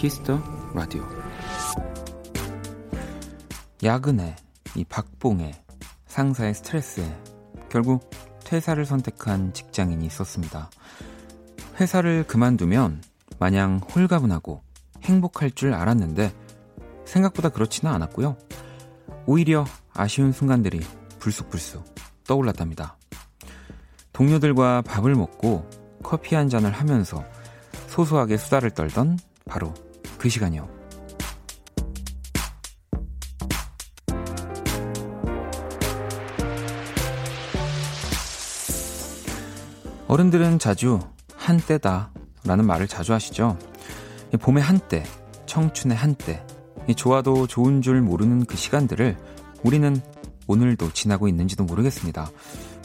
Kiss 0.00 0.24
the 0.24 0.42
Radio 0.72 1.06
야근에 3.84 4.34
이 4.74 4.82
박봉에 4.82 5.52
상사의 6.06 6.54
스트레스에 6.54 7.22
결국 7.68 8.08
퇴사를 8.42 8.82
선택한 8.82 9.52
직장인이 9.52 10.06
있었습니다. 10.06 10.70
회사를 11.78 12.24
그만두면 12.26 13.02
마냥 13.38 13.76
홀가분하고 13.94 14.62
행복할 15.02 15.50
줄 15.50 15.74
알았는데 15.74 16.32
생각보다 17.04 17.50
그렇지는 17.50 17.92
않았고요. 17.92 18.38
오히려 19.26 19.66
아쉬운 19.92 20.32
순간들이 20.32 20.80
불쑥불쑥 21.18 21.84
떠올랐답니다. 22.26 22.96
동료들과 24.14 24.80
밥을 24.80 25.14
먹고 25.14 25.68
커피 26.02 26.36
한 26.36 26.48
잔을 26.48 26.72
하면서 26.72 27.22
소소하게 27.88 28.38
수다를 28.38 28.70
떨던 28.70 29.18
바로 29.44 29.74
그 30.20 30.28
시간이요. 30.28 30.68
어른들은 40.08 40.58
자주 40.58 41.00
한때다 41.36 42.12
라는 42.44 42.66
말을 42.66 42.86
자주 42.86 43.14
하시죠. 43.14 43.56
봄의 44.40 44.62
한때, 44.62 45.04
청춘의 45.46 45.96
한때, 45.96 46.44
좋아도 46.96 47.46
좋은 47.46 47.80
줄 47.80 48.02
모르는 48.02 48.44
그 48.44 48.56
시간들을 48.56 49.16
우리는 49.62 50.02
오늘도 50.46 50.92
지나고 50.92 51.28
있는지도 51.28 51.64
모르겠습니다. 51.64 52.30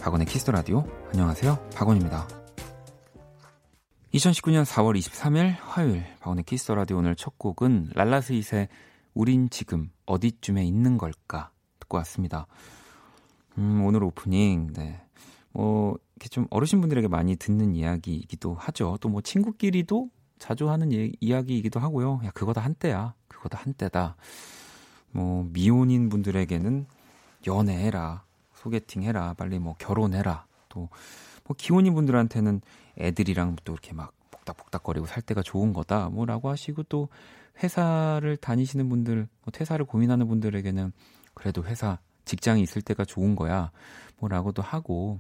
박원의 0.02 0.28
Kiss 0.28 0.50
the 0.52 0.64
Radio 0.65 0.86
안녕하세요. 1.12 1.60
박원입니다. 1.76 2.45
2019년 4.16 4.64
4월 4.64 4.98
23일 4.98 5.58
화요일 5.60 6.06
박원의 6.22 6.46
Kiss 6.46 6.72
the 6.72 6.82
Radio 6.82 7.00
오늘 7.00 7.18
첫 7.18 7.38
곡은 7.38 7.90
랄라스윗의 7.96 8.70
우린 9.14 9.50
지금 9.50 9.92
어디쯤에 10.06 10.64
있는 10.64 10.98
걸까 10.98 11.52
듣고 11.82 11.98
왔습니다. 11.98 12.48
음, 13.58 13.84
오늘 13.84 14.04
오프닝 14.06 14.72
네. 14.74 15.02
뭐 15.52 15.98
이렇게 16.16 16.30
좀 16.30 16.48
어르신분들에게 16.50 17.10
많이 17.10 17.36
듣는 17.36 17.76
이야기이기도 17.76 18.56
하죠. 18.56 18.98
또 19.02 19.10
뭐 19.10 19.20
친구끼리도 19.20 20.10
자주 20.40 20.70
하는 20.70 20.94
예, 20.94 21.12
이야기이기도 21.20 21.82
하고요. 21.82 22.22
야 22.24 22.32
그거 22.34 22.54
다 22.54 22.62
한때야. 22.62 23.16
그거 23.28 23.50
다 23.50 23.60
한때다. 23.62 24.16
뭐 25.12 25.46
미혼인 25.52 26.08
분들에게는 26.08 26.86
연애해라. 27.48 28.24
소개팅 28.54 29.04
해라. 29.04 29.34
빨리 29.38 29.60
뭐 29.60 29.76
결혼해라. 29.78 30.46
또 30.70 30.88
뭐 31.46 31.56
기혼인 31.58 31.94
분들한테는 31.94 32.62
애들이랑 32.98 33.58
또 33.64 33.74
이렇게 33.74 33.94
막 33.94 34.14
복닥복닥거리고 34.32 35.06
살 35.06 35.22
때가 35.24 35.42
좋은 35.44 35.74
거다. 35.74 36.10
뭐라고 36.10 36.50
하시고 36.50 36.84
또 36.84 37.10
회사를 37.64 38.38
다니시는 38.38 38.90
분들, 38.90 39.28
뭐 39.44 39.52
퇴사를 39.52 39.84
고민하는 39.86 40.28
분들에게는 40.28 40.92
그래도 41.34 41.64
회사 41.66 42.00
직장이 42.26 42.62
있을 42.62 42.82
때가 42.82 43.06
좋은 43.06 43.36
거야. 43.36 43.72
뭐라고도 44.20 44.62
하고 44.62 45.20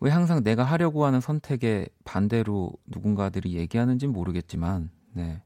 왜 0.00 0.10
항상 0.10 0.42
내가 0.44 0.64
하려고 0.64 1.04
하는 1.06 1.20
선택에 1.20 1.86
반대로 2.04 2.72
누군가들이 2.86 3.54
얘기하는지 3.54 4.06
모르겠지만, 4.06 4.90
네. 5.12 5.42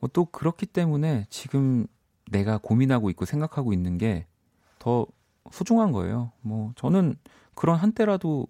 뭐 0.00 0.08
또 0.12 0.24
그렇기 0.24 0.66
때문에 0.66 1.26
지금 1.30 1.86
내가 2.30 2.58
고민하고 2.58 3.10
있고 3.10 3.24
생각하고 3.26 3.72
있는 3.72 3.98
게 3.98 4.26
더 4.80 5.06
소중한 5.52 5.92
거예요. 5.92 6.32
뭐 6.40 6.72
저는 6.74 7.16
그런 7.60 7.76
한때라도 7.76 8.46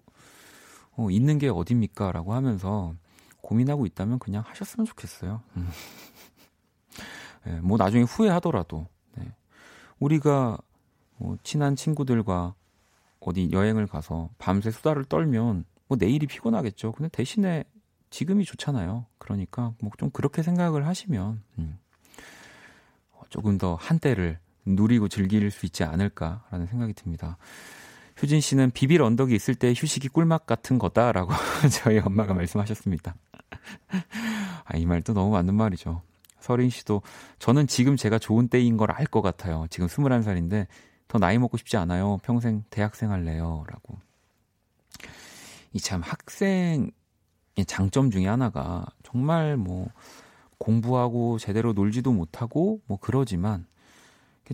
어, 0.95 1.09
있는 1.11 1.37
게 1.37 1.49
어딥니까? 1.49 2.13
라고 2.13 2.33
하면서 2.33 2.95
고민하고 3.41 3.85
있다면 3.85 4.19
그냥 4.19 4.41
하셨으면 4.47 4.85
좋겠어요. 4.85 5.41
음. 5.57 5.69
네, 7.43 7.59
뭐 7.59 7.77
나중에 7.77 8.03
후회하더라도, 8.03 8.87
네. 9.15 9.29
우리가 9.99 10.57
뭐 11.17 11.37
친한 11.43 11.75
친구들과 11.75 12.55
어디 13.19 13.51
여행을 13.51 13.85
가서 13.85 14.29
밤새 14.37 14.71
수다를 14.71 15.03
떨면 15.03 15.65
뭐 15.89 15.97
내일이 15.99 16.25
피곤하겠죠. 16.25 16.93
근데 16.93 17.09
대신에 17.09 17.65
지금이 18.11 18.45
좋잖아요. 18.45 19.07
그러니까 19.17 19.73
뭐 19.81 19.91
좀 19.97 20.09
그렇게 20.11 20.41
생각을 20.41 20.87
하시면 20.87 21.43
음, 21.59 21.77
어, 23.11 23.23
조금 23.29 23.57
더 23.57 23.75
한때를 23.75 24.39
누리고 24.65 25.09
즐길 25.09 25.51
수 25.51 25.65
있지 25.65 25.83
않을까라는 25.83 26.67
생각이 26.67 26.93
듭니다. 26.93 27.37
효진 28.21 28.39
씨는 28.41 28.71
비빌 28.71 29.01
언덕이 29.01 29.33
있을 29.35 29.55
때 29.55 29.73
휴식이 29.75 30.09
꿀맛 30.09 30.45
같은 30.45 30.77
거다라고 30.77 31.31
저희 31.83 31.99
엄마가 31.99 32.33
말씀하셨습니다. 32.33 33.15
아, 34.65 34.77
이 34.77 34.85
말도 34.85 35.13
너무 35.13 35.31
맞는 35.31 35.55
말이죠. 35.55 36.01
서린 36.39 36.69
씨도 36.69 37.01
저는 37.39 37.67
지금 37.67 37.95
제가 37.95 38.19
좋은 38.19 38.47
때인 38.47 38.77
걸 38.77 38.91
알 38.91 39.05
것 39.05 39.21
같아요. 39.21 39.65
지금 39.69 39.87
21살인데 39.87 40.67
더 41.07 41.19
나이 41.19 41.37
먹고 41.37 41.57
싶지 41.57 41.77
않아요. 41.77 42.17
평생 42.23 42.63
대학생 42.69 43.11
할래요. 43.11 43.63
라고. 43.67 43.99
이 45.73 45.79
참 45.79 46.01
학생의 46.01 46.91
장점 47.65 48.11
중에 48.11 48.27
하나가 48.27 48.85
정말 49.03 49.55
뭐 49.57 49.87
공부하고 50.57 51.37
제대로 51.39 51.73
놀지도 51.73 52.11
못하고 52.11 52.81
뭐 52.87 52.97
그러지만 52.99 53.65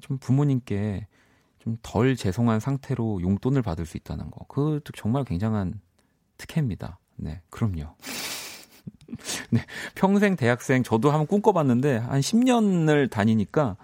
좀 0.02 0.18
부모님께 0.20 1.08
좀 1.68 1.78
덜 1.84 2.16
죄송한 2.16 2.60
상태로 2.62 3.22
용돈을 3.22 3.62
받을 3.62 3.86
수 3.86 3.98
있다는 3.98 4.32
거. 4.32 4.46
그것도 4.48 4.94
정말 4.96 5.26
굉장한 5.26 5.82
특혜입니다. 6.38 7.00
네, 7.18 7.42
그럼요. 7.50 7.96
네, 9.52 9.66
평생 9.96 10.36
대학생 10.36 10.84
저도 10.84 11.12
한번 11.12 11.28
꿈꿔봤는데 11.28 11.98
한 11.98 12.22
10년을 12.22 13.10
다니니까 13.10 13.76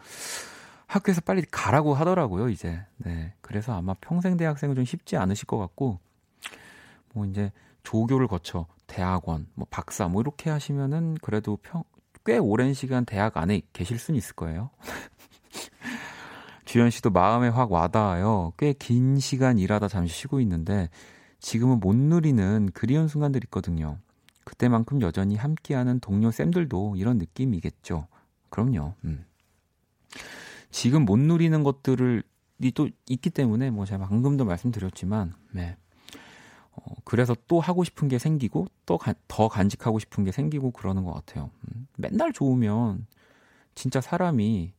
학교에서 0.88 1.22
빨리 1.22 1.44
가라고 1.50 1.94
하더라고요, 1.94 2.50
이제. 2.50 2.80
네. 2.98 3.34
그래서 3.42 3.76
아마 3.76 3.96
평생 4.00 4.38
대학생은 4.38 4.76
좀 4.76 4.86
쉽지 4.86 5.18
않으실 5.18 5.48
것 5.48 5.58
같고, 5.58 6.00
뭐 7.14 7.26
이제 7.26 7.52
조교를 7.84 8.28
거쳐 8.28 8.68
대학원, 8.88 9.48
뭐 9.56 9.68
박사, 9.70 10.08
뭐 10.08 10.22
이렇게 10.22 10.50
하시면은 10.50 11.18
그래도 11.22 11.58
평, 11.58 11.84
꽤 12.26 12.38
오랜 12.38 12.74
시간 12.74 13.06
대학 13.06 13.38
안에 13.38 13.62
계실 13.74 13.98
수는 13.98 14.18
있을 14.18 14.36
거예요. 14.36 14.70
주현 16.66 16.90
씨도 16.90 17.10
마음에 17.10 17.48
확 17.50 17.72
와닿아요. 17.72 18.54
꽤 18.58 18.74
긴 18.74 19.20
시간 19.20 19.58
일하다 19.60 19.88
잠시 19.88 20.16
쉬고 20.16 20.40
있는데 20.42 20.90
지금은 21.40 21.80
못 21.80 21.96
누리는 21.96 22.70
그리운 22.74 23.08
순간들 23.08 23.44
있거든요. 23.46 23.98
그때만큼 24.46 25.02
여전히 25.02 25.36
함께하는 25.36 26.00
동료 26.00 26.32
쌤들도 26.32 26.96
이런 26.98 27.18
느낌이겠죠. 27.18 28.08
그럼요. 28.50 28.94
음. 29.06 29.26
지금 30.70 31.06
못 31.06 31.18
누리는 31.20 31.64
것들을 31.64 32.24
또 32.76 32.90
있기 33.10 33.30
때문에 33.30 33.72
뭐 33.72 33.86
제가 33.86 34.08
방금도 34.08 34.46
말씀드렸지만 34.46 35.34
네. 35.52 35.76
어, 36.72 36.94
그래서 37.04 37.36
또 37.48 37.60
하고 37.60 37.84
싶은 37.84 38.08
게 38.08 38.18
생기고 38.18 38.68
또 38.86 38.98
더 39.28 39.48
간직하고 39.50 40.00
싶은 40.00 40.24
게 40.24 40.32
생기고 40.32 40.72
그러는 40.72 41.04
것 41.04 41.14
같아요. 41.14 41.50
음, 41.76 41.88
맨날 41.98 42.32
좋으면 42.32 43.06
진짜 43.76 44.02
사람이 44.02 44.74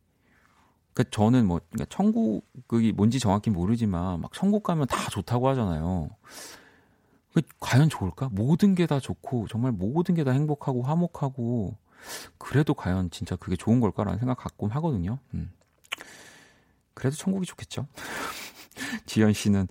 그러니까 0.95 1.11
저는 1.11 1.47
뭐 1.47 1.61
그러니까 1.71 1.87
천국이 1.95 2.93
뭔지 2.93 3.19
정확히 3.19 3.51
모르지만 3.51 4.21
막 4.21 4.33
천국 4.33 4.63
가면 4.63 4.87
다 4.87 5.11
좋다고 5.11 5.49
하잖아요. 5.49 6.11
그 7.35 7.43
과연 7.61 7.89
좋을까? 7.89 8.29
모든 8.33 8.75
게 8.77 8.87
다 8.87 9.01
좋고 9.01 9.49
정말 9.49 9.73
모든 9.73 10.15
게 10.15 10.23
다 10.25 10.31
행복하고 10.31 10.83
화목하고 10.83 11.77
그래도 12.39 12.75
과연 12.75 13.11
진짜 13.11 13.35
그게 13.37 13.57
좋은 13.57 13.81
걸까라는 13.81 14.19
생각 14.21 14.39
가끔 14.39 14.69
하거든요. 14.69 15.19
음. 15.35 15.51
그래도 16.95 17.17
천국이 17.17 17.45
좋겠죠. 17.47 17.87
지연 19.07 19.33
씨는 19.33 19.67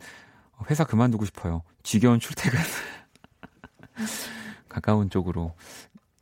회사 0.70 0.84
그만두고 0.84 1.26
싶어요. 1.26 1.62
지겨운 1.84 2.20
출퇴근. 2.20 2.60
가까운 4.68 5.10
쪽으로 5.10 5.54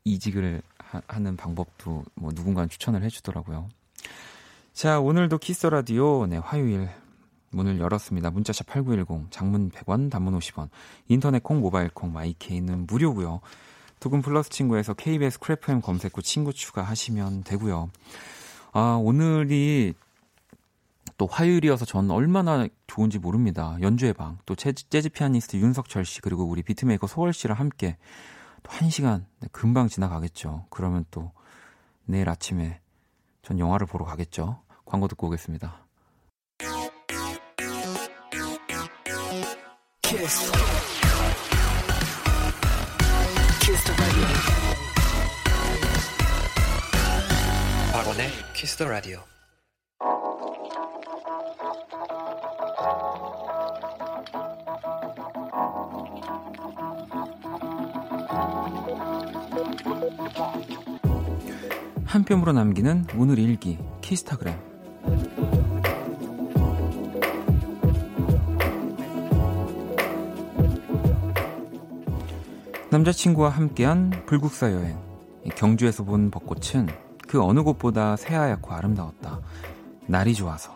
이직을 0.03 0.61
하, 0.77 1.19
는 1.19 1.37
방법도 1.37 2.03
뭐 2.15 2.31
누군가 2.33 2.67
추천을 2.67 3.01
해주더라고요. 3.03 3.69
자, 4.73 4.99
오늘도 4.99 5.37
Kiss 5.37 5.67
the 5.67 5.86
Radio, 5.86 6.25
네, 6.27 6.37
화요일 6.37 6.89
문을 7.51 7.79
열었습니다. 7.79 8.31
문자 8.31 8.51
샵 8.51 8.67
8910, 8.67 9.29
장문 9.29 9.69
100원, 9.69 10.09
단문 10.09 10.37
50원, 10.39 10.69
인터넷 11.07 11.43
콩, 11.43 11.59
모바일 11.59 11.89
콩, 11.89 12.13
my 12.13 12.34
K는 12.34 12.87
무료고요. 12.87 13.41
또는 13.99 14.21
플러스 14.21 14.49
친구에서 14.49 14.93
KBS 14.93 15.39
Cool 15.39 15.67
FM 15.67 15.81
검색 15.81 16.17
후 16.17 16.21
친구 16.21 16.53
추가하시면 16.53 17.43
되고요. 17.43 17.89
아, 18.71 18.99
오늘이 19.01 19.93
또 21.17 21.27
화요일이어서 21.27 21.85
전 21.85 22.09
얼마나 22.09 22.65
좋은지 22.87 23.19
모릅니다. 23.19 23.77
연주의 23.81 24.13
방, 24.13 24.39
또 24.45 24.55
재즈, 24.55 24.89
재즈 24.89 25.09
피아니스트 25.09 25.57
윤석철 25.57 26.05
씨, 26.05 26.21
그리고 26.21 26.45
우리 26.45 26.63
beatmaker 26.63 27.05
소월 27.07 27.33
씨랑 27.33 27.59
함께 27.59 27.97
또 28.63 28.71
한 28.71 28.89
시간 28.89 29.25
네, 29.39 29.47
금방 29.51 29.87
지나가겠죠. 29.87 30.65
그러면 30.69 31.05
또 31.11 31.31
내일 32.05 32.29
아침에 32.29 32.79
전 33.41 33.59
영화를 33.59 33.87
보러 33.87 34.05
가겠죠. 34.05 34.61
광고 34.85 35.07
듣고 35.07 35.27
오겠습니다. 35.27 35.85
Kiss. 40.01 40.51
Kiss 43.61 43.83
the 43.85 43.95
radio. 44.01 44.27
박원의 47.93 48.29
Kiss 48.53 48.77
the 48.77 48.89
radio. 48.89 49.31
한 62.11 62.25
뼘으로 62.25 62.51
남기는 62.51 63.07
오늘 63.15 63.39
일기 63.39 63.77
키스타그램. 64.01 64.53
남자친구와 72.89 73.47
함께한 73.47 74.09
불국사 74.25 74.73
여행. 74.73 74.99
경주에서 75.55 76.03
본 76.03 76.29
벚꽃은 76.31 76.89
그 77.29 77.41
어느 77.41 77.63
곳보다 77.63 78.17
새하얗고 78.17 78.73
아름다웠다. 78.73 79.39
날이 80.05 80.33
좋아서 80.33 80.75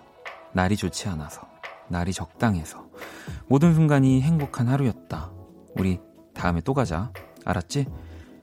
날이 0.54 0.78
좋지 0.78 1.10
않아서 1.10 1.42
날이 1.90 2.14
적당해서. 2.14 2.88
모든 3.48 3.74
순간이 3.74 4.22
행복한 4.22 4.70
하루였다. 4.70 5.32
우리 5.76 6.00
다음에 6.34 6.62
또 6.62 6.74
가자. 6.74 7.12
알았지? 7.44 7.88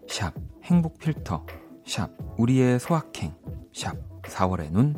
샵 0.06 0.34
행복 0.64 0.98
필터 0.98 1.46
샵 1.86 2.10
우리의 2.38 2.78
소확행. 2.80 3.34
샵 3.72 3.96
4월의 4.22 4.70
눈. 4.72 4.96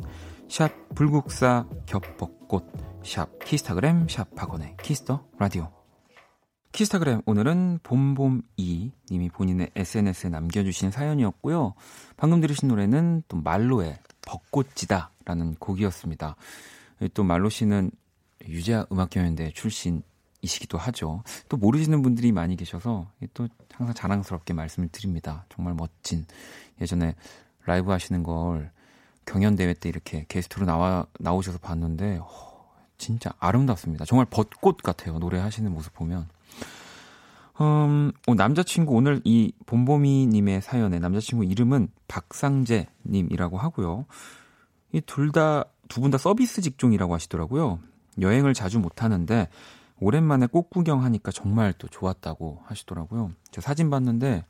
샵 0.49 0.71
불국사 0.95 1.67
겹벚꽃. 1.85 2.65
샵 3.03 3.39
키스타그램. 3.39 4.07
샵 4.07 4.33
박원의 4.35 4.77
Kiss 4.81 5.06
the 5.06 5.25
Radio. 5.37 5.71
키스타그램 6.71 7.21
오늘은 7.25 7.79
봄봄이 7.83 8.91
님이 9.09 9.29
본인의 9.29 9.71
SNS에 9.75 10.29
남겨주신 10.29 10.91
사연이었고요. 10.91 11.73
방금 12.17 12.41
들으신 12.41 12.67
노래는 12.67 13.23
또 13.29 13.37
말로의 13.37 13.97
벚꽃지다 14.25 15.11
라는 15.23 15.55
곡이었습니다. 15.55 16.35
또 17.13 17.23
말로 17.23 17.49
씨는 17.49 17.91
유재하 18.47 18.85
음악경연대 18.91 19.51
출신 19.51 20.03
이시기도 20.45 20.77
하죠. 20.77 21.23
또 21.49 21.57
모르시는 21.57 22.01
분들이 22.01 22.31
많이 22.31 22.55
계셔서 22.55 23.07
또 23.33 23.47
항상 23.73 23.93
자랑스럽게 23.93 24.53
말씀을 24.53 24.89
드립니다. 24.89 25.45
정말 25.49 25.73
멋진 25.73 26.25
예전에 26.79 27.15
라이브 27.65 27.91
하시는 27.91 28.23
걸 28.23 28.71
경연 29.25 29.55
대회 29.55 29.73
때 29.73 29.89
이렇게 29.89 30.25
게스트로 30.27 30.65
나와, 30.65 31.05
나오셔서 31.19 31.57
봤는데, 31.57 32.19
어, 32.21 32.27
진짜 32.97 33.33
아름답습니다. 33.39 34.05
정말 34.05 34.27
벚꽃 34.29 34.77
같아요. 34.77 35.17
노래 35.19 35.39
하시는 35.39 35.69
모습 35.71 35.93
보면. 35.93 36.27
음, 37.61 38.11
어, 38.27 38.35
남자친구 38.35 38.93
오늘 38.93 39.21
이 39.23 39.51
봄봄이님의 39.65 40.61
사연에 40.61 40.99
남자친구 40.99 41.45
이름은 41.45 41.87
박상재님이라고 42.07 43.57
하고요. 43.57 44.05
이 44.93 45.01
둘 45.05 45.31
다, 45.31 45.65
두 45.87 46.01
분다 46.01 46.17
서비스 46.17 46.61
직종이라고 46.61 47.13
하시더라고요. 47.13 47.79
여행을 48.21 48.53
자주 48.53 48.79
못 48.79 49.03
하는데, 49.03 49.47
오랜만에 49.99 50.47
꽃 50.47 50.69
구경하니까 50.69 51.31
정말 51.31 51.73
또 51.73 51.87
좋았다고 51.87 52.61
하시더라고요. 52.65 53.31
제가 53.51 53.65
사진 53.65 53.89
봤는데, 53.89 54.45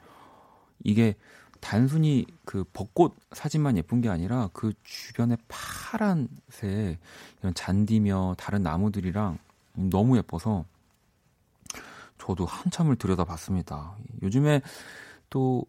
이게 0.83 1.15
단순히 1.61 2.25
그 2.45 2.63
벚꽃 2.73 3.15
사진만 3.31 3.77
예쁜 3.77 4.01
게 4.01 4.09
아니라 4.09 4.49
그 4.53 4.73
주변에 4.83 5.37
파란색 5.47 6.99
이런 7.39 7.53
잔디며 7.55 8.35
다른 8.37 8.61
나무들이랑 8.61 9.39
너무 9.73 10.17
예뻐서 10.17 10.65
저도 12.17 12.45
한참을 12.45 12.97
들여다봤습니다. 12.97 13.95
요즘에 14.21 14.61
또 15.29 15.65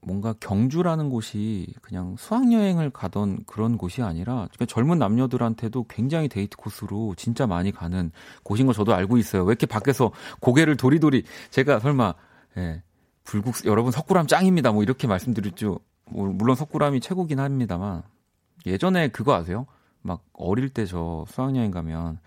뭔가 0.00 0.32
경주라는 0.40 1.10
곳이 1.10 1.74
그냥 1.82 2.16
수학여행을 2.18 2.90
가던 2.90 3.44
그런 3.46 3.76
곳이 3.76 4.02
아니라 4.02 4.48
젊은 4.66 4.98
남녀들한테도 4.98 5.86
굉장히 5.88 6.28
데이트 6.28 6.56
코스로 6.56 7.14
진짜 7.16 7.46
많이 7.46 7.72
가는 7.72 8.10
곳인 8.42 8.66
거 8.66 8.72
저도 8.72 8.94
알고 8.94 9.18
있어요. 9.18 9.42
왜 9.42 9.48
이렇게 9.50 9.66
밖에서 9.66 10.12
고개를 10.40 10.76
도리도리 10.76 11.24
제가 11.50 11.80
설마 11.80 12.14
예, 12.56 12.82
불국 13.24 13.56
여러분 13.66 13.92
석굴암 13.92 14.26
짱입니다. 14.26 14.72
뭐 14.72 14.82
이렇게 14.82 15.06
말씀드렸죠. 15.06 15.80
뭐 16.06 16.26
물론 16.28 16.56
석굴암이 16.56 17.00
최고긴 17.00 17.40
합니다만 17.40 18.02
예전에 18.66 19.08
그거 19.08 19.34
아세요? 19.34 19.66
막 20.00 20.22
어릴 20.32 20.70
때 20.70 20.86
저 20.86 21.24
수학여행 21.28 21.70
가면 21.70 22.18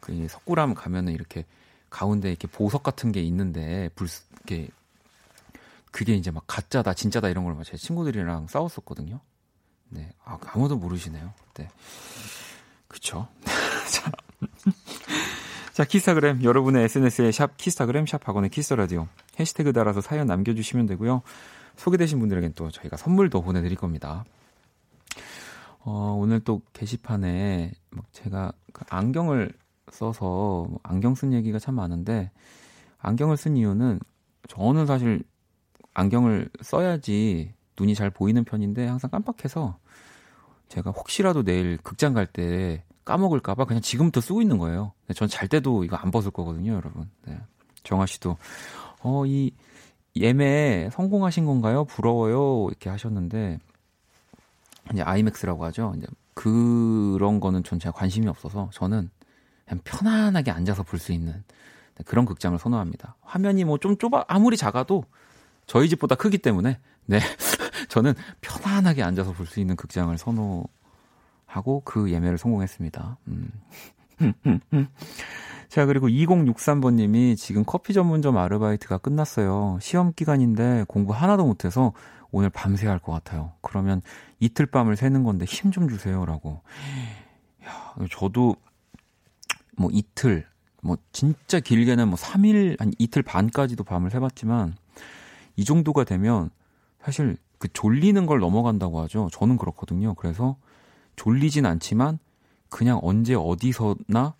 그 0.00 0.26
석굴암 0.28 0.74
가면은 0.74 1.12
이렇게 1.12 1.44
가운데 1.90 2.30
이렇게 2.30 2.48
보석 2.48 2.82
같은 2.82 3.12
게 3.12 3.20
있는데 3.22 3.90
불 3.94 4.08
이렇게 4.46 4.68
그게 5.90 6.14
이제 6.14 6.30
막 6.30 6.44
가짜다 6.46 6.94
진짜다 6.94 7.28
이런 7.28 7.44
걸제 7.44 7.76
친구들이랑 7.76 8.46
싸웠었거든요. 8.46 9.20
네, 9.88 10.12
아, 10.24 10.38
아무도 10.46 10.76
모르시네요. 10.76 11.32
네, 11.54 11.68
그쵸. 12.88 13.28
자, 13.90 14.12
자 15.72 15.84
키스타그램 15.84 16.42
여러분의 16.42 16.84
SNS에 16.84 17.32
샵 17.32 17.56
키스타그램 17.56 18.06
샵 18.06 18.26
학원의 18.26 18.50
키스라디오 18.50 19.08
해시태그 19.38 19.72
달아서 19.72 20.00
사연 20.00 20.26
남겨주시면 20.26 20.86
되고요. 20.86 21.22
소개되신 21.76 22.18
분들에겐 22.20 22.52
또 22.54 22.70
저희가 22.70 22.96
선물도 22.96 23.42
보내드릴 23.42 23.76
겁니다. 23.76 24.24
어, 25.80 26.16
오늘 26.18 26.40
또 26.40 26.60
게시판에 26.72 27.72
제가 28.12 28.52
그 28.72 28.84
안경을 28.90 29.52
써서 29.90 30.68
안경 30.82 31.14
쓴 31.14 31.32
얘기가 31.32 31.58
참 31.58 31.74
많은데 31.74 32.30
안경을 32.98 33.36
쓴 33.36 33.56
이유는 33.56 33.98
저는 34.48 34.86
사실 34.86 35.22
안경을 35.94 36.48
써야지 36.62 37.52
눈이 37.78 37.94
잘 37.94 38.10
보이는 38.10 38.44
편인데 38.44 38.86
항상 38.86 39.10
깜빡해서 39.10 39.78
제가 40.68 40.90
혹시라도 40.92 41.42
내일 41.42 41.78
극장 41.78 42.14
갈 42.14 42.26
때 42.26 42.84
까먹을까봐 43.04 43.64
그냥 43.64 43.80
지금부터 43.82 44.20
쓰고 44.20 44.40
있는 44.42 44.58
거예요. 44.58 44.92
전 45.16 45.26
잘 45.28 45.48
때도 45.48 45.84
이거 45.84 45.96
안 45.96 46.10
벗을 46.10 46.30
거거든요, 46.30 46.74
여러분. 46.74 47.10
네. 47.26 47.38
정아 47.82 48.06
씨도 48.06 48.36
어, 49.02 49.24
이 49.26 49.52
예매 50.16 50.90
성공하신 50.92 51.44
건가요? 51.46 51.84
부러워요. 51.86 52.68
이렇게 52.68 52.90
하셨는데 52.90 53.58
이제 54.92 55.02
아이맥스라고 55.02 55.64
하죠. 55.66 55.94
이제 55.96 56.06
그런 56.34 57.40
거는 57.40 57.64
전 57.64 57.78
제가 57.78 57.92
관심이 57.92 58.26
없어서 58.28 58.70
저는 58.72 59.10
그냥 59.66 59.80
편안하게 59.84 60.50
앉아서 60.50 60.82
볼 60.82 60.98
수 61.00 61.12
있는 61.12 61.42
그런 62.06 62.24
극장을 62.26 62.58
선호합니다. 62.58 63.16
화면이 63.22 63.64
뭐 63.64 63.78
좀 63.78 63.96
좁아 63.96 64.24
아무리 64.28 64.56
작아도 64.56 65.04
저희 65.70 65.88
집보다 65.88 66.16
크기 66.16 66.36
때문에 66.36 66.80
네 67.06 67.20
저는 67.88 68.14
편안하게 68.40 69.04
앉아서 69.04 69.32
볼 69.32 69.46
수 69.46 69.60
있는 69.60 69.76
극장을 69.76 70.16
선호하고 70.18 71.82
그 71.84 72.10
예매를 72.10 72.38
성공했습니다. 72.38 73.18
음. 73.28 73.52
자, 75.68 75.86
그리고 75.86 76.08
2063번님이 76.08 77.36
지금 77.36 77.62
커피 77.64 77.92
전문점 77.92 78.36
아르바이트가 78.36 78.98
끝났어요. 78.98 79.78
시험 79.80 80.12
기간인데 80.12 80.86
공부 80.88 81.12
하나도 81.12 81.46
못해서 81.46 81.92
오늘 82.32 82.50
밤새 82.50 82.88
할 82.88 82.98
것 82.98 83.12
같아요. 83.12 83.52
그러면 83.62 84.02
이틀 84.40 84.66
밤을 84.66 84.96
새는 84.96 85.22
건데 85.22 85.44
힘 85.44 85.70
좀 85.70 85.88
주세요. 85.88 86.26
라고. 86.26 86.62
야, 87.64 87.94
저도 88.10 88.56
뭐 89.76 89.88
이틀, 89.92 90.46
뭐 90.82 90.96
진짜 91.12 91.60
길게는 91.60 92.08
뭐 92.08 92.16
3일, 92.18 92.80
한 92.80 92.90
이틀 92.98 93.22
반까지도 93.22 93.84
밤을 93.84 94.10
새봤지만 94.10 94.74
이 95.60 95.64
정도가 95.66 96.04
되면 96.04 96.48
사실 97.02 97.36
그 97.58 97.68
졸리는 97.70 98.24
걸 98.24 98.40
넘어간다고 98.40 98.98
하죠. 99.02 99.28
저는 99.30 99.58
그렇거든요. 99.58 100.14
그래서 100.14 100.56
졸리진 101.16 101.66
않지만 101.66 102.18
그냥 102.70 102.98
언제 103.02 103.34
어디서나 103.34 104.34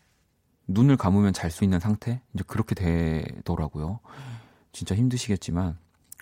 눈을 0.66 0.96
감으면 0.96 1.34
잘 1.34 1.50
수 1.50 1.62
있는 1.62 1.78
상태? 1.78 2.22
이제 2.32 2.42
그렇게 2.46 2.74
되더라고요. 2.74 4.00
진짜 4.72 4.94
힘드시겠지만, 4.94 5.76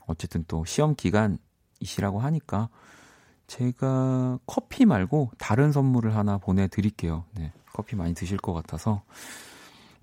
어쨌든 0.07 0.45
또 0.49 0.65
시험 0.65 0.97
기간이시라고 0.97 2.19
하니까, 2.19 2.69
제가 3.47 4.41
커피 4.47 4.85
말고 4.85 5.31
다른 5.39 5.71
선물을 5.71 6.17
하나 6.17 6.39
보내드릴게요. 6.39 7.25
네. 7.37 7.53
커피 7.73 7.95
많이 7.95 8.15
드실 8.15 8.37
것 8.37 8.53
같아서. 8.53 9.03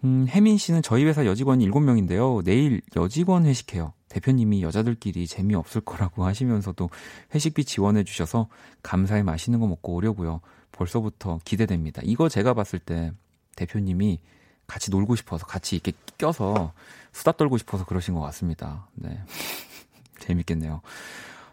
음, 0.04 0.28
혜민 0.30 0.58
씨는 0.58 0.84
저희 0.84 1.04
회사 1.04 1.26
여직원이 1.26 1.68
7명인데요. 1.70 2.46
내일 2.46 2.82
여직원 2.96 3.46
회식해요. 3.46 3.94
대표님이 4.10 4.62
여자들끼리 4.62 5.28
재미없을 5.28 5.82
거라고 5.82 6.24
하시면서도 6.26 6.90
회식비 7.34 7.66
지원해 7.66 8.04
주셔서 8.04 8.48
감사히 8.84 9.24
맛있는 9.24 9.60
거 9.60 9.68
먹고 9.68 9.94
오려고요. 9.94 10.42
벌써부터 10.72 11.40
기대됩니다. 11.46 12.02
이거 12.04 12.30
제가 12.30 12.54
봤을 12.54 12.80
때 12.80 13.12
대표님이 13.56 14.20
같이 14.68 14.92
놀고 14.92 15.16
싶어서 15.16 15.46
같이 15.46 15.76
이렇게 15.76 15.94
껴서 16.18 16.74
수다 17.12 17.34
떨고 17.34 17.58
싶어서 17.58 17.86
그러신 17.86 18.14
것 18.14 18.22
같습니다. 18.22 18.88
네. 18.96 19.22
재밌겠네요. 20.20 20.82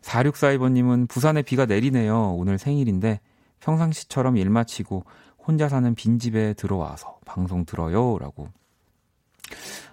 4642번님은 0.03 1.09
부산에 1.09 1.43
비가 1.43 1.67
내리네요. 1.67 2.35
오늘 2.35 2.59
생일인데 2.59 3.21
평상시처럼 3.61 4.37
일 4.37 4.51
마치고 4.51 5.05
혼자 5.39 5.69
사는 5.69 5.95
빈집에 5.95 6.55
들어와서 6.55 7.19
방송 7.25 7.65
들어요. 7.65 8.19
라고. 8.19 8.49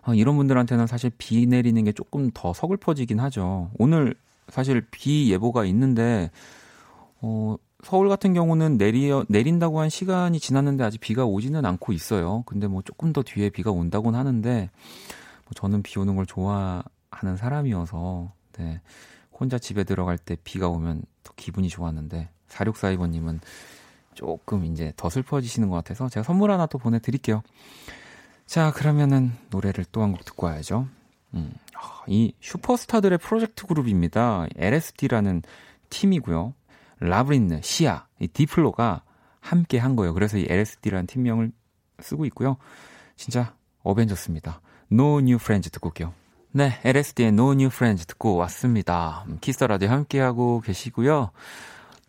어, 0.04 0.14
이런 0.14 0.36
분들한테는 0.38 0.88
사실 0.88 1.12
비 1.18 1.46
내리는 1.46 1.84
게 1.84 1.92
조금 1.92 2.32
더 2.34 2.54
서글퍼지긴 2.54 3.20
하죠. 3.20 3.72
오늘 3.78 4.16
사실 4.48 4.82
비 4.92 5.32
예보가 5.32 5.66
있는데, 5.66 6.32
어, 7.22 7.56
서울 7.84 8.10
같은 8.10 8.34
경우는 8.34 8.78
내리, 8.78 9.10
내린다고 9.28 9.80
한 9.80 9.90
시간이 9.90 10.40
지났는데 10.40 10.84
아직 10.84 11.00
비가 11.00 11.26
오지는 11.26 11.66
않고 11.66 11.94
있어요. 11.94 12.44
근데 12.46 12.68
뭐 12.68 12.82
조금 12.82 13.14
더 13.14 13.24
뒤에 13.24 13.50
비가 13.50 13.72
온다고는 13.72 14.18
하는데, 14.20 14.70
뭐 15.46 15.52
저는 15.56 15.84
비 15.84 16.00
오는 16.00 16.16
걸 16.16 16.26
좋아하는 16.26 17.38
사람이어서, 17.38 18.32
네. 18.58 18.82
혼자 19.32 19.58
집에 19.58 19.86
들어갈 19.86 20.18
때 20.18 20.36
비가 20.44 20.68
오면 20.68 21.04
더 21.24 21.34
기분이 21.38 21.70
좋았는데, 21.70 22.30
4642번님은 22.50 23.40
조금 24.14 24.66
이제 24.66 24.92
더 24.98 25.10
슬퍼지시는 25.10 25.70
것 25.70 25.76
같아서 25.78 26.10
제가 26.10 26.24
선물 26.24 26.52
하나 26.52 26.66
또 26.66 26.78
보내드릴게요. 26.78 27.42
자, 28.50 28.72
그러면은 28.72 29.32
노래를 29.52 29.86
또 29.92 30.02
한 30.02 30.12
곡 30.12 30.26
듣고 30.26 30.48
와야죠. 30.48 30.88
음, 31.36 31.54
아, 31.76 32.04
이 32.08 32.34
슈퍼스타들의 32.42 33.20
프로젝트 33.20 33.68
그룹입니다. 33.68 34.48
LSD라는 34.56 35.44
팀이고요. 35.90 36.54
Labrinth, 37.00 37.62
Sia, 37.62 38.08
이 38.20 38.28
Diplo가 38.28 39.04
함께 39.40 39.78
한 39.78 39.96
거예요. 39.96 40.14
그래서 40.14 40.38
이 40.38 40.46
LSD라는 40.50 41.06
팀명을 41.08 41.52
쓰고 42.02 42.26
있고요. 42.26 42.58
진짜 43.16 43.54
어벤져스입니다. 43.84 44.62
No 44.92 45.20
New 45.20 45.36
Friends 45.36 45.70
듣고 45.70 45.90
올게요. 45.90 46.14
네, 46.52 46.80
LSD의 46.84 47.30
No 47.30 47.52
New 47.52 47.68
Friends 47.68 48.08
듣고 48.08 48.36
왔습니다. 48.38 49.26
Kiss 49.42 49.64
the 49.64 49.73
Radio 49.73 49.90
함께하고 49.90 50.62
계시고요. 50.62 51.30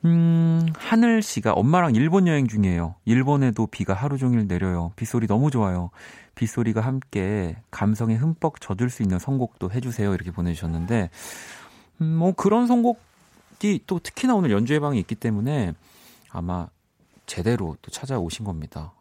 음, 0.05 0.67
하늘 0.77 1.23
씨가 1.23 1.53
엄마랑 1.53 1.95
일본 1.95 2.27
여행 2.27 2.49
중이에요. 2.49 2.95
일본에도 3.05 3.67
비가 3.67 3.93
하루 3.93 4.17
종일 4.17 4.47
내려요. 4.47 4.93
빗소리 4.97 5.27
너무 5.27 5.51
좋아요. 5.51 5.91
빗소리가 6.35 6.81
함께 6.81 7.57
감성에 7.71 8.15
흠뻑 8.15 8.61
젖을 8.61 8.89
수 8.89 9.03
있는 9.03 9.19
선곡도 9.19 9.71
해주세요. 9.73 10.15
이렇게 10.15 10.31
보내주셨는데, 10.31 11.11
음, 12.01 12.17
뭐 12.17 12.33
그런 12.33 12.67
선곡이 12.67 13.81
또 13.87 13.99
특히나 13.99 14.35
오늘 14.35 14.51
연주 14.53 14.73
예방이 14.73 14.99
있기 15.01 15.17
때문에 15.17 15.75
아마 16.31 16.69
제대로 17.27 17.77
또 17.83 17.91
찾아오신 17.91 18.47
겁니다. 18.47 18.93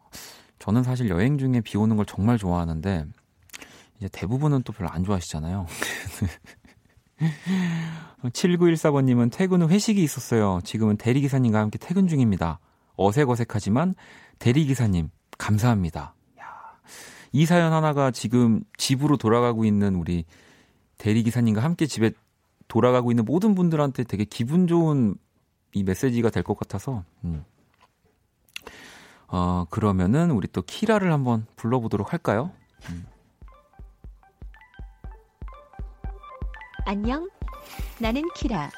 저는 0.58 0.82
사실 0.82 1.08
여행 1.08 1.38
중에 1.38 1.62
비 1.62 1.78
오는 1.78 1.96
걸 1.96 2.04
정말 2.04 2.36
좋아하는데, 2.36 3.06
이제 3.96 4.08
대부분은 4.12 4.62
또 4.64 4.74
별로 4.74 4.90
안 4.90 5.04
좋아하시잖아요. 5.04 5.66
7914번님은 8.22 9.30
퇴근 9.32 9.62
후 9.62 9.68
회식이 9.68 10.02
있었어요. 10.02 10.60
지금은 10.64 10.96
대리기사님과 10.96 11.58
함께 11.58 11.78
퇴근 11.78 12.06
중입니다. 12.08 12.58
어색어색하지만 12.96 13.94
대리기사님, 14.38 15.10
감사합니다. 15.38 16.14
야, 16.40 16.44
이 17.32 17.46
사연 17.46 17.72
하나가 17.72 18.10
지금 18.10 18.62
집으로 18.76 19.16
돌아가고 19.16 19.64
있는 19.64 19.94
우리 19.96 20.24
대리기사님과 20.98 21.62
함께 21.62 21.86
집에 21.86 22.12
돌아가고 22.68 23.10
있는 23.10 23.24
모든 23.24 23.54
분들한테 23.54 24.04
되게 24.04 24.24
기분 24.24 24.66
좋은 24.66 25.14
이 25.72 25.82
메시지가 25.82 26.30
될 26.30 26.42
것 26.42 26.58
같아서, 26.58 27.04
음. 27.24 27.44
어, 29.28 29.64
그러면은 29.70 30.30
우리 30.32 30.48
또 30.48 30.62
키라를 30.62 31.12
한번 31.12 31.46
불러보도록 31.56 32.12
할까요? 32.12 32.50
음. 32.90 33.06
안녕. 36.84 37.28
나는 37.98 38.22
키라. 38.34 38.70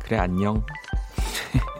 그래, 0.00 0.18
안녕. 0.18 0.64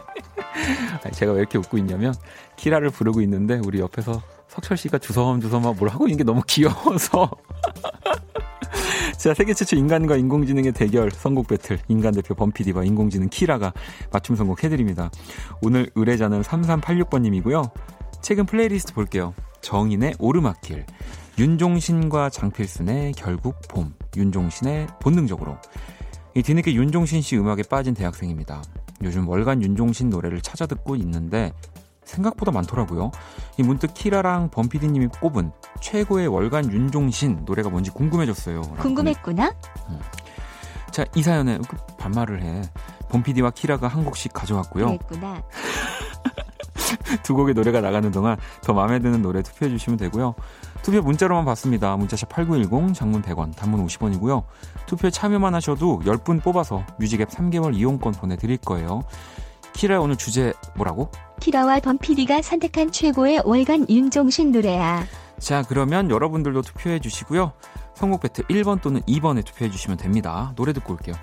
제가 1.13 1.33
왜 1.33 1.39
이렇게 1.39 1.57
웃고 1.57 1.77
있냐면, 1.77 2.13
키라를 2.55 2.89
부르고 2.89 3.21
있는데, 3.21 3.59
우리 3.65 3.79
옆에서 3.79 4.21
석철 4.47 4.77
씨가 4.77 4.97
주섬주섬 4.99 5.61
뭘 5.77 5.89
하고 5.89 6.07
있는 6.07 6.17
게 6.17 6.23
너무 6.23 6.41
귀여워서. 6.47 7.29
자, 9.17 9.33
세계 9.33 9.53
최초 9.53 9.75
인간과 9.75 10.17
인공지능의 10.17 10.73
대결 10.73 11.09
선곡 11.09 11.47
배틀 11.47 11.79
인간 11.87 12.13
대표 12.13 12.35
범PD와 12.35 12.83
인공지능 12.83 13.29
키라가 13.29 13.73
맞춤 14.11 14.35
선곡 14.35 14.63
해드립니다. 14.63 15.09
오늘 15.61 15.89
의뢰자는 15.95 16.41
3386번님이고요. 16.41 17.71
최근 18.21 18.45
플레이리스트 18.45 18.93
볼게요. 18.93 19.33
정인의 19.61 20.15
오르막길, 20.19 20.85
윤종신과 21.37 22.29
장필순의 22.29 23.13
결국 23.13 23.55
봄, 23.67 23.93
윤종신의 24.15 24.87
본능적으로. 25.01 25.57
이 26.33 26.41
뒤늦게 26.41 26.73
윤종신 26.73 27.21
씨 27.21 27.37
음악에 27.37 27.63
빠진 27.63 27.93
대학생입니다. 27.93 28.61
요즘 29.03 29.27
월간 29.27 29.61
윤종신 29.61 30.09
노래를 30.09 30.41
찾아 30.41 30.65
듣고 30.65 30.95
있는데 30.95 31.51
생각보다 32.05 32.51
많더라고요. 32.51 33.11
이 33.57 33.63
문득 33.63 33.93
키라랑 33.93 34.49
범피디님이 34.51 35.07
꼽은 35.07 35.51
최고의 35.81 36.27
월간 36.27 36.71
윤종신 36.71 37.43
노래가 37.45 37.69
뭔지 37.69 37.91
궁금해졌어요. 37.91 38.61
궁금했구나. 38.61 39.53
음. 39.89 39.99
자, 40.91 41.03
이 41.15 41.23
사연에 41.23 41.57
그 41.67 41.75
반말을 41.97 42.41
해. 42.41 42.61
범피디와 43.09 43.51
키라가 43.51 43.87
한 43.87 44.05
곡씩 44.05 44.31
가져왔고요. 44.33 44.85
그랬구나. 44.85 45.43
두 47.23 47.35
곡의 47.35 47.53
노래가 47.53 47.81
나가는 47.81 48.09
동안 48.11 48.37
더 48.61 48.73
마음에 48.73 48.99
드는 48.99 49.21
노래 49.21 49.41
투표해 49.41 49.69
주시면 49.71 49.97
되고요. 49.97 50.35
투표 50.85 51.01
문자로만 51.01 51.45
받습니다. 51.45 51.97
문자샵 51.97 52.29
8910, 52.29 52.93
장문 52.93 53.23
100원, 53.23 53.55
단문 53.55 53.83
50원이고요. 53.87 54.43
투표에 54.85 55.09
참여만 55.09 55.55
하셔도 55.55 55.99
10분 56.05 56.43
뽑아서 56.43 56.85
뮤직앱 56.99 57.27
3개월 57.27 57.75
이용권 57.75 58.13
보내드릴 58.13 58.57
거예요. 58.57 59.01
키라 59.73 59.99
오늘 59.99 60.15
주제 60.15 60.53
뭐라고? 60.75 61.09
키라와 61.39 61.79
범피디가 61.79 62.43
선택한 62.43 62.91
최고의 62.91 63.41
월간 63.45 63.87
윤종신 63.89 64.51
노래야. 64.51 65.03
자, 65.39 65.63
그러면 65.67 66.11
여러분들도 66.11 66.61
투표해 66.61 66.99
주시고요. 66.99 67.53
선곡 67.95 68.21
배틀 68.21 68.45
1번 68.45 68.79
또는 68.79 69.01
2번에 69.07 69.43
투표해 69.43 69.71
주시면 69.71 69.97
됩니다. 69.97 70.53
노래 70.55 70.71
듣고 70.71 70.93
올게요. 70.93 71.15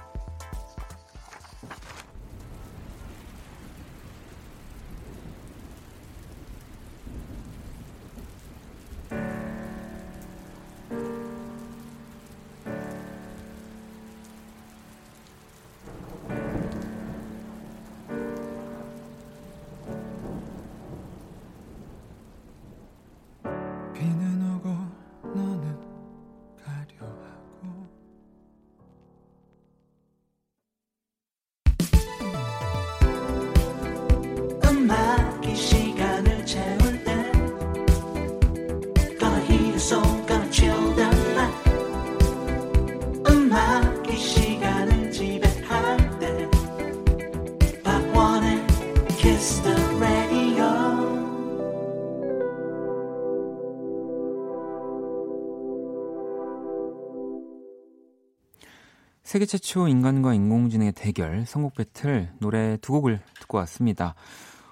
세계 59.33 59.47
최초 59.47 59.89
인간과 59.89 60.35
인공지능의 60.35 60.93
대결 60.93 61.47
선곡 61.47 61.75
배틀 61.75 62.29
노래 62.39 62.77
두 62.83 62.93
곡을 62.93 63.19
듣고 63.41 63.57
왔습니다. 63.57 64.15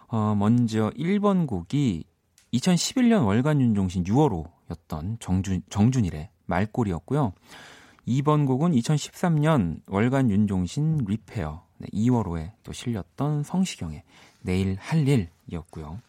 어, 0.09 0.35
먼저 0.37 0.91
1번 0.99 1.47
곡이 1.47 2.05
2011년 2.53 3.25
월간 3.25 3.63
윤종신 3.63 4.05
6월호였던 4.05 5.19
정준, 5.19 5.63
정준일의 5.71 6.29
말꼬리였고요. 6.45 7.33
2번 8.07 8.47
곡은 8.47 8.73
2013년 8.73 9.81
월간 9.87 10.29
윤종신 10.29 11.07
리페어 11.09 11.65
네, 11.79 11.89
2월호에 11.95 12.51
또 12.63 12.75
실렸던 12.75 13.45
성시경의 13.45 14.03
내일 14.43 14.77
할 14.79 15.09
일이었고요. 15.09 16.03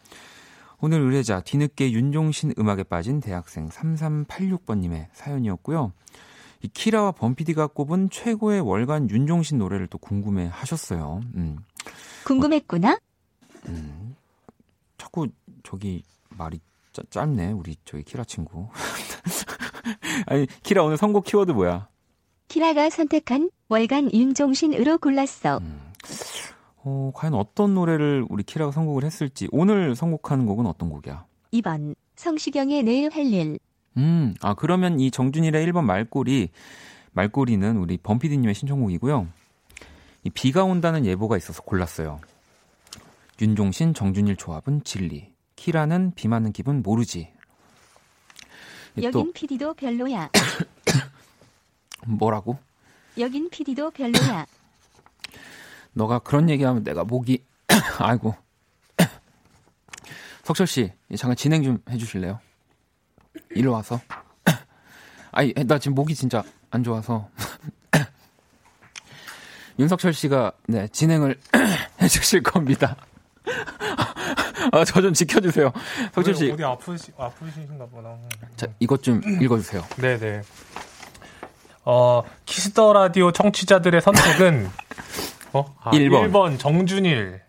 오늘 0.78 1.00
의뢰자 1.00 1.40
뒤늦게 1.40 1.90
윤종신 1.90 2.52
음악에 2.58 2.82
빠진 2.82 3.20
대학생 3.20 3.70
3386번님의 3.70 5.06
사연이었고요. 5.14 5.92
이 6.62 6.68
키라와 6.68 7.12
범피디가 7.12 7.68
꼽은 7.68 8.10
최고의 8.10 8.60
월간 8.60 9.10
윤종신 9.10 9.58
노래를 9.58 9.88
또 9.88 9.98
궁금해 9.98 10.48
하셨어요. 10.50 11.20
음. 11.34 11.58
궁금했구나? 12.24 12.98
음. 13.68 14.16
자꾸 14.96 15.28
저기 15.64 16.02
말이 16.30 16.60
짜, 16.92 17.02
짧네, 17.10 17.52
우리 17.52 17.76
저기 17.84 18.04
키라 18.04 18.24
친구. 18.24 18.68
아니, 20.26 20.46
키라 20.62 20.84
오늘 20.84 20.96
선곡 20.96 21.24
키워드 21.24 21.50
뭐야? 21.52 21.88
키라가 22.48 22.90
선택한 22.90 23.50
월간 23.68 24.12
윤종신으로 24.12 24.98
골랐어. 24.98 25.58
음. 25.58 25.80
어, 26.84 27.10
과연 27.14 27.34
어떤 27.34 27.74
노래를 27.74 28.26
우리 28.28 28.42
키라가 28.42 28.72
선곡을 28.72 29.04
했을지 29.04 29.48
오늘 29.52 29.96
선곡한 29.96 30.46
곡은 30.46 30.66
어떤 30.66 30.90
곡이야? 30.90 31.24
2번 31.54 31.94
성시경의 32.16 32.82
내일 32.82 33.10
할 33.10 33.26
일. 33.26 33.58
음, 33.96 34.34
아, 34.40 34.54
그러면 34.54 35.00
이 35.00 35.10
정준일의 35.10 35.66
1번 35.66 35.84
말꼬리, 35.84 36.50
말꼬리는 37.12 37.76
우리 37.76 37.98
범피디님의 37.98 38.54
신청곡이고요. 38.54 39.28
이 40.24 40.30
비가 40.30 40.64
온다는 40.64 41.04
예보가 41.04 41.36
있어서 41.36 41.62
골랐어요. 41.62 42.20
윤종신, 43.40 43.92
정준일 43.92 44.36
조합은 44.36 44.84
진리. 44.84 45.32
키라는 45.56 46.12
비 46.14 46.28
맞는 46.28 46.52
기분 46.52 46.82
모르지. 46.82 47.32
여긴 49.00 49.32
PD도 49.32 49.74
별로야. 49.74 50.30
뭐라고? 52.06 52.58
여긴 53.18 53.48
PD도 53.50 53.90
별로야. 53.90 54.46
너가 55.92 56.18
그런 56.18 56.48
얘기하면 56.50 56.82
내가 56.84 57.04
목이 57.04 57.44
아이고. 57.98 58.34
석철 60.44 60.66
씨, 60.66 60.92
잠깐 61.16 61.36
진행 61.36 61.62
좀 61.62 61.78
해주실래요? 61.88 62.40
일로 63.54 63.72
와서. 63.72 64.00
아니, 65.32 65.52
나 65.66 65.78
지금 65.78 65.94
목이 65.94 66.14
진짜 66.14 66.42
안 66.70 66.82
좋아서. 66.84 67.28
윤석철 69.78 70.12
씨가 70.12 70.52
네 70.68 70.86
진행을 70.88 71.38
해주실 72.00 72.42
겁니다. 72.42 72.96
아, 74.72 74.84
저 74.84 75.00
좀 75.00 75.12
지켜주세요. 75.12 75.72
석철 76.14 76.34
씨. 76.34 76.50
어디 76.50 76.62
아프시, 76.64 77.12
아프신가 77.18 77.86
보나. 77.86 78.16
자, 78.56 78.66
이것 78.78 79.02
좀 79.02 79.20
읽어주세요. 79.40 79.84
네네. 79.96 80.42
어, 81.84 82.22
Kiss 82.46 82.72
the 82.72 82.92
Radio 82.92 83.32
청취자들의 83.32 84.00
선택은, 84.00 84.70
어? 85.52 85.74
아, 85.80 85.90
1번. 85.90 86.30
1번 86.30 86.58
정준일 86.58 87.40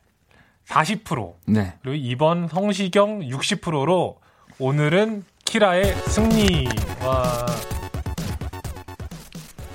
40%, 0.67 1.35
네. 1.45 1.75
그리고 1.83 2.25
2번 2.25 2.49
성시경 2.49 3.19
60%로 3.19 4.19
오늘은 4.57 5.23
키라의 5.45 5.93
승리 6.07 6.67
와 7.01 7.45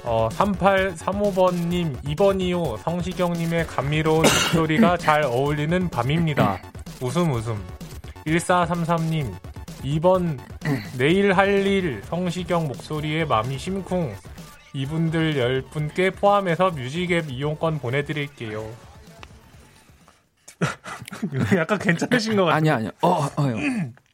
어, 0.05 0.27
3835번님, 0.31 2.03
2번이요. 2.03 2.79
성시경님의 2.79 3.67
감미로운 3.67 4.23
목소리가 4.25 4.97
잘 4.97 5.23
어울리는 5.25 5.91
밤입니다. 5.91 6.59
웃음 7.03 7.31
웃음. 7.33 7.63
1433님, 8.27 9.35
2번 9.85 10.39
내일 10.97 11.35
할 11.35 11.67
일 11.67 12.03
성시경 12.07 12.69
목소리에 12.69 13.27
맘이 13.27 13.59
심쿵. 13.59 14.15
이분들 14.73 15.35
10분께 15.71 16.15
포함해서 16.17 16.71
뮤직앱 16.71 17.31
이용권 17.31 17.79
보내드릴게요. 17.79 18.67
이거 21.35 21.57
약간 21.61 21.79
괜찮으신 21.79 22.35
것 22.37 22.45
같아요. 22.45 22.57
아니야, 22.57 22.75
아니야. 22.77 22.91
어, 23.03 23.29
어요. 23.39 23.57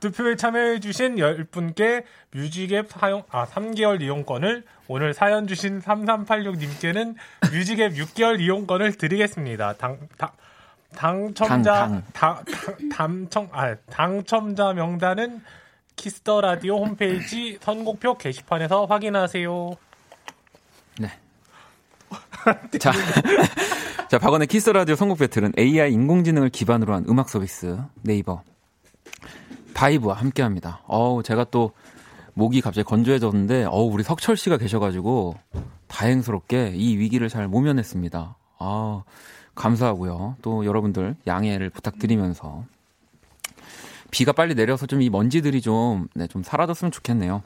투표에 0.00 0.36
참여해주신 0.36 1.16
10분께 1.16 2.04
뮤직앱 2.32 2.90
사용, 2.90 3.24
아, 3.30 3.46
3개월 3.46 4.00
이용권을 4.00 4.64
오늘 4.86 5.14
사연 5.14 5.46
주신 5.46 5.80
3386님께는 5.80 7.14
뮤직앱 7.52 7.94
6개월 7.94 8.40
이용권을 8.40 8.96
드리겠습니다. 8.96 9.74
당, 9.74 9.98
당, 10.16 10.30
당첨자, 10.94 11.72
당, 11.72 12.02
당, 12.12 12.44
당, 12.44 12.88
당첨, 12.90 13.48
아, 13.52 13.74
당첨자 13.90 14.72
명단은 14.72 15.42
Kiss 15.96 16.21
the 16.21 16.40
Radio 16.40 16.78
홈페이지 16.78 17.58
선곡표 17.60 18.18
게시판에서 18.18 18.86
확인하세요. 18.86 19.76
네. 21.00 21.10
자, 22.78 22.92
자, 24.08 24.18
박원의 24.18 24.46
Kiss 24.46 24.70
the 24.70 24.79
Radio 24.79 24.94
선곡 24.94 25.18
battle은 25.18 25.52
AI 25.58 25.92
인공지능을 25.92 26.48
기반으로 26.48 26.94
한 26.94 27.04
음악 27.08 27.28
서비스 27.28 27.76
네이버 28.02 28.42
바이브와 29.74 30.14
함께 30.14 30.42
합니다. 30.42 30.80
어우, 30.86 31.22
제가 31.22 31.44
또 31.44 31.72
목이 32.34 32.60
갑자기 32.60 32.84
건조해졌는데, 32.84 33.64
어우, 33.64 33.90
우리 33.92 34.02
석철 34.02 34.36
씨가 34.36 34.56
계셔가지고, 34.58 35.34
다행스럽게 35.88 36.72
이 36.74 36.96
위기를 36.96 37.28
잘 37.28 37.48
모면했습니다. 37.48 38.36
아, 38.58 39.02
감사하고요. 39.54 40.36
또 40.42 40.64
여러분들 40.64 41.16
양해를 41.26 41.70
부탁드리면서, 41.70 42.64
비가 44.10 44.32
빨리 44.32 44.54
내려서 44.54 44.86
좀 44.86 45.00
이 45.02 45.10
먼지들이 45.10 45.60
좀, 45.60 46.08
네, 46.14 46.26
좀 46.26 46.42
사라졌으면 46.42 46.90
좋겠네요. 46.92 47.42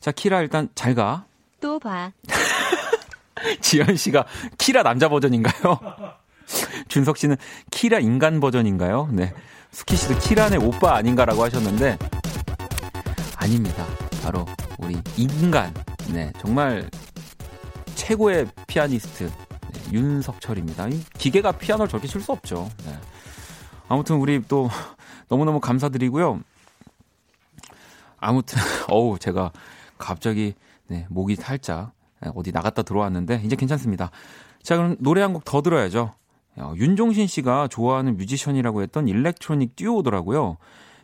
자, 0.00 0.10
키라 0.12 0.40
일단 0.42 0.68
잘 0.74 0.94
가. 0.94 1.24
또 1.60 1.78
봐. 1.78 2.12
지현 3.60 3.96
씨가 3.96 4.26
키라 4.58 4.82
남자 4.82 5.08
버전인가요? 5.08 5.78
준석 6.88 7.16
씨는 7.16 7.36
키라 7.70 8.00
인간 8.00 8.40
버전인가요? 8.40 9.08
네. 9.12 9.32
씨도 9.74 10.18
키라네 10.20 10.56
오빠 10.58 10.94
아닌가라고 10.96 11.42
하셨는데 11.44 11.98
아닙니다. 13.36 13.84
바로 14.22 14.46
우리 14.78 14.96
인간. 15.16 15.74
네, 16.08 16.32
정말 16.38 16.88
최고의 17.94 18.46
피아니스트 18.66 19.30
네, 19.72 19.92
윤석철입니다. 19.92 20.88
이 20.88 21.00
기계가 21.18 21.52
피아노를 21.52 21.88
저렇게 21.88 22.06
칠 22.08 22.20
수 22.20 22.32
없죠. 22.32 22.70
네. 22.86 22.96
아무튼 23.88 24.16
우리 24.16 24.42
또 24.46 24.70
너무너무 25.28 25.60
감사드리고요. 25.60 26.40
아무튼 28.18 28.58
어우 28.88 29.18
제가 29.18 29.52
갑자기 29.98 30.54
네, 30.86 31.06
목이 31.10 31.36
살짝 31.36 31.92
네, 32.22 32.30
어디 32.34 32.52
나갔다 32.52 32.82
들어왔는데 32.82 33.42
이제 33.44 33.56
괜찮습니다. 33.56 34.10
자 34.62 34.76
그럼 34.76 34.96
노래 35.00 35.20
한 35.20 35.32
곡 35.32 35.44
더 35.44 35.60
들어야죠. 35.62 36.14
어, 36.56 36.72
윤종신 36.76 37.26
씨가 37.26 37.68
좋아하는 37.68 38.16
뮤지션이라고 38.16 38.82
했던 38.82 39.08
electronic 39.08 39.76
듀오더라고요. 39.76 40.56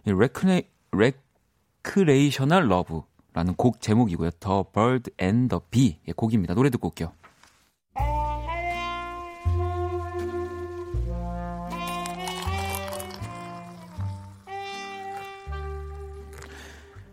이 0.06 0.12
Recre, 0.12 0.70
Recreational 0.92 2.68
Love라는 2.68 3.54
곡 3.56 3.80
제목이고요. 3.80 4.30
The 4.38 4.64
Bird 4.72 5.10
and 5.20 5.48
the 5.48 5.60
Bee 5.70 5.98
의 6.06 6.14
곡입니다. 6.14 6.54
노래 6.54 6.70
듣고 6.70 6.88
올게요. 6.88 7.12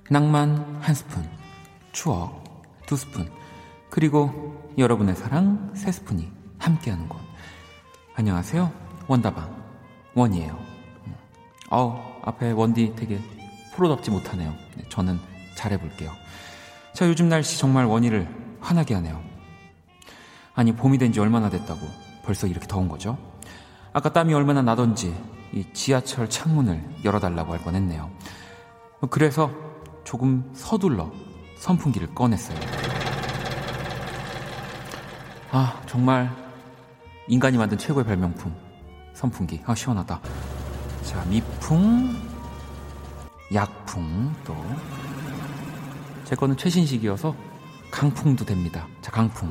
낭만 0.09 0.77
한 0.79 0.95
스푼, 0.95 1.29
추억 1.91 2.63
두 2.85 2.95
스푼, 2.95 3.29
그리고 3.89 4.71
여러분의 4.77 5.15
사랑 5.15 5.73
세 5.75 5.91
스푼이 5.91 6.29
함께하는 6.59 7.09
곳. 7.09 7.26
안녕하세요. 8.19 8.71
원다방 9.07 9.55
원이에요. 10.15 10.57
음. 11.05 11.15
어우 11.69 11.95
앞에 12.23 12.51
원디 12.51 12.93
되게 12.95 13.19
프로답지 13.75 14.09
못하네요. 14.09 14.51
네, 14.75 14.83
저는 14.89 15.19
잘해볼게요. 15.55 16.11
자 16.93 17.07
요즘 17.07 17.29
날씨 17.29 17.59
정말 17.59 17.85
원이를 17.85 18.27
화나게 18.59 18.95
하네요. 18.95 19.21
아니 20.55 20.71
봄이 20.73 20.97
된 20.97 21.11
지 21.11 21.19
얼마나 21.19 21.49
됐다고 21.51 21.79
벌써 22.23 22.47
이렇게 22.47 22.65
더운 22.65 22.87
거죠? 22.89 23.17
아까 23.93 24.11
땀이 24.11 24.33
얼마나 24.33 24.63
나던지 24.63 25.15
이 25.53 25.63
지하철 25.73 26.27
창문을 26.27 26.83
열어달라고 27.05 27.53
할 27.53 27.59
뻔했네요. 27.59 28.09
그래서 29.11 29.51
조금 30.03 30.49
서둘러 30.55 31.11
선풍기를 31.59 32.15
꺼냈어요. 32.15 32.57
아 35.51 35.79
정말 35.85 36.31
인간이 37.29 37.57
만든 37.57 37.77
최고의 37.77 38.05
발명품 38.05 38.55
선풍기. 39.13 39.61
아 39.65 39.75
시원하다. 39.75 40.21
자 41.03 41.25
미풍 41.25 42.15
약풍 43.53 44.33
또. 44.45 44.55
제 46.23 46.35
거는 46.35 46.55
최신식이어서 46.55 47.35
강풍도 47.91 48.45
됩니다. 48.45 48.87
자 49.01 49.11
강풍. 49.11 49.49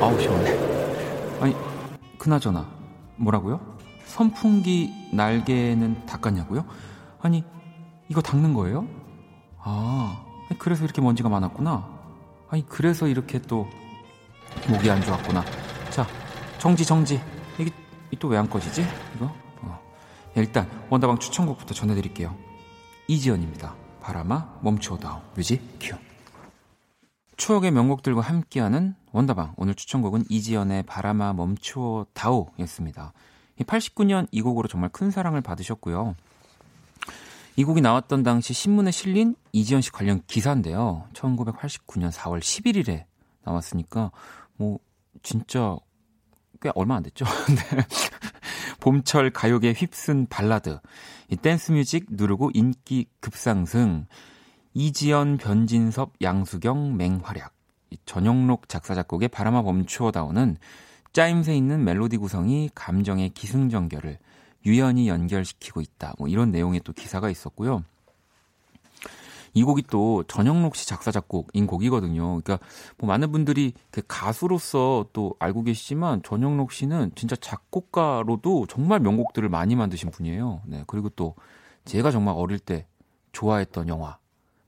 아우 0.00 0.20
시원해. 0.20 0.56
아니 1.40 1.56
그나저나 2.18 2.66
뭐라고요? 3.16 3.60
선풍기 4.04 4.92
날개는 5.12 6.06
닦았냐고요? 6.06 6.64
아니 7.20 7.44
이거 8.08 8.20
닦는 8.20 8.54
거예요? 8.54 8.86
아 9.58 10.24
그래서 10.58 10.84
이렇게 10.84 11.00
먼지가 11.00 11.28
많았구나. 11.28 11.88
아니 12.50 12.64
그래서 12.66 13.08
이렇게 13.08 13.40
또 13.40 13.68
목이 14.68 14.90
안 14.90 15.00
좋았구나. 15.02 15.44
자, 15.90 16.06
정지, 16.58 16.84
정지. 16.84 17.20
이게 17.58 17.70
또 18.18 18.28
왜 18.28 18.36
안 18.38 18.48
꺼지지? 18.48 18.84
이거? 19.16 19.32
어. 19.62 19.80
일단, 20.36 20.68
원다방 20.90 21.18
추천곡부터 21.18 21.74
전해드릴게요. 21.74 22.36
이지연입니다. 23.08 23.74
바람아, 24.00 24.60
멈추어다오. 24.62 25.20
뮤직 25.34 25.62
큐. 25.80 25.96
추억의 27.36 27.70
명곡들과 27.72 28.20
함께하는 28.20 28.94
원다방. 29.12 29.54
오늘 29.56 29.74
추천곡은 29.74 30.24
이지연의 30.28 30.84
바람아, 30.84 31.32
멈추어다오 31.32 32.50
였습니다. 32.60 33.12
89년 33.58 34.26
이 34.30 34.42
곡으로 34.42 34.68
정말 34.68 34.90
큰 34.90 35.10
사랑을 35.10 35.40
받으셨고요. 35.40 36.14
이 37.56 37.64
곡이 37.64 37.80
나왔던 37.80 38.22
당시 38.22 38.54
신문에 38.54 38.90
실린 38.90 39.34
이지연 39.52 39.82
씨 39.82 39.90
관련 39.92 40.22
기사인데요. 40.26 41.04
1989년 41.12 42.10
4월 42.10 42.40
11일에 42.40 43.04
나왔으니까 43.44 44.10
뭐 44.62 44.78
진짜 45.24 45.76
꽤 46.60 46.70
얼마 46.76 46.94
안 46.94 47.02
됐죠. 47.02 47.24
네. 47.74 47.82
봄철 48.78 49.30
가요계 49.30 49.72
휩쓴 49.72 50.26
발라드. 50.30 50.78
이 51.28 51.36
댄스 51.36 51.72
뮤직 51.72 52.06
누르고 52.10 52.52
인기 52.54 53.06
급상승. 53.18 54.06
이지연, 54.74 55.38
변진섭, 55.38 56.12
양수경, 56.22 56.96
맹활약. 56.96 57.52
전영록 58.06 58.68
작사 58.68 58.94
작곡의 58.94 59.28
바람아 59.28 59.62
멈추어다오는 59.62 60.56
짜임새 61.12 61.54
있는 61.54 61.84
멜로디 61.84 62.16
구성이 62.16 62.70
감정의 62.74 63.30
기승전결을 63.30 64.18
유연히 64.64 65.08
연결시키고 65.08 65.80
있다. 65.80 66.14
뭐 66.18 66.28
이런 66.28 66.52
내용의 66.52 66.80
또 66.84 66.92
기사가 66.92 67.28
있었고요. 67.28 67.82
이 69.54 69.62
곡이 69.64 69.82
또 69.90 70.24
전영록 70.24 70.76
씨 70.76 70.86
작사 70.86 71.10
작곡인 71.10 71.66
곡이거든요. 71.66 72.40
그러니까 72.40 72.58
뭐 72.98 73.08
많은 73.08 73.32
분들이 73.32 73.74
그 73.90 74.02
가수로서 74.06 75.06
또 75.12 75.34
알고 75.38 75.64
계시지만 75.64 76.22
전영록 76.22 76.72
씨는 76.72 77.12
진짜 77.14 77.36
작곡가로도 77.36 78.66
정말 78.66 79.00
명곡들을 79.00 79.48
많이 79.48 79.76
만드신 79.76 80.10
분이에요. 80.10 80.62
네. 80.66 80.84
그리고 80.86 81.08
또 81.10 81.34
제가 81.84 82.10
정말 82.10 82.34
어릴 82.36 82.58
때 82.58 82.86
좋아했던 83.32 83.88
영화 83.88 84.18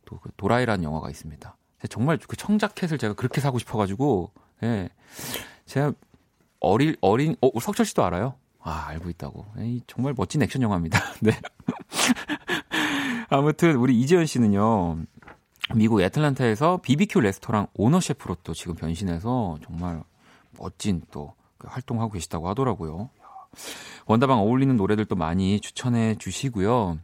또 0.04 0.18
그 0.20 0.30
도라이라는 0.36 0.84
영화가 0.84 1.10
있습니다. 1.10 1.56
정말 1.90 2.18
그 2.18 2.36
청자켓을 2.36 2.98
제가 2.98 3.14
그렇게 3.14 3.40
사고 3.40 3.58
싶어가지고 3.58 4.32
예. 4.62 4.88
제가 5.66 5.92
어릴 6.60 6.96
어린 7.00 7.36
어 7.40 7.50
석철 7.60 7.84
씨도 7.84 8.04
알아요? 8.04 8.34
아 8.60 8.86
알고 8.88 9.10
있다고. 9.10 9.46
에이, 9.58 9.82
정말 9.86 10.14
멋진 10.16 10.42
액션 10.42 10.62
영화입니다. 10.62 10.98
네. 11.20 11.32
아무튼 13.28 13.76
우리 13.76 13.98
이지연 14.00 14.26
씨는요. 14.26 14.98
미국 15.74 16.02
애틀란타에서 16.02 16.80
BBQ 16.82 17.20
레스토랑 17.20 17.68
오너 17.74 18.00
셰프로 18.00 18.36
또 18.44 18.52
지금 18.52 18.74
변신해서 18.74 19.58
정말 19.64 20.02
멋진 20.58 21.02
또그 21.10 21.66
활동하고 21.66 22.12
계시다고 22.12 22.48
하더라고요. 22.48 23.08
원다방 24.06 24.38
어울리는 24.40 24.76
노래들도 24.76 25.14
많이 25.16 25.60
추천해 25.60 26.14
주시고요. 26.16 26.98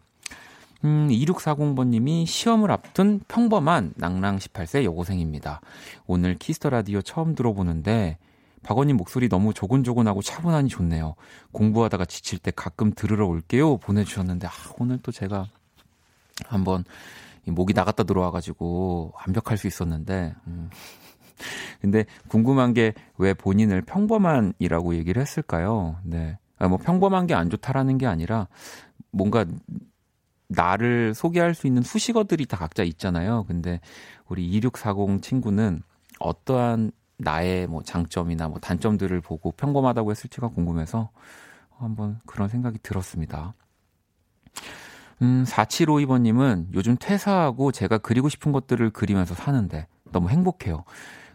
음, 0.84 1.08
2640번님이 1.08 2.26
시험을 2.26 2.70
앞둔 2.70 3.20
평범한 3.28 3.94
낭랑 3.96 4.38
18세 4.38 4.84
여고생입니다. 4.84 5.60
오늘 6.06 6.36
키스 6.38 6.58
더 6.58 6.70
라디오 6.70 7.02
처음 7.02 7.34
들어보는데 7.34 8.18
박원님 8.62 8.96
목소리 8.96 9.28
너무 9.28 9.54
조곤조곤하고 9.54 10.22
차분하니 10.22 10.68
좋네요. 10.68 11.14
공부하다가 11.52 12.04
지칠 12.04 12.38
때 12.38 12.50
가끔 12.54 12.92
들으러 12.92 13.26
올게요. 13.26 13.78
보내주셨는데, 13.78 14.46
아, 14.46 14.50
오늘 14.78 14.98
또 15.02 15.12
제가 15.12 15.48
한번 16.46 16.84
목이 17.46 17.72
나갔다 17.74 18.04
들어와가지고 18.04 19.12
완벽할 19.14 19.56
수 19.58 19.66
있었는데, 19.66 20.34
음. 20.46 20.70
근데 21.80 22.04
궁금한 22.28 22.74
게 22.74 22.92
왜 23.18 23.34
본인을 23.34 23.82
평범한이라고 23.82 24.94
얘기를 24.94 25.20
했을까요? 25.20 25.98
네. 26.04 26.38
아, 26.58 26.68
뭐 26.68 26.78
평범한 26.78 27.26
게 27.26 27.34
안 27.34 27.50
좋다라는 27.50 27.98
게 27.98 28.06
아니라 28.06 28.48
뭔가 29.10 29.44
나를 30.48 31.14
소개할 31.14 31.54
수 31.54 31.66
있는 31.66 31.82
수식어들이 31.82 32.46
다 32.46 32.56
각자 32.56 32.82
있잖아요. 32.82 33.44
근데 33.46 33.80
우리 34.28 34.46
2640 34.48 35.22
친구는 35.22 35.82
어떠한 36.18 36.92
나의 37.18 37.66
뭐 37.66 37.82
장점이나 37.82 38.48
뭐 38.48 38.58
단점들을 38.58 39.20
보고 39.20 39.52
평범하다고 39.52 40.10
했을지가 40.10 40.48
궁금해서 40.48 41.10
한번 41.78 42.18
그런 42.26 42.48
생각이 42.48 42.78
들었습니다. 42.82 43.54
음, 45.22 45.44
4752번님은 45.46 46.68
요즘 46.74 46.96
퇴사하고 46.98 47.72
제가 47.72 47.98
그리고 47.98 48.28
싶은 48.28 48.52
것들을 48.52 48.90
그리면서 48.90 49.34
사는데 49.34 49.86
너무 50.12 50.30
행복해요. 50.30 50.84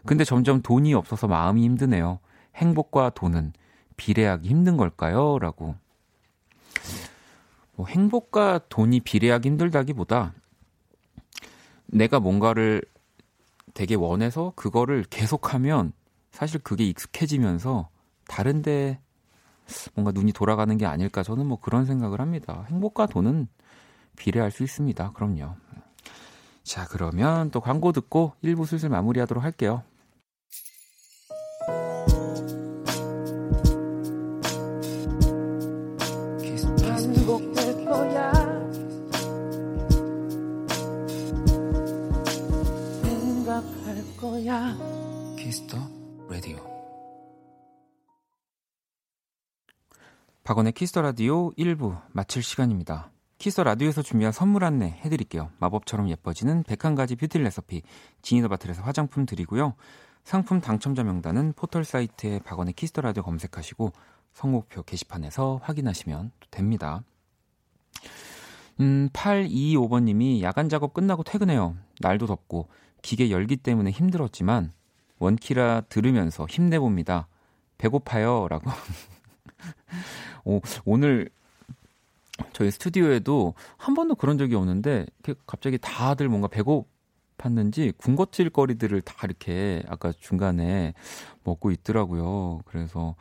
근데 0.04 0.24
점점 0.24 0.62
돈이 0.62 0.94
없어서 0.94 1.26
마음이 1.26 1.62
힘드네요. 1.64 2.18
행복과 2.56 3.10
돈은 3.10 3.52
비례하기 3.96 4.48
힘든 4.48 4.76
걸까요? 4.76 5.38
라고. 5.38 5.74
뭐 7.74 7.86
행복과 7.86 8.60
돈이 8.68 9.00
비례하기 9.00 9.48
힘들다기보다 9.48 10.32
내가 11.86 12.20
뭔가를 12.20 12.82
되게 13.74 13.94
원해서 13.94 14.52
그거를 14.56 15.04
계속하면 15.08 15.92
사실 16.32 16.60
그게 16.60 16.84
익숙해지면서 16.84 17.88
다른데 18.26 19.00
뭔가 19.94 20.12
눈이 20.12 20.32
돌아가는 20.32 20.76
게 20.76 20.86
아닐까 20.86 21.22
저는 21.22 21.46
뭐 21.46 21.60
그런 21.60 21.84
생각을 21.84 22.20
합니다. 22.20 22.64
행복과 22.68 23.06
돈은 23.06 23.48
비례할 24.16 24.50
수 24.50 24.62
있습니다. 24.62 25.12
그럼요. 25.12 25.54
자, 26.62 26.86
그러면 26.88 27.50
또 27.50 27.60
광고 27.60 27.92
듣고 27.92 28.32
1부 28.42 28.66
슬슬 28.66 28.88
마무리하도록 28.88 29.42
할게요. 29.42 29.82
키스터 45.38 45.78
라디오 46.28 46.58
박원의 50.42 50.72
키스 50.72 50.91
더 50.91 51.02
라디오 51.02 51.52
1부 51.52 52.02
마칠 52.12 52.42
시간입니다. 52.42 53.10
키스 53.38 53.60
라디오에서 53.60 54.02
준비한 54.02 54.32
선물 54.32 54.64
안내 54.64 54.98
해드릴게요. 55.04 55.50
마법처럼 55.58 56.08
예뻐지는 56.08 56.62
101가지 56.64 57.18
뷰티 57.18 57.38
레시피 57.38 57.82
지니 58.22 58.37
더 58.37 58.48
바틀에서 58.48 58.82
화장품 58.82 59.26
드리고요. 59.26 59.74
상품 60.24 60.60
당첨자 60.60 61.04
명단은 61.04 61.52
포털 61.54 61.84
사이트에 61.84 62.40
박원의 62.40 62.72
키스 62.72 62.91
더 62.91 63.02
라디오 63.02 63.22
검색하시고 63.22 63.92
선곡표 64.32 64.82
게시판에서 64.82 65.60
확인하시면 65.62 66.32
됩니다. 66.50 67.02
음, 68.80 69.08
825번님이 69.12 70.42
야간 70.42 70.68
작업 70.68 70.94
끝나고 70.94 71.22
퇴근해요. 71.22 71.76
날도 72.00 72.26
덥고 72.26 72.68
기계 73.02 73.30
열기 73.30 73.56
때문에 73.56 73.90
힘들었지만 73.90 74.72
원키라 75.18 75.82
들으면서 75.88 76.46
힘내봅니다. 76.48 77.28
배고파요. 77.78 78.48
라고. 78.48 78.70
오, 80.44 80.60
오늘 80.84 81.30
저희 82.52 82.70
스튜디오에도 82.70 83.54
한 83.76 83.94
번도 83.94 84.14
그런 84.16 84.38
적이 84.38 84.56
없는데 84.56 85.06
갑자기 85.46 85.78
다들 85.78 86.28
뭔가 86.28 86.48
배고팠는지 86.48 87.96
군것질 87.96 88.50
거리들을 88.50 89.00
다 89.02 89.14
이렇게 89.24 89.82
아까 89.88 90.12
중간에 90.12 90.94
먹고 91.44 91.70
있더라고요. 91.70 92.60
그래서 92.66 93.14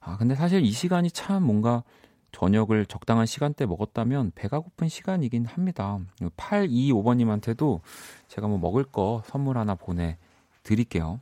아 0.00 0.16
근데 0.16 0.34
사실 0.34 0.62
이 0.62 0.70
시간이 0.70 1.10
참 1.10 1.44
뭔가 1.44 1.84
저녁을 2.32 2.86
적당한 2.86 3.26
시간대 3.26 3.66
먹었다면 3.66 4.32
배가 4.34 4.58
고픈 4.58 4.88
시간이긴 4.88 5.44
합니다. 5.44 5.98
825번님한테도 6.36 7.80
제가 8.28 8.48
뭐 8.48 8.58
먹을 8.58 8.84
거 8.84 9.22
선물 9.26 9.58
하나 9.58 9.74
보내 9.74 10.16
드릴게요. 10.62 11.20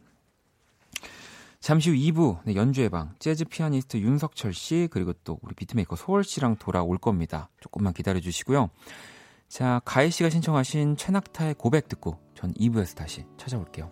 잠시 1.61 1.91
후 1.91 1.97
2부 1.97 2.39
네, 2.45 2.55
연주의 2.55 2.89
방 2.89 3.15
재즈 3.19 3.45
피아니스트 3.45 3.99
윤석철 3.99 4.55
씨 4.55 4.89
그리고 4.91 5.13
또 5.25 5.39
우리 5.43 5.55
비트메이커 5.55 5.95
소월 5.95 6.25
씨랑 6.25 6.57
돌아올 6.57 6.97
겁니다. 6.97 7.51
조금만 7.61 7.93
기다려 7.93 8.19
주시고요. 8.19 8.71
자, 9.49 9.83
가희 9.85 10.11
씨가 10.11 10.31
신청하신 10.31 10.97
최낙타의 10.97 11.57
고백 11.59 11.89
듣고 11.89 12.19
전 12.35 12.55
2부에서 12.55 12.97
다시 12.97 13.27
찾아올게요. 13.37 13.91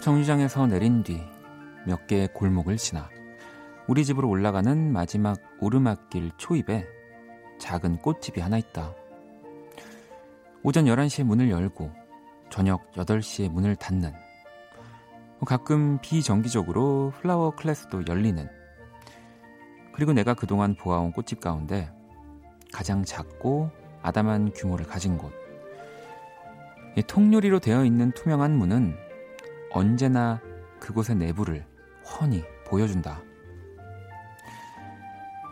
버스 0.00 0.04
정류장에서 0.04 0.66
내린 0.66 1.02
뒤 1.02 1.20
몇 1.86 2.06
개의 2.06 2.28
골목을 2.32 2.78
지나 2.78 3.10
우리 3.86 4.04
집으로 4.04 4.28
올라가는 4.28 4.92
마지막 4.92 5.38
오르막길 5.60 6.32
초입에 6.38 6.86
작은 7.58 7.98
꽃집이 7.98 8.40
하나 8.40 8.56
있다. 8.56 8.94
오전 10.62 10.86
11시에 10.86 11.24
문을 11.24 11.50
열고 11.50 11.90
저녁 12.48 12.90
8시에 12.92 13.50
문을 13.50 13.76
닫는 13.76 14.12
가끔 15.44 15.98
비정기적으로 16.00 17.12
플라워 17.20 17.50
클래스도 17.50 18.04
열리는 18.08 18.48
그리고 19.92 20.12
내가 20.14 20.32
그동안 20.32 20.74
보아온 20.76 21.12
꽃집 21.12 21.40
가운데 21.40 21.90
가장 22.72 23.04
작고 23.04 23.70
아담한 24.02 24.52
규모를 24.54 24.86
가진 24.86 25.18
곳. 25.18 25.32
통유리로 27.06 27.60
되어 27.60 27.84
있는 27.84 28.12
투명한 28.12 28.56
문은 28.56 29.09
언제나 29.72 30.40
그곳의 30.80 31.16
내부를 31.16 31.66
훤히 32.04 32.44
보여준다. 32.66 33.22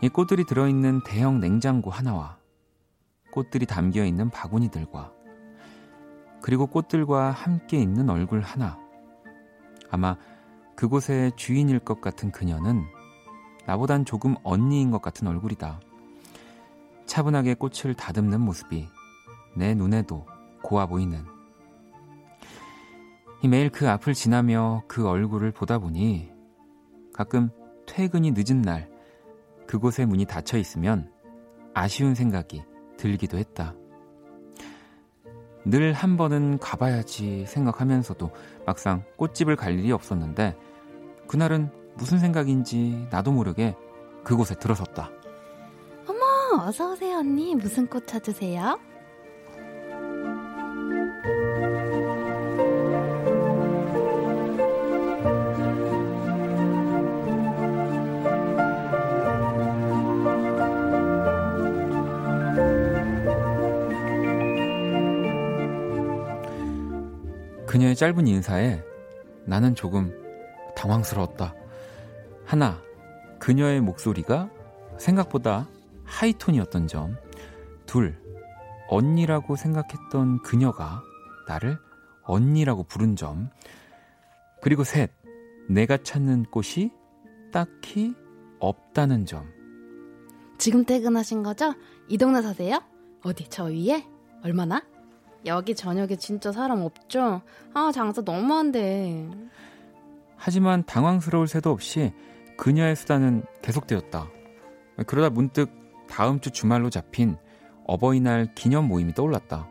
이 0.01 0.09
꽃들이 0.09 0.45
들어있는 0.45 1.03
대형 1.03 1.39
냉장고 1.39 1.89
하나와 1.89 2.37
꽃들이 3.31 3.65
담겨 3.65 4.03
있는 4.03 4.29
바구니들과 4.29 5.11
그리고 6.41 6.67
꽃들과 6.67 7.31
함께 7.31 7.77
있는 7.77 8.09
얼굴 8.09 8.41
하나. 8.41 8.79
아마 9.91 10.15
그곳의 10.75 11.33
주인일 11.35 11.79
것 11.79 11.99
같은 11.99 12.31
그녀는 12.31 12.83
나보단 13.65 14.05
조금 14.05 14.35
언니인 14.43 14.91
것 14.91 15.01
같은 15.01 15.27
얼굴이다. 15.27 15.81
차분하게 17.05 17.55
꽃을 17.55 17.93
다듬는 17.95 18.39
모습이 18.39 18.87
내 19.55 19.73
눈에도 19.73 20.25
고와 20.63 20.85
보이는. 20.85 21.38
매일 23.47 23.69
그 23.69 23.89
앞을 23.89 24.13
지나며 24.13 24.83
그 24.87 25.07
얼굴을 25.07 25.51
보다 25.51 25.79
보니 25.79 26.29
가끔 27.13 27.49
퇴근이 27.87 28.33
늦은 28.35 28.61
날 28.61 28.89
그곳의 29.67 30.05
문이 30.05 30.25
닫혀 30.25 30.57
있으면 30.57 31.11
아쉬운 31.73 32.15
생각이 32.15 32.63
들기도 32.97 33.37
했다. 33.37 33.75
늘 35.65 35.93
한 35.93 36.17
번은 36.17 36.57
가봐야지 36.59 37.45
생각하면서도 37.45 38.31
막상 38.65 39.03
꽃집을 39.17 39.55
갈 39.55 39.77
일이 39.77 39.91
없었는데 39.91 40.57
그날은 41.27 41.69
무슨 41.95 42.17
생각인지 42.19 43.07
나도 43.11 43.31
모르게 43.31 43.75
그곳에 44.23 44.55
들어섰다. 44.55 45.11
어머, 46.07 46.65
어서오세요, 46.67 47.17
언니. 47.17 47.55
무슨 47.55 47.87
꽃 47.87 48.07
찾으세요? 48.07 48.79
그녀의 67.69 67.95
짧은 67.95 68.25
인사에 68.25 68.83
나는 69.45 69.75
조금 69.75 70.11
당황스러웠다. 70.75 71.53
하나, 72.43 72.81
그녀의 73.37 73.79
목소리가 73.81 74.49
생각보다 74.97 75.69
하이톤이었던 76.03 76.87
점. 76.87 77.15
둘, 77.85 78.19
언니라고 78.87 79.55
생각했던 79.55 80.41
그녀가 80.41 81.03
나를 81.47 81.77
언니라고 82.23 82.85
부른 82.85 83.15
점. 83.15 83.51
그리고 84.63 84.83
셋, 84.83 85.11
내가 85.69 85.97
찾는 85.97 86.45
꽃이 86.45 86.91
딱히 87.51 88.15
없다는 88.59 89.27
점. 89.27 89.47
지금 90.57 90.85
퇴근하신 90.85 91.43
거죠? 91.43 91.75
이 92.07 92.17
동네 92.17 92.41
사세요? 92.41 92.81
어디, 93.21 93.47
저 93.47 93.65
위에? 93.65 94.07
얼마나? 94.43 94.81
여기 95.45 95.75
저녁에 95.75 96.15
진짜 96.15 96.51
사람 96.51 96.81
없죠? 96.81 97.41
아, 97.73 97.91
장사 97.93 98.21
너무 98.21 98.53
안 98.53 98.71
돼. 98.71 99.29
하지만 100.35 100.83
당황스러울 100.83 101.47
새도 101.47 101.71
없이 101.71 102.13
그녀의 102.57 102.95
수단은 102.95 103.43
계속되었다. 103.61 104.27
그러다 105.07 105.29
문득 105.29 105.69
다음 106.09 106.39
주 106.39 106.51
주말로 106.51 106.89
잡힌 106.89 107.37
어버이날 107.85 108.53
기념 108.55 108.87
모임이 108.87 109.13
떠올랐다. 109.13 109.69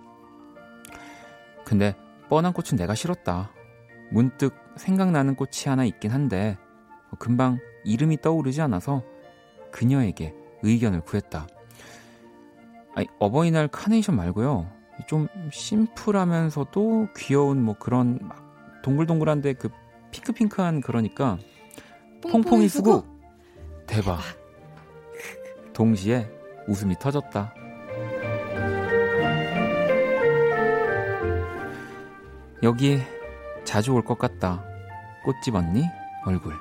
근데 1.65 1.95
뻔한 2.29 2.53
꽃은 2.53 2.77
내가 2.79 2.95
싫었다. 2.95 3.51
문득 4.11 4.55
생각나는 4.77 5.35
꽃이 5.35 5.65
하나 5.67 5.85
있긴 5.85 6.11
한데 6.11 6.57
금방 7.19 7.59
이름이 7.85 8.21
떠오르지 8.23 8.61
않아서 8.63 9.03
그녀에게 9.71 10.35
의견을 10.63 11.03
구했다. 11.03 11.47
아니, 12.95 13.07
어버이날 13.19 13.69
카네이션 13.69 14.17
말고요. 14.17 14.78
좀 15.09 15.27
심플하면서도 15.51 17.09
귀여운 17.17 17.63
뭐 17.65 17.75
그런 17.79 18.19
막 18.23 18.83
동글동글한데 18.83 19.55
그 19.55 19.71
핑크핑크한 20.11 20.83
그러니까 20.83 21.39
퐁퐁이 22.23 22.69
수국 22.69 23.07
대박. 23.87 24.21
동시에 25.73 26.29
웃음이 26.69 26.97
터졌다. 26.99 27.55
여기 32.63 32.99
자주 33.65 33.93
올 33.93 34.03
것 34.03 34.19
같다. 34.19 34.63
꽃집 35.25 35.55
언니 35.55 35.85
얼굴. 36.27 36.55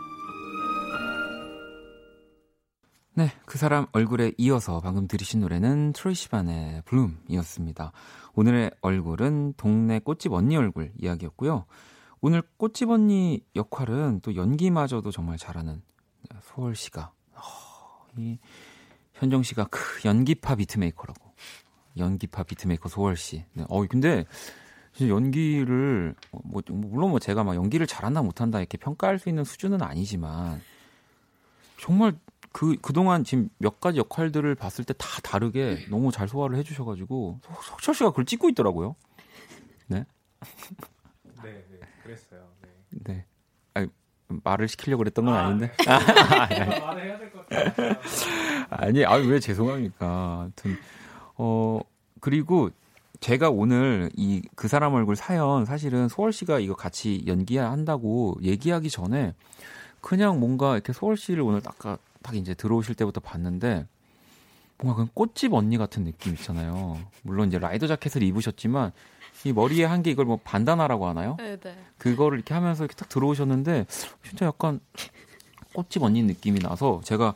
네, 3.17 3.32
그 3.47 3.58
사람 3.58 3.88
얼굴에 3.93 4.34
이어서 4.38 4.80
방금 4.80 5.08
들으신 5.08 5.39
노래는 5.39 5.93
트로이 5.93 6.13
시반의 6.13 6.84
Bloom이었습니다. 6.86 7.91
오늘의 8.36 8.69
얼굴은 8.82 9.56
동네 9.58 9.97
꽃집 9.97 10.34
언니 10.34 10.56
얼굴 10.56 10.91
이야기였고요. 10.99 11.65
오늘 12.21 12.43
꽃집 12.58 12.91
언니 12.91 13.43
역할은 13.56 14.19
또 14.21 14.36
연기마저도 14.36 15.10
정말 15.10 15.39
잘하는 15.39 15.82
소월 16.43 16.75
씨가 16.75 17.12
어, 17.34 17.39
이 18.17 18.38
현정 19.15 19.41
씨가 19.41 19.65
그 19.71 19.80
연기파 20.06 20.53
beatmaker라고 20.54 21.34
연기파 21.97 22.43
beatmaker 22.43 22.88
소월 22.88 23.17
씨. 23.17 23.43
네. 23.53 23.65
어 23.67 23.84
근데 23.88 24.25
진짜 24.93 25.12
연기를 25.12 26.13
뭐 26.43 26.62
물론 26.67 27.10
뭐 27.10 27.17
제가 27.17 27.43
막 27.43 27.56
연기를 27.56 27.88
잘한다 27.88 28.21
못한다 28.21 28.60
이렇게 28.60 28.77
평가할 28.77 29.17
수 29.17 29.27
있는 29.27 29.43
수준은 29.43 29.82
아니지만 29.82 30.62
정말 31.80 32.13
그, 32.58 32.76
그동안 32.82 33.24
지금 33.24 33.50
몇 33.60 33.80
가지 33.80 34.00
역할들을 34.00 34.56
봤을 34.56 34.84
때 34.84 34.93
다 34.96 35.22
다르게 35.22 35.86
너무 35.91 36.12
잘 36.12 36.28
소화를 36.28 36.58
해주셔 36.58 36.86
가지고, 36.86 37.39
석철 37.63 37.93
씨가 37.93 38.10
그걸 38.10 38.26
찍고 38.26 38.50
있더라고요. 38.50 38.96
네. 39.86 40.06
네, 41.43 41.52
네, 41.70 41.80
그랬어요. 42.04 42.41
네. 42.63 42.70
네. 43.13 43.26
아니, 43.76 43.88
말을 44.28 44.67
시키려고 44.67 45.00
그랬던 45.04 45.26
건 45.26 45.36
아, 45.36 45.50
닌데 45.50 45.72
네. 45.78 45.86
말을 46.82 47.06
해야 47.06 47.17
될 47.20 47.32
것 47.32 47.48
같아요. 47.48 47.96
아니, 48.72 49.06
아니, 49.06 49.28
왜 49.28 49.39
죄송합니까. 49.39 50.39
아무튼, 50.41 50.78
어, 51.36 51.80
그리고 52.22 52.72
제가 53.20 53.52
오늘 53.52 54.10
이 54.15 54.41
그 54.56 54.67
사람 54.67 54.96
얼굴 54.96 55.15
사연 55.15 55.65
사실은 55.65 56.08
소월 56.08 56.34
씨가 56.34 56.58
이거 56.60 56.74
같이 56.76 57.24
연기한다고 57.28 58.38
얘기하기 58.41 58.89
전에 58.89 59.36
그냥 60.02 60.39
뭔가 60.39 60.74
이렇게 60.74 60.93
소월 60.93 61.17
씨를 61.17 61.41
오늘 61.43 61.62
딱, 61.62 61.76
딱 62.28 62.36
이제 62.36 62.54
들어오실 62.54 62.94
때부터 62.96 63.22
봤는데 63.22 63.88
뭔가 64.80 65.02
그 65.06 65.10
꽃집 65.13 65.54
언니 65.54 65.78
같은 65.78 66.04
느낌 66.04 66.34
있잖아요. 66.34 67.00
물론 67.22 67.48
이제 67.48 67.58
라이더 67.58 67.88
자켓을 67.88 68.22
입으셨지만 68.22 68.92
이 69.46 69.54
머리에 69.54 69.86
한 69.86 70.04
게 70.04 70.12
이걸 70.12 70.26
뭐 70.26 70.38
반다나라고 70.44 71.08
하나요? 71.08 71.38
네, 71.40 71.56
네. 71.56 71.78
그거를 71.98 72.38
이렇게 72.40 72.54
하면서 72.54 72.84
이렇게 72.84 72.96
딱 72.98 73.08
들어오셨는데 73.08 73.86
진짜 74.28 74.46
약간 74.46 74.82
꽃집 75.74 76.04
언니 76.04 76.22
느낌이 76.22 76.60
나서 76.60 77.00
제가 77.06 77.34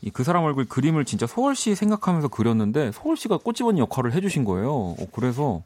이 0.00 0.10
그 0.10 0.24
사람 0.24 0.44
얼굴 0.44 0.64
그림을 0.64 1.04
진짜 1.04 1.26
소월 1.26 1.54
씨 1.54 1.74
생각하면서 1.74 2.28
그렸는데 2.28 2.92
소월 2.92 3.18
씨가 3.18 3.36
꽃집 3.36 3.66
언니 3.66 3.80
역할을 3.82 4.14
해주신 4.14 4.44
거예요. 4.46 4.72
어, 4.72 4.96
그래서 5.12 5.62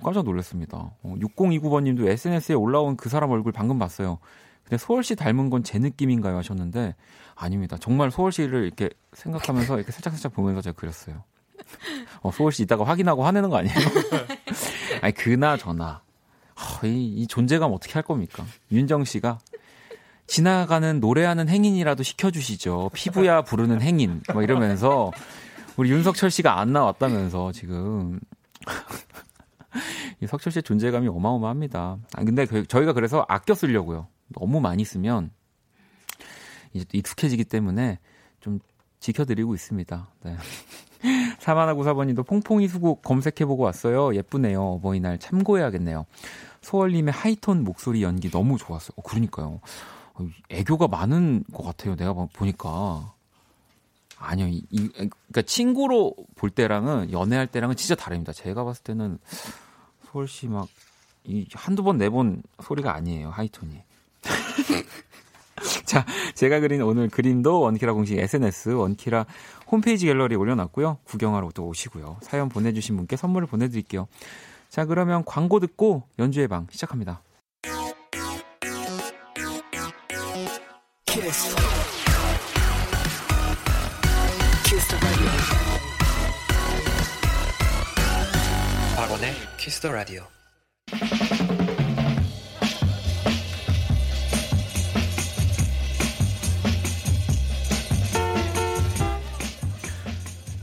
깜짝 0.00 0.24
놀랐습니다. 0.24 0.78
어, 1.02 1.14
6029번님도 1.18 2.06
SNS에 2.06 2.54
올라온 2.54 2.96
그 2.96 3.08
사람 3.08 3.32
얼굴 3.32 3.50
방금 3.50 3.80
봤어요. 3.80 4.18
근데 4.64 4.78
소월씨 4.78 5.16
닮은 5.16 5.50
건 5.50 5.62
제 5.62 5.78
느낌인가요? 5.78 6.36
하셨는데 6.38 6.94
아닙니다. 7.34 7.76
정말 7.80 8.10
소월씨를 8.10 8.64
이렇게 8.64 8.90
생각하면서 9.12 9.76
이렇게 9.76 9.92
살짝살짝 9.92 10.32
보면서 10.32 10.60
제가 10.60 10.76
그렸어요. 10.76 11.24
어, 12.22 12.30
소월씨 12.32 12.62
이따가 12.62 12.84
확인하고 12.84 13.24
화내는 13.24 13.48
거 13.50 13.56
아니에요? 13.58 13.74
아니 15.02 15.12
그나저나 15.14 16.02
어, 16.54 16.86
이, 16.86 17.06
이 17.22 17.26
존재감 17.26 17.72
어떻게 17.72 17.94
할 17.94 18.02
겁니까? 18.02 18.44
윤정 18.70 19.04
씨가 19.04 19.38
지나가는 20.26 21.00
노래하는 21.00 21.48
행인이라도 21.48 22.02
시켜주시죠. 22.02 22.90
피부야 22.94 23.42
부르는 23.42 23.82
행인. 23.82 24.22
막 24.32 24.42
이러면서 24.42 25.10
우리 25.76 25.90
윤석철 25.90 26.30
씨가 26.30 26.58
안 26.60 26.72
나왔다면서 26.72 27.52
지금. 27.52 28.20
이 30.20 30.26
석철 30.26 30.52
씨의 30.52 30.62
존재감이 30.62 31.08
어마어마합니다. 31.08 31.96
아, 32.14 32.24
근데 32.24 32.46
그, 32.46 32.64
저희가 32.66 32.92
그래서 32.92 33.24
아껴 33.28 33.54
쓰려고요. 33.54 34.06
너무 34.32 34.60
많이 34.60 34.84
쓰면 34.84 35.30
이제 36.72 36.84
익숙해지기 36.92 37.44
때문에 37.44 37.98
좀 38.40 38.60
지켜드리고 39.00 39.54
있습니다. 39.54 40.08
네. 40.24 40.36
사마나 41.40 41.74
구사번님도 41.74 42.22
퐁퐁이 42.22 42.68
수국 42.68 43.02
검색해보고 43.02 43.64
왔어요. 43.64 44.14
예쁘네요. 44.14 44.62
어버이날 44.62 45.18
참고해야겠네요. 45.18 46.06
소월님의 46.62 47.12
하이톤 47.12 47.64
목소리 47.64 48.02
연기 48.02 48.30
너무 48.30 48.56
좋았어요. 48.58 48.92
어, 48.96 49.02
그러니까요. 49.02 49.60
어, 50.14 50.28
애교가 50.50 50.86
많은 50.86 51.42
것 51.52 51.64
같아요. 51.64 51.96
내가 51.96 52.12
보니까. 52.32 53.12
아니요, 54.18 54.46
이, 54.46 54.64
이, 54.70 54.88
그러니까 54.88 55.42
친구로 55.42 56.14
볼 56.36 56.50
때랑은 56.50 57.10
연애할 57.10 57.48
때랑은 57.48 57.74
진짜 57.74 57.96
다릅니다. 57.96 58.32
제가 58.32 58.62
봤을 58.62 58.84
때는 58.84 59.18
소월 60.12 60.28
씨막 60.28 60.68
이 61.24 61.46
한두 61.54 61.82
번, 61.82 61.98
네 61.98 62.08
번 62.08 62.42
소리가 62.62 62.94
아니에요. 62.94 63.30
하이톤이. 63.30 63.82
자, 65.84 66.04
제가 66.34 66.60
그린 66.60 66.82
오늘 66.82 67.08
그림도 67.08 67.60
원키라 67.60 67.92
공식 67.92 68.18
SNS 68.18 68.70
원키라 68.70 69.26
홈페이지 69.70 70.06
갤러리에 70.06 70.36
올려놨고요. 70.36 70.98
구경하러 71.04 71.50
또 71.54 71.66
오시고요. 71.66 72.18
사연 72.22 72.48
보내주신 72.48 72.96
분께 72.96 73.16
선물을 73.16 73.48
보내드릴게요. 73.48 74.08
자, 74.68 74.84
그러면 74.84 75.24
광고 75.24 75.60
듣고 75.60 76.04
연주의 76.18 76.48
방 76.48 76.66
시작합니다. 76.70 77.22
키스 89.62 89.80
더 89.80 89.92
라디오. 89.92 90.24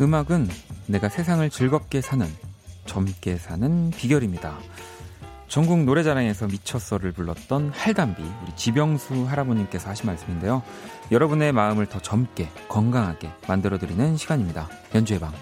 음악은 0.01 0.47
내가 0.88 1.09
세상을 1.09 1.49
즐겁게 1.49 1.99
사는, 1.99 2.25
젊게 2.85 3.38
사는 3.38 3.91
비결입니다. 3.91 4.57
전국 5.49 5.83
노래자랑에서 5.83 6.47
미쳤어를 6.47 7.12
불렀던 7.12 7.71
할담비, 7.75 8.21
우리 8.21 8.55
지병수 8.55 9.25
할아버님께서 9.25 9.89
하신 9.89 10.05
말씀인데요. 10.05 10.63
여러분의 11.12 11.51
마음을 11.51 11.85
더 11.85 11.99
젊게, 11.99 12.47
건강하게 12.69 13.29
만들어드리는 13.47 14.15
시간입니다. 14.15 14.69
연주의 14.95 15.19
방. 15.19 15.33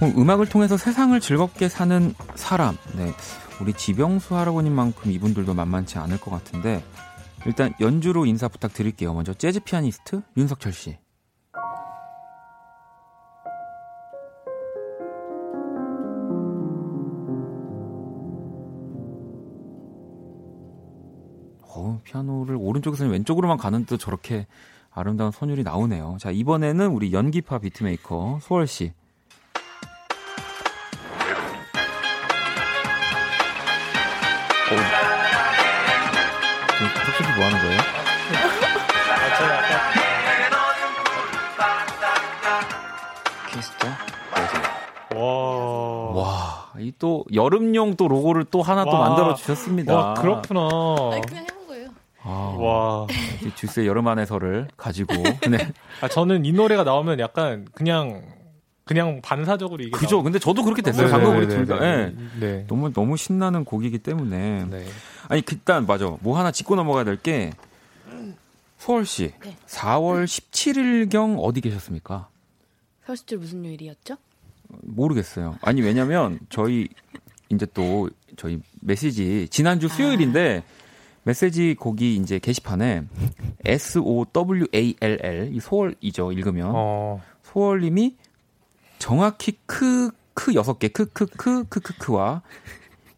어, 0.00 0.06
음악을 0.16 0.46
통해서 0.46 0.76
세상을 0.76 1.18
즐겁게 1.20 1.68
사는 1.68 2.14
사람. 2.34 2.76
네. 2.96 3.14
우리 3.60 3.72
지병수 3.72 4.36
할아버님만큼 4.36 5.12
이분들도 5.12 5.54
만만치 5.54 5.98
않을 5.98 6.18
것 6.18 6.32
같은데 6.32 6.82
일단 7.44 7.74
연주로 7.80 8.24
인사 8.24 8.48
부탁드릴게요. 8.48 9.12
먼저 9.14 9.34
재즈 9.34 9.60
피아니스트 9.60 10.22
윤석철 10.36 10.72
씨. 10.72 10.96
어, 21.74 22.00
피아노를 22.04 22.56
오른쪽에서 22.60 23.06
왼쪽으로만 23.06 23.56
가는데도 23.56 23.96
저렇게 23.96 24.46
아름다운 24.90 25.32
선율이 25.32 25.62
나오네요. 25.62 26.18
자, 26.20 26.30
이번에는 26.30 26.90
우리 26.90 27.12
연기파 27.12 27.58
beatmaker 27.58 28.40
소월 28.42 28.66
씨. 28.66 28.92
뭐 37.42 37.48
하는 37.50 37.58
거예요? 37.60 37.80
키스 43.50 43.74
더 43.74 43.88
와. 45.14 46.12
와, 46.14 46.70
이 46.78 46.92
또 46.98 47.24
여름용 47.34 47.96
또 47.96 48.08
로고를 48.08 48.44
또 48.50 48.62
하나 48.62 48.80
와. 48.82 48.84
또 48.90 48.96
만들어 48.96 49.34
주셨습니다. 49.34 49.94
와, 49.94 50.14
그렇구나. 50.14 50.68
아니, 51.12 51.20
그냥 51.22 51.44
해본 51.50 51.66
거예요. 51.66 51.88
아, 52.22 52.56
와. 52.58 53.06
주스의 53.54 53.86
여름 53.86 54.06
안에서를 54.08 54.68
가지고. 54.76 55.12
네. 55.50 55.68
아, 56.00 56.08
저는 56.08 56.44
이 56.46 56.52
노래가 56.52 56.84
나오면 56.84 57.18
약간 57.20 57.66
그냥 57.74 58.22
그냥 58.84 59.20
반사적으로 59.22 59.82
이게 59.82 59.90
그죠. 59.90 60.16
나오... 60.16 60.22
근데 60.24 60.38
저도 60.38 60.62
그렇게 60.64 60.82
됐어요. 60.82 61.08
방금 61.08 61.36
우리 61.36 61.48
둘 61.48 61.66
다. 61.66 61.78
네. 61.78 62.14
네. 62.40 62.64
너무 62.68 62.92
너무 62.92 63.16
신나는 63.16 63.64
곡이기 63.64 63.98
때문에. 63.98 64.66
네. 64.66 64.84
아니 65.28 65.42
일단 65.48 65.86
맞아. 65.86 66.16
뭐 66.20 66.38
하나 66.38 66.50
짚고 66.50 66.74
넘어가야 66.74 67.04
될게 67.04 67.52
서울시 68.78 69.32
네. 69.44 69.56
4월 69.66 70.24
17일 70.24 71.08
경 71.08 71.38
어디 71.38 71.60
계셨습니까? 71.60 72.28
4월 73.06 73.14
17일 73.14 73.36
무슨 73.36 73.64
요일이었죠? 73.64 74.16
모르겠어요. 74.82 75.56
아니 75.62 75.82
왜냐면 75.82 76.40
저희 76.48 76.88
이제 77.48 77.66
또 77.74 78.10
저희 78.36 78.60
메시지 78.80 79.46
지난주 79.50 79.86
수요일인데 79.86 80.64
아. 80.66 80.82
메시지 81.24 81.76
거기 81.78 82.16
이제 82.16 82.40
게시판에 82.40 83.04
S 83.64 84.00
O 84.02 84.24
W 84.32 84.66
A 84.74 84.96
L 85.00 85.18
L 85.22 85.50
이 85.52 85.60
소월이죠 85.60 86.32
읽으면 86.32 86.72
어. 86.74 87.20
소월님이 87.44 88.16
정확히 89.02 89.58
크, 89.66 90.12
크 90.32 90.52
6개, 90.52 90.92
크, 90.92 91.06
크, 91.06 91.26
크, 91.26 91.64
크, 91.68 91.80
크, 91.80 91.98
크와 91.98 92.40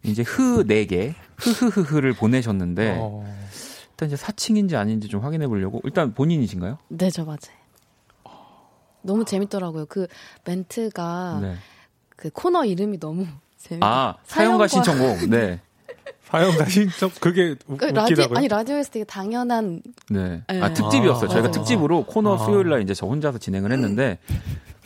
이제 0.02 0.22
흐 0.22 0.64
4개, 0.64 1.12
흐흐흐흐를 1.36 2.14
보내셨는데, 2.14 2.96
어... 2.98 3.22
일단 3.90 4.08
이제 4.08 4.16
사칭인지 4.16 4.76
아닌지 4.76 5.08
좀 5.08 5.22
확인해 5.22 5.46
보려고. 5.46 5.82
일단 5.84 6.14
본인이신가요? 6.14 6.78
네, 6.88 7.10
저 7.10 7.24
맞아요. 7.24 7.36
너무 9.02 9.26
재밌더라고요. 9.26 9.84
그 9.84 10.06
멘트가 10.46 11.40
네. 11.42 11.56
그 12.16 12.30
코너 12.30 12.64
이름이 12.64 12.98
너무 12.98 13.26
재밌 13.58 13.84
아, 13.84 14.16
사연과, 14.24 14.66
사연과 14.66 14.68
신청곡. 14.68 15.28
네. 15.28 15.60
사연과 16.24 16.64
신청 16.64 17.10
그게 17.20 17.56
그 17.76 17.84
라디오 17.84 18.24
아니 18.34 18.48
라디오에서 18.48 18.90
되게 18.90 19.04
당연한 19.04 19.82
네. 20.08 20.42
네. 20.48 20.62
아 20.62 20.72
특집이었어요. 20.72 21.26
아, 21.26 21.28
저희가 21.28 21.48
맞아. 21.48 21.50
특집으로 21.50 22.06
코너 22.06 22.36
아. 22.36 22.38
수요일 22.38 22.70
날 22.70 22.80
이제 22.80 22.94
저 22.94 23.06
혼자서 23.06 23.36
진행을 23.36 23.70
했는데 23.70 24.18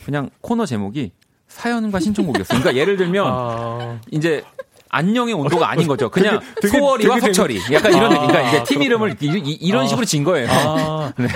그냥 0.05 0.29
코너 0.41 0.65
제목이 0.65 1.11
사연과 1.47 1.99
신청곡이었어요. 1.99 2.59
그러니까 2.59 2.79
예를 2.79 2.97
들면 2.97 3.25
아... 3.27 3.99
이제 4.11 4.43
안녕의 4.89 5.33
온도가 5.33 5.69
아닌 5.69 5.87
거죠. 5.87 6.09
그냥 6.09 6.39
되게, 6.39 6.53
되게, 6.61 6.79
소월이와 6.79 7.15
되게 7.15 7.27
석철이 7.27 7.61
약간 7.73 7.93
이런 7.93 8.11
아, 8.11 8.27
그러니까 8.27 8.49
이제 8.49 8.63
팀 8.63 8.81
이름을 8.81 9.17
이, 9.19 9.71
런 9.71 9.83
아, 9.83 9.87
식으로 9.87 10.05
진 10.05 10.23
거예요. 10.23 10.47
아, 10.49 11.13
네. 11.17 11.27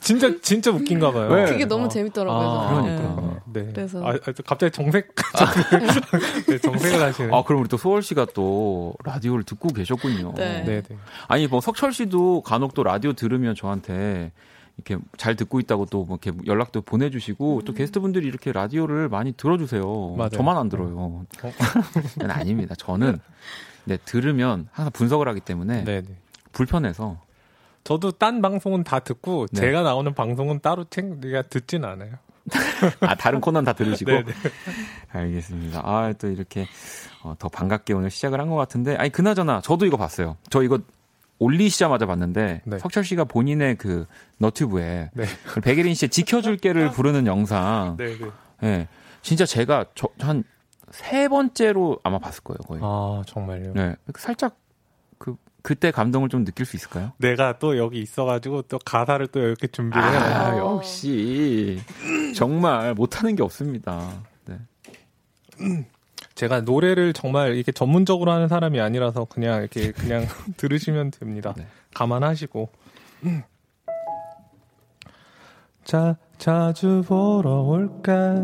진짜 0.00 0.30
진짜 0.42 0.70
웃긴가 0.70 1.12
봐요. 1.12 1.34
네. 1.34 1.46
그게 1.46 1.64
너무 1.64 1.88
재밌더라고요. 1.88 2.48
아, 2.48 2.68
그러니까. 2.68 3.40
네. 3.46 3.62
네. 3.62 3.72
그래서 3.72 4.06
아, 4.06 4.18
갑자기 4.44 4.70
정색 4.76 5.14
네, 6.46 6.58
정색을 6.58 7.02
하시네. 7.02 7.34
아 7.34 7.42
그럼 7.44 7.62
우리 7.62 7.68
또 7.68 7.78
소월 7.78 8.02
씨가 8.02 8.26
또 8.34 8.94
라디오를 9.04 9.44
듣고 9.44 9.68
계셨군요. 9.68 10.34
네. 10.36 10.64
네. 10.64 10.82
네. 10.82 10.96
아니 11.28 11.46
뭐 11.46 11.60
석철 11.62 11.94
씨도 11.94 12.42
간혹 12.42 12.74
또 12.74 12.82
라디오 12.82 13.14
들으면 13.14 13.54
저한테 13.54 14.32
이렇게 14.76 15.02
잘 15.16 15.36
듣고 15.36 15.60
있다고 15.60 15.86
또 15.86 16.04
뭐 16.04 16.18
이렇게 16.22 16.36
연락도 16.46 16.82
보내주시고 16.82 17.58
음. 17.58 17.64
또 17.64 17.72
게스트분들이 17.72 18.26
이렇게 18.26 18.52
라디오를 18.52 19.08
많이 19.08 19.32
들어주세요. 19.32 20.14
맞아요. 20.16 20.30
저만 20.30 20.56
안 20.56 20.68
들어요. 20.68 20.94
어. 20.96 21.24
아닙니다. 22.28 22.74
저는 22.76 23.18
네, 23.84 23.96
들으면 24.04 24.68
항상 24.72 24.90
분석을 24.92 25.28
하기 25.28 25.40
때문에 25.40 25.84
네네. 25.84 26.06
불편해서 26.52 27.18
저도 27.84 28.12
딴 28.12 28.40
방송은 28.42 28.82
다 28.84 28.98
듣고 29.00 29.46
네. 29.52 29.60
제가 29.60 29.82
나오는 29.82 30.12
방송은 30.14 30.60
따로 30.60 30.84
챙기가 30.84 31.42
듣진 31.42 31.84
않아요. 31.84 32.14
아 33.00 33.14
다른 33.14 33.40
코너는 33.40 33.64
다 33.64 33.72
들으시고 33.72 34.10
알겠습니다. 35.12 35.80
아 35.84 36.12
또 36.18 36.28
이렇게 36.28 36.66
어, 37.22 37.34
더 37.38 37.48
반갑게 37.48 37.92
오늘 37.94 38.10
시작을 38.10 38.40
한 38.40 38.48
것 38.48 38.56
같은데 38.56 38.96
아니 38.96 39.10
그나저나 39.10 39.60
저도 39.62 39.86
이거 39.86 39.96
봤어요. 39.96 40.36
저 40.50 40.62
이거 40.62 40.78
올리시자마자 41.38 42.06
봤는데 42.06 42.62
네. 42.64 42.78
석철 42.78 43.04
씨가 43.04 43.24
본인의 43.24 43.76
그 43.76 44.06
너튜브에 44.38 45.10
네. 45.12 45.24
그 45.46 45.60
백예린 45.60 45.94
씨의 45.94 46.08
지켜줄게를 46.10 46.90
부르는 46.92 47.26
영상. 47.26 47.96
네, 47.98 48.16
네. 48.18 48.26
네. 48.60 48.88
진짜 49.22 49.44
제가 49.46 49.86
한 50.20 50.44
세 50.94 51.26
번째로 51.26 51.98
아마 52.04 52.20
봤을 52.20 52.44
거예요, 52.44 52.58
거의. 52.58 52.80
아, 52.84 53.22
정말요? 53.26 53.72
네. 53.74 53.96
살짝 54.16 54.56
그 55.18 55.34
그때 55.60 55.90
감동을 55.90 56.28
좀 56.28 56.44
느낄 56.44 56.64
수 56.66 56.76
있을까요? 56.76 57.10
내가 57.18 57.58
또 57.58 57.76
여기 57.78 58.00
있어가지고 58.00 58.62
또 58.62 58.78
가사를 58.78 59.26
또 59.28 59.40
이렇게 59.40 59.66
준비를 59.66 60.00
아, 60.04 60.52
해요. 60.52 60.74
역시 60.76 61.80
정말 62.36 62.94
못하는 62.94 63.34
게 63.34 63.42
없습니다. 63.42 64.22
네. 64.44 64.58
제가 66.34 66.62
노래를 66.62 67.12
정말 67.12 67.54
이렇게 67.54 67.70
전문적으로 67.72 68.32
하는 68.32 68.48
사람이 68.48 68.80
아니라서 68.80 69.24
그냥 69.26 69.60
이렇게 69.60 69.92
그냥 69.92 70.24
들으시면 70.56 71.12
됩니다. 71.12 71.54
네. 71.56 71.66
감안하시고. 71.94 72.68
자, 75.84 76.16
자주 76.38 77.02
보러 77.06 77.60
올까? 77.60 78.34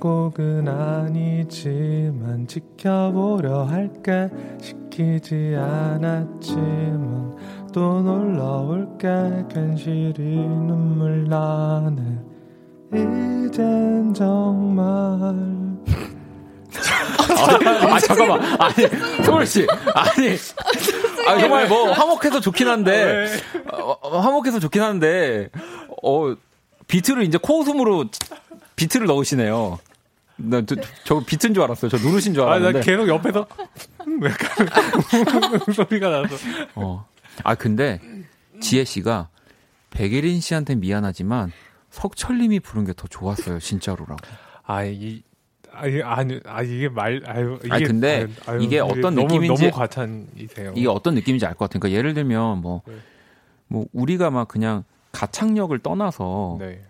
꼭은 0.00 0.66
아니지만 0.68 2.46
지켜보려 2.46 3.64
할까? 3.64 4.28
시키지 4.60 5.54
않았지만 5.56 7.36
또 7.72 8.02
놀러올게 8.02 9.08
괜시리 9.50 10.36
눈물 10.36 11.28
나네 11.28 12.02
이젠 12.92 14.12
정말 14.14 15.67
아, 16.98 17.94
아, 17.94 18.00
잠깐만 18.00 18.42
아니 18.60 19.24
소울 19.24 19.46
씨 19.46 19.66
아니 19.94 20.36
아 21.26 21.38
정말 21.38 21.68
뭐 21.68 21.92
화목해서 21.92 22.40
좋긴 22.40 22.68
한데 22.68 23.28
어, 23.72 23.96
어, 24.00 24.18
화목해서 24.20 24.58
좋긴 24.60 24.82
한데 24.82 25.48
어 26.02 26.34
비트를 26.86 27.22
이제 27.24 27.38
코웃음으로 27.40 28.06
비트를 28.76 29.06
넣으시네요. 29.06 29.78
나 30.36 30.62
저, 30.64 30.76
저 31.04 31.20
비트인 31.20 31.52
줄 31.52 31.62
알았어요. 31.64 31.90
저 31.90 31.96
누르신 31.98 32.32
줄 32.32 32.44
알았는데. 32.44 32.68
아, 32.68 32.80
나 32.80 32.84
계속 32.84 33.08
옆에서 33.08 33.46
약간 34.24 35.60
소리가 35.74 36.08
나서. 36.10 36.36
어. 36.76 37.06
아 37.44 37.54
근데 37.56 38.00
지혜 38.60 38.84
씨가 38.84 39.28
백예린 39.90 40.40
씨한테 40.40 40.76
미안하지만 40.76 41.52
석철님이 41.90 42.60
부른 42.60 42.84
게 42.84 42.92
더 42.92 43.06
좋았어요, 43.08 43.58
진짜로라고. 43.58 44.16
아, 44.64 44.84
이 44.84 45.22
아니 45.78 46.02
아니 46.02 46.40
아 46.44 46.62
이게 46.62 46.88
말 46.88 47.22
아유 47.26 47.58
이게 47.64 47.72
아니, 47.72 47.84
근데 47.84 48.26
아유, 48.46 48.62
이게 48.62 48.80
어떤 48.80 49.14
너무, 49.14 49.26
느낌인지 49.26 49.62
너무 49.62 49.74
과찬이세요. 49.76 50.72
이게 50.76 50.88
어떤 50.88 51.14
느낌인지 51.14 51.46
알 51.46 51.54
것 51.54 51.60
같아요. 51.70 51.80
그러니까 51.80 51.96
예를 51.98 52.14
들면 52.14 52.60
뭐, 52.60 52.82
네. 52.86 52.94
뭐 53.68 53.86
우리가 53.92 54.30
막 54.30 54.48
그냥 54.48 54.84
가창력을 55.12 55.78
떠나서 55.80 56.56
네. 56.60 56.82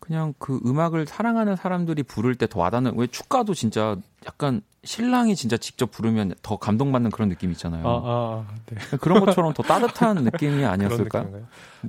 그냥 0.00 0.34
그 0.38 0.60
음악을 0.66 1.06
사랑하는 1.06 1.56
사람들이 1.56 2.02
부를 2.02 2.34
때 2.34 2.46
더 2.46 2.60
와닿는 2.60 2.92
왜 2.96 3.06
축가도 3.06 3.54
진짜 3.54 3.96
약간 4.26 4.62
신랑이 4.84 5.34
진짜 5.34 5.56
직접 5.56 5.90
부르면 5.90 6.34
더 6.42 6.56
감동받는 6.56 7.10
그런 7.10 7.28
느낌 7.30 7.50
있잖아요. 7.52 7.86
아, 7.86 8.02
아, 8.04 8.54
네. 8.66 8.76
그런 9.00 9.24
것처럼 9.24 9.54
더 9.54 9.62
따뜻한 9.62 10.16
느낌이? 10.24 10.62
느낌인가요? 10.62 11.46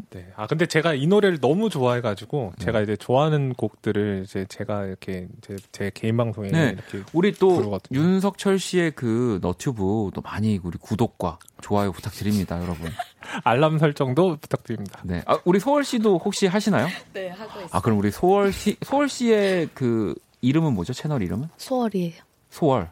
네. 0.10 0.28
아 0.36 0.48
근데 0.48 0.66
제가 0.66 0.94
이 0.94 1.08
노래를 1.08 1.40
너무 1.40 1.70
좋아해가지고 1.70 2.54
네. 2.58 2.66
제가 2.66 2.82
이제 2.82 2.96
좋아하는 2.96 3.54
곡들을 3.54 4.24
이제 4.26 4.46
제가 4.48 4.86
이렇게 4.86 5.28
제, 5.42 5.56
제 5.72 5.92
개인 5.94 6.18
방송에 6.18 6.50
네. 6.50 6.70
이렇게 6.70 7.04
우리 7.14 7.34
또 7.34 7.56
부르거든요. 7.56 8.00
윤석철 8.00 8.60
씨의 8.60 8.92
그 8.92 9.40
너튜브 9.42 10.12
또 10.14 10.22
많이 10.22 10.60
우리 10.64 10.78
구독과 10.78 11.40
좋아요 11.62 11.92
부탁드립니다, 11.92 12.62
여러분. 12.62 12.90
알람 13.44 13.78
설정도 13.80 14.38
부탁드립니다. 14.38 15.02
네. 15.04 15.22
아, 15.26 15.40
우리 15.46 15.60
소월 15.60 15.84
씨도 15.84 16.20
혹시 16.24 16.48
하시나요? 16.48 16.88
네, 17.14 17.30
하고 17.30 17.60
있어요. 17.60 17.70
아, 17.72 17.82
그럼 17.82 17.98
우리 17.98 18.12
소월 18.12 18.54
씨, 18.54 18.78
소월 18.84 19.10
씨의 19.10 19.70
그 19.74 20.16
이름은 20.42 20.74
뭐죠? 20.74 20.94
채널 20.94 21.24
이름은? 21.24 21.50
소월이에요. 21.58 22.25
소월. 22.56 22.90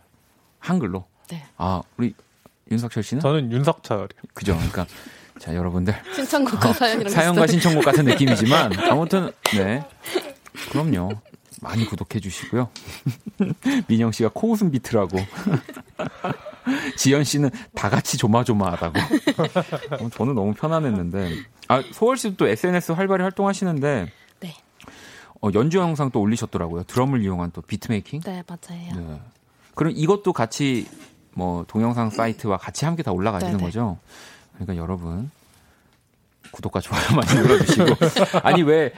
한글로. 0.60 1.06
네. 1.30 1.46
아, 1.56 1.82
우리 1.96 2.14
윤석철 2.70 3.02
씨는? 3.02 3.22
저는 3.22 3.50
윤석철이요. 3.50 4.08
그죠. 4.34 4.56
그러니까 4.56 4.86
자, 5.40 5.56
여러분들 5.56 5.96
신청곡과 6.14 6.74
사연이랑 6.74 7.10
사연과 7.10 7.48
신청곡 7.48 7.86
같은 7.86 8.04
느낌이지만 8.06 8.78
아무튼 8.90 9.32
네. 9.56 9.88
그럼요. 10.70 11.12
많이 11.62 11.86
구독해 11.86 12.20
주시고요. 12.20 12.70
민영 13.88 14.12
씨가 14.12 14.32
코웃음 14.34 14.70
비트라고. 14.72 15.18
지연 16.98 17.24
씨는 17.24 17.50
다 17.74 17.90
같이 17.90 18.18
조마조마하다고. 18.18 19.00
어, 20.02 20.10
저는 20.10 20.36
너무 20.36 20.54
편안했는데. 20.54 21.38
아, 21.70 21.82
소월 21.94 22.18
씨도 22.18 22.36
또 22.36 22.48
SNS 22.50 22.92
활발히 22.92 23.24
활동하시는데 23.24 24.12
네. 24.42 24.56
어, 25.42 25.50
연주 25.54 25.78
영상 25.78 26.12
또 26.12 26.20
올리셨더라고요. 26.20 26.84
드럼을 26.84 27.24
이용한 27.24 27.52
또 27.52 27.62
비트 27.62 27.90
메이킹. 27.92 28.22
네, 28.22 28.44
맞아요. 28.46 28.92
네. 28.96 29.22
그럼 29.76 29.94
이것도 29.96 30.34
같이 30.34 30.88
뭐 31.34 31.66
동영상 31.68 32.10
사이트와 32.10 32.58
같이 32.58 32.86
함께 32.86 33.04
다 33.04 33.12
올라가시는 33.12 33.54
네네. 33.58 33.64
거죠? 33.64 33.98
그러니까 34.54 34.76
여러분 34.76 35.32
구독과 36.52 36.82
좋아요 36.82 37.02
많이 37.16 37.42
눌러주시고 37.42 37.86
아니 38.44 38.62
왜 38.62 38.94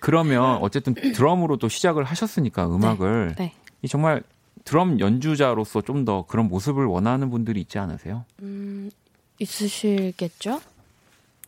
그러면 0.00 0.58
어쨌든 0.60 0.94
드럼으로 0.94 1.56
또 1.56 1.68
시작을 1.68 2.04
하셨으니까 2.04 2.66
음악을 2.66 3.34
네. 3.38 3.54
이 3.82 3.88
정말 3.88 4.22
드럼 4.64 5.00
연주자로서 5.00 5.80
좀 5.80 6.04
더 6.04 6.26
그런 6.26 6.48
모습을 6.48 6.84
원하는 6.84 7.30
분들이 7.30 7.60
있지 7.60 7.78
않으세요? 7.78 8.24
음, 8.42 8.90
있으시겠죠? 9.38 10.60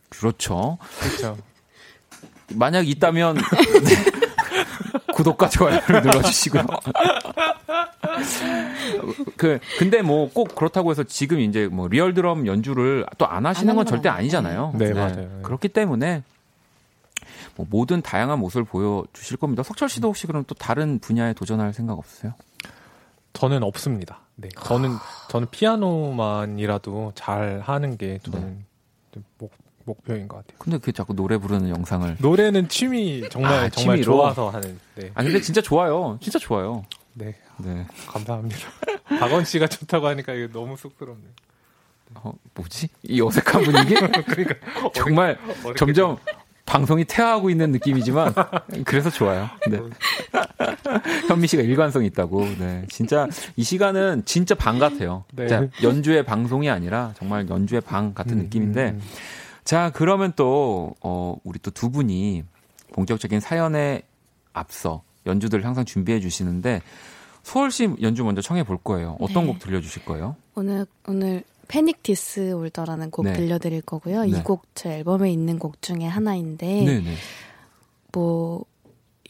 그렇죠. 0.09 0.77
그렇죠. 0.99 1.37
만약 2.55 2.87
있다면 2.87 3.35
네. 3.35 3.41
구독과 5.21 5.49
좋아요를 5.49 6.01
눌러주시고요. 6.01 6.65
그 9.37 9.59
근데 9.77 10.01
뭐 10.01 10.29
꼭 10.33 10.55
그렇다고 10.55 10.91
해서 10.91 11.03
지금 11.03 11.39
이제 11.39 11.67
뭐 11.67 11.87
real 11.87 12.13
드럼 12.13 12.47
연주를 12.47 13.05
또 13.17 13.25
안 13.25 13.45
하시는 13.45 13.69
안건 13.69 13.85
절대 13.85 14.09
건 14.09 14.17
아니잖아요. 14.17 14.73
네, 14.77 14.93
맞아요. 14.93 15.15
네. 15.15 15.29
그렇기 15.43 15.69
때문에 15.69 16.23
뭐 17.55 17.65
모든 17.69 18.01
다양한 18.01 18.39
모습을 18.39 18.63
보여주실 18.65 19.37
겁니다. 19.37 19.63
석철 19.63 19.87
씨도 19.89 20.07
혹시 20.09 20.27
그럼 20.27 20.43
또 20.47 20.55
다른 20.55 20.99
분야에 20.99 21.33
도전할 21.33 21.73
생각 21.73 21.97
없으세요? 21.97 22.33
저는 23.33 23.63
없습니다. 23.63 24.19
네. 24.35 24.49
저는 24.59 24.89
저는 25.29 25.47
피아노만이라도 25.51 27.13
잘 27.15 27.61
하는 27.63 27.95
게 27.97 28.19
저는 28.23 28.65
좀 29.13 29.23
목, 29.37 29.51
목표인 29.91 30.27
것 30.27 30.37
같아요. 30.37 30.57
근데 30.57 30.77
그 30.77 30.91
자꾸 30.91 31.13
노래 31.13 31.37
부르는 31.37 31.69
영상을 31.69 32.17
노래는 32.19 32.69
취미 32.69 33.27
정말 33.29 33.53
아, 33.53 33.69
정말 33.69 33.97
취미로? 33.97 34.03
좋아서 34.13 34.49
하는. 34.49 34.79
네. 34.95 35.11
아니 35.13 35.29
근데 35.29 35.41
진짜 35.41 35.61
좋아요. 35.61 36.17
진짜 36.21 36.39
좋아요. 36.39 36.83
네. 37.13 37.35
네. 37.57 37.85
감사합니다. 38.07 38.57
박원 39.19 39.45
씨가 39.45 39.67
좋다고 39.67 40.07
하니까 40.07 40.33
이거 40.33 40.51
너무 40.51 40.77
쑥스럽네요. 40.77 41.29
어, 42.15 42.33
뭐지? 42.55 42.89
이 43.03 43.21
어색한 43.21 43.63
분위기? 43.63 43.95
그러니까 44.27 44.55
정말 44.93 45.37
어렵게 45.63 45.75
점점 45.77 46.17
방송이 46.65 47.03
퇴화하고 47.05 47.49
있는 47.49 47.71
느낌이지만 47.71 48.33
그래서 48.85 49.09
좋아요. 49.09 49.49
네. 49.69 49.79
현미 51.27 51.47
씨가 51.47 51.63
일관성 51.63 52.05
있다고. 52.05 52.45
네. 52.57 52.85
진짜 52.89 53.27
이 53.55 53.63
시간은 53.63 54.23
진짜 54.25 54.55
방 54.55 54.79
같아요. 54.79 55.25
네. 55.33 55.47
자, 55.47 55.67
연주의 55.83 56.23
방송이 56.23 56.69
아니라 56.69 57.13
정말 57.17 57.47
연주의 57.49 57.81
방 57.81 58.13
같은 58.13 58.33
음, 58.33 58.43
느낌인데 58.43 58.89
음, 58.91 58.95
음. 58.95 59.01
자, 59.71 59.89
그러면 59.93 60.33
또 60.35 60.95
어, 60.99 61.37
우리 61.45 61.57
또 61.57 61.71
두 61.71 61.89
분이 61.89 62.43
본격적인 62.91 63.39
사연에 63.39 64.01
앞서 64.51 65.01
연주들을 65.25 65.65
항상 65.65 65.85
준비해 65.85 66.19
주시는데 66.19 66.81
소월 67.43 67.71
씨 67.71 67.89
연주 68.01 68.25
먼저 68.25 68.41
청해 68.41 68.65
볼 68.65 68.77
거예요. 68.77 69.15
어떤 69.21 69.45
네. 69.45 69.53
곡 69.53 69.59
들려 69.59 69.79
주실 69.79 70.03
거예요? 70.03 70.35
오늘 70.55 70.85
오늘 71.07 71.45
Panic 71.69 72.03
Disorder라는 72.03 73.11
곡 73.11 73.27
네. 73.27 73.31
들려드릴 73.31 73.83
거고요. 73.83 74.23
네. 74.25 74.39
이곡 74.39 74.65
제 74.75 74.97
앨범에 74.97 75.31
있는 75.31 75.57
곡 75.57 75.81
중에 75.81 76.05
하나인데 76.05 76.67
네, 76.67 76.99
네. 76.99 77.13
뭐 78.11 78.65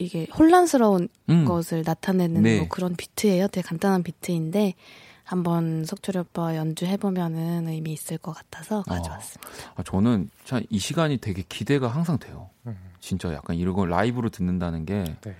이게 0.00 0.26
혼란스러운 0.36 1.08
음. 1.30 1.44
것을 1.44 1.84
나타내는 1.86 2.42
네. 2.42 2.58
뭐 2.58 2.66
그런 2.68 2.96
비트예요. 2.96 3.46
되게 3.46 3.64
간단한 3.64 4.02
비트인데 4.02 4.74
한번 5.24 5.84
석철이 5.84 6.18
오빠 6.18 6.56
연주해 6.56 6.96
보면은 6.96 7.68
의미 7.68 7.92
있을 7.92 8.18
것 8.18 8.32
같아서 8.32 8.82
가져왔습니다. 8.82 9.48
아, 9.76 9.82
저는 9.82 10.30
참 10.44 10.62
이 10.70 10.78
시간이 10.78 11.18
되게 11.18 11.42
기대가 11.48 11.88
항상 11.88 12.18
돼요. 12.18 12.50
음. 12.66 12.76
진짜 13.00 13.32
약간 13.32 13.56
이런 13.56 13.74
걸 13.74 13.88
라이브로 13.90 14.28
듣는다는 14.30 14.84
게 14.84 15.04
네. 15.22 15.36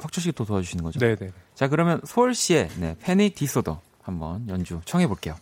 석철 0.00 0.22
씨가 0.22 0.32
또 0.36 0.44
도와주시는 0.44 0.84
거죠? 0.84 0.98
네, 0.98 1.16
네. 1.16 1.32
자, 1.54 1.68
그러면 1.68 2.00
소월 2.04 2.34
씨의 2.34 2.68
네, 2.78 2.96
Panic 3.00 3.30
Disorder 3.30 3.80
한번 4.02 4.48
연주 4.48 4.80
청해 4.84 5.06
볼게요. 5.06 5.36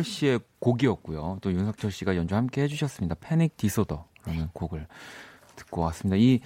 소월 0.00 0.04
씨의 0.04 0.40
곡이었고요. 0.58 1.38
또 1.40 1.52
윤석철 1.52 1.90
씨가 1.90 2.16
연주 2.16 2.34
함께 2.34 2.62
해주셨습니다. 2.62 3.16
패닉 3.20 3.56
디소더라는 3.56 4.48
곡을 4.52 4.86
듣고 5.56 5.82
왔습니다. 5.82 6.16
이 6.16 6.40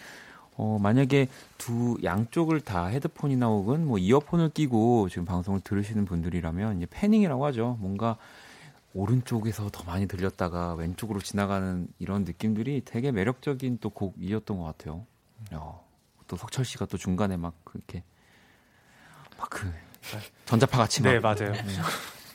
어, 0.57 0.79
만약에 0.81 1.29
두 1.59 1.99
양쪽을 2.05 2.61
다 2.61 2.87
헤드폰이나 2.87 3.47
혹은 3.47 3.87
뭐 3.87 3.99
이어폰을 3.99 4.51
끼고 4.51 5.09
지금 5.09 5.25
방송을 5.25 5.61
들으시는 5.61 6.05
분들이라면 6.05 6.77
이제 6.79 6.87
패닝이라고 6.91 7.45
하죠. 7.47 7.77
뭔가 7.81 8.17
오른쪽에서 8.93 9.71
더 9.73 9.83
많이 9.85 10.07
들렸다가 10.07 10.75
왼쪽으로 10.75 11.21
지나가는 11.21 11.89
이런 11.99 12.25
느낌들이 12.25 12.83
되게 12.85 13.11
매력적인 13.11 13.79
또 13.81 13.91
곡이었던 13.91 14.59
것 14.59 14.65
같아요. 14.65 15.07
어, 15.53 15.85
또 16.29 16.37
석철 16.37 16.65
씨가 16.65 16.87
또 16.87 16.97
중간에 16.97 17.37
막 17.37 17.55
그렇게 17.65 18.05
막 19.39 19.49
그 19.51 19.73
전자파 20.45 20.79
같이 20.79 21.03
막 21.03 21.11
네 21.13 21.19
맞아요. 21.19 21.53
네. 21.53 21.63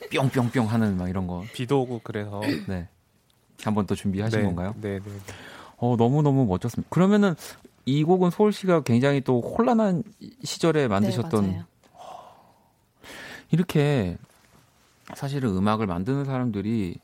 뿅뿅뿅 0.08 0.66
하는 0.66 0.96
막 0.96 1.08
이런 1.08 1.26
거. 1.26 1.44
비도 1.52 1.82
오고 1.82 2.00
그래서 2.02 2.40
네. 2.66 2.88
한번 3.62 3.86
또 3.86 3.94
준비하신 3.94 4.40
네, 4.40 4.44
건가요? 4.46 4.74
네, 4.80 4.98
네. 4.98 5.10
어 5.76 5.96
너무 5.96 6.22
너무 6.22 6.46
멋졌습니다. 6.46 6.88
그러면은 6.90 7.34
이 7.84 8.04
곡은 8.04 8.30
소울 8.30 8.52
씨가 8.52 8.82
굉장히 8.82 9.20
또 9.20 9.40
혼란한 9.40 10.02
시절에 10.42 10.88
만드셨던 10.88 11.46
네, 11.50 11.62
이렇게 13.50 14.16
사실은 15.14 15.56
음악을 15.56 15.86
만드는 15.86 16.24
사람들이 16.24 16.98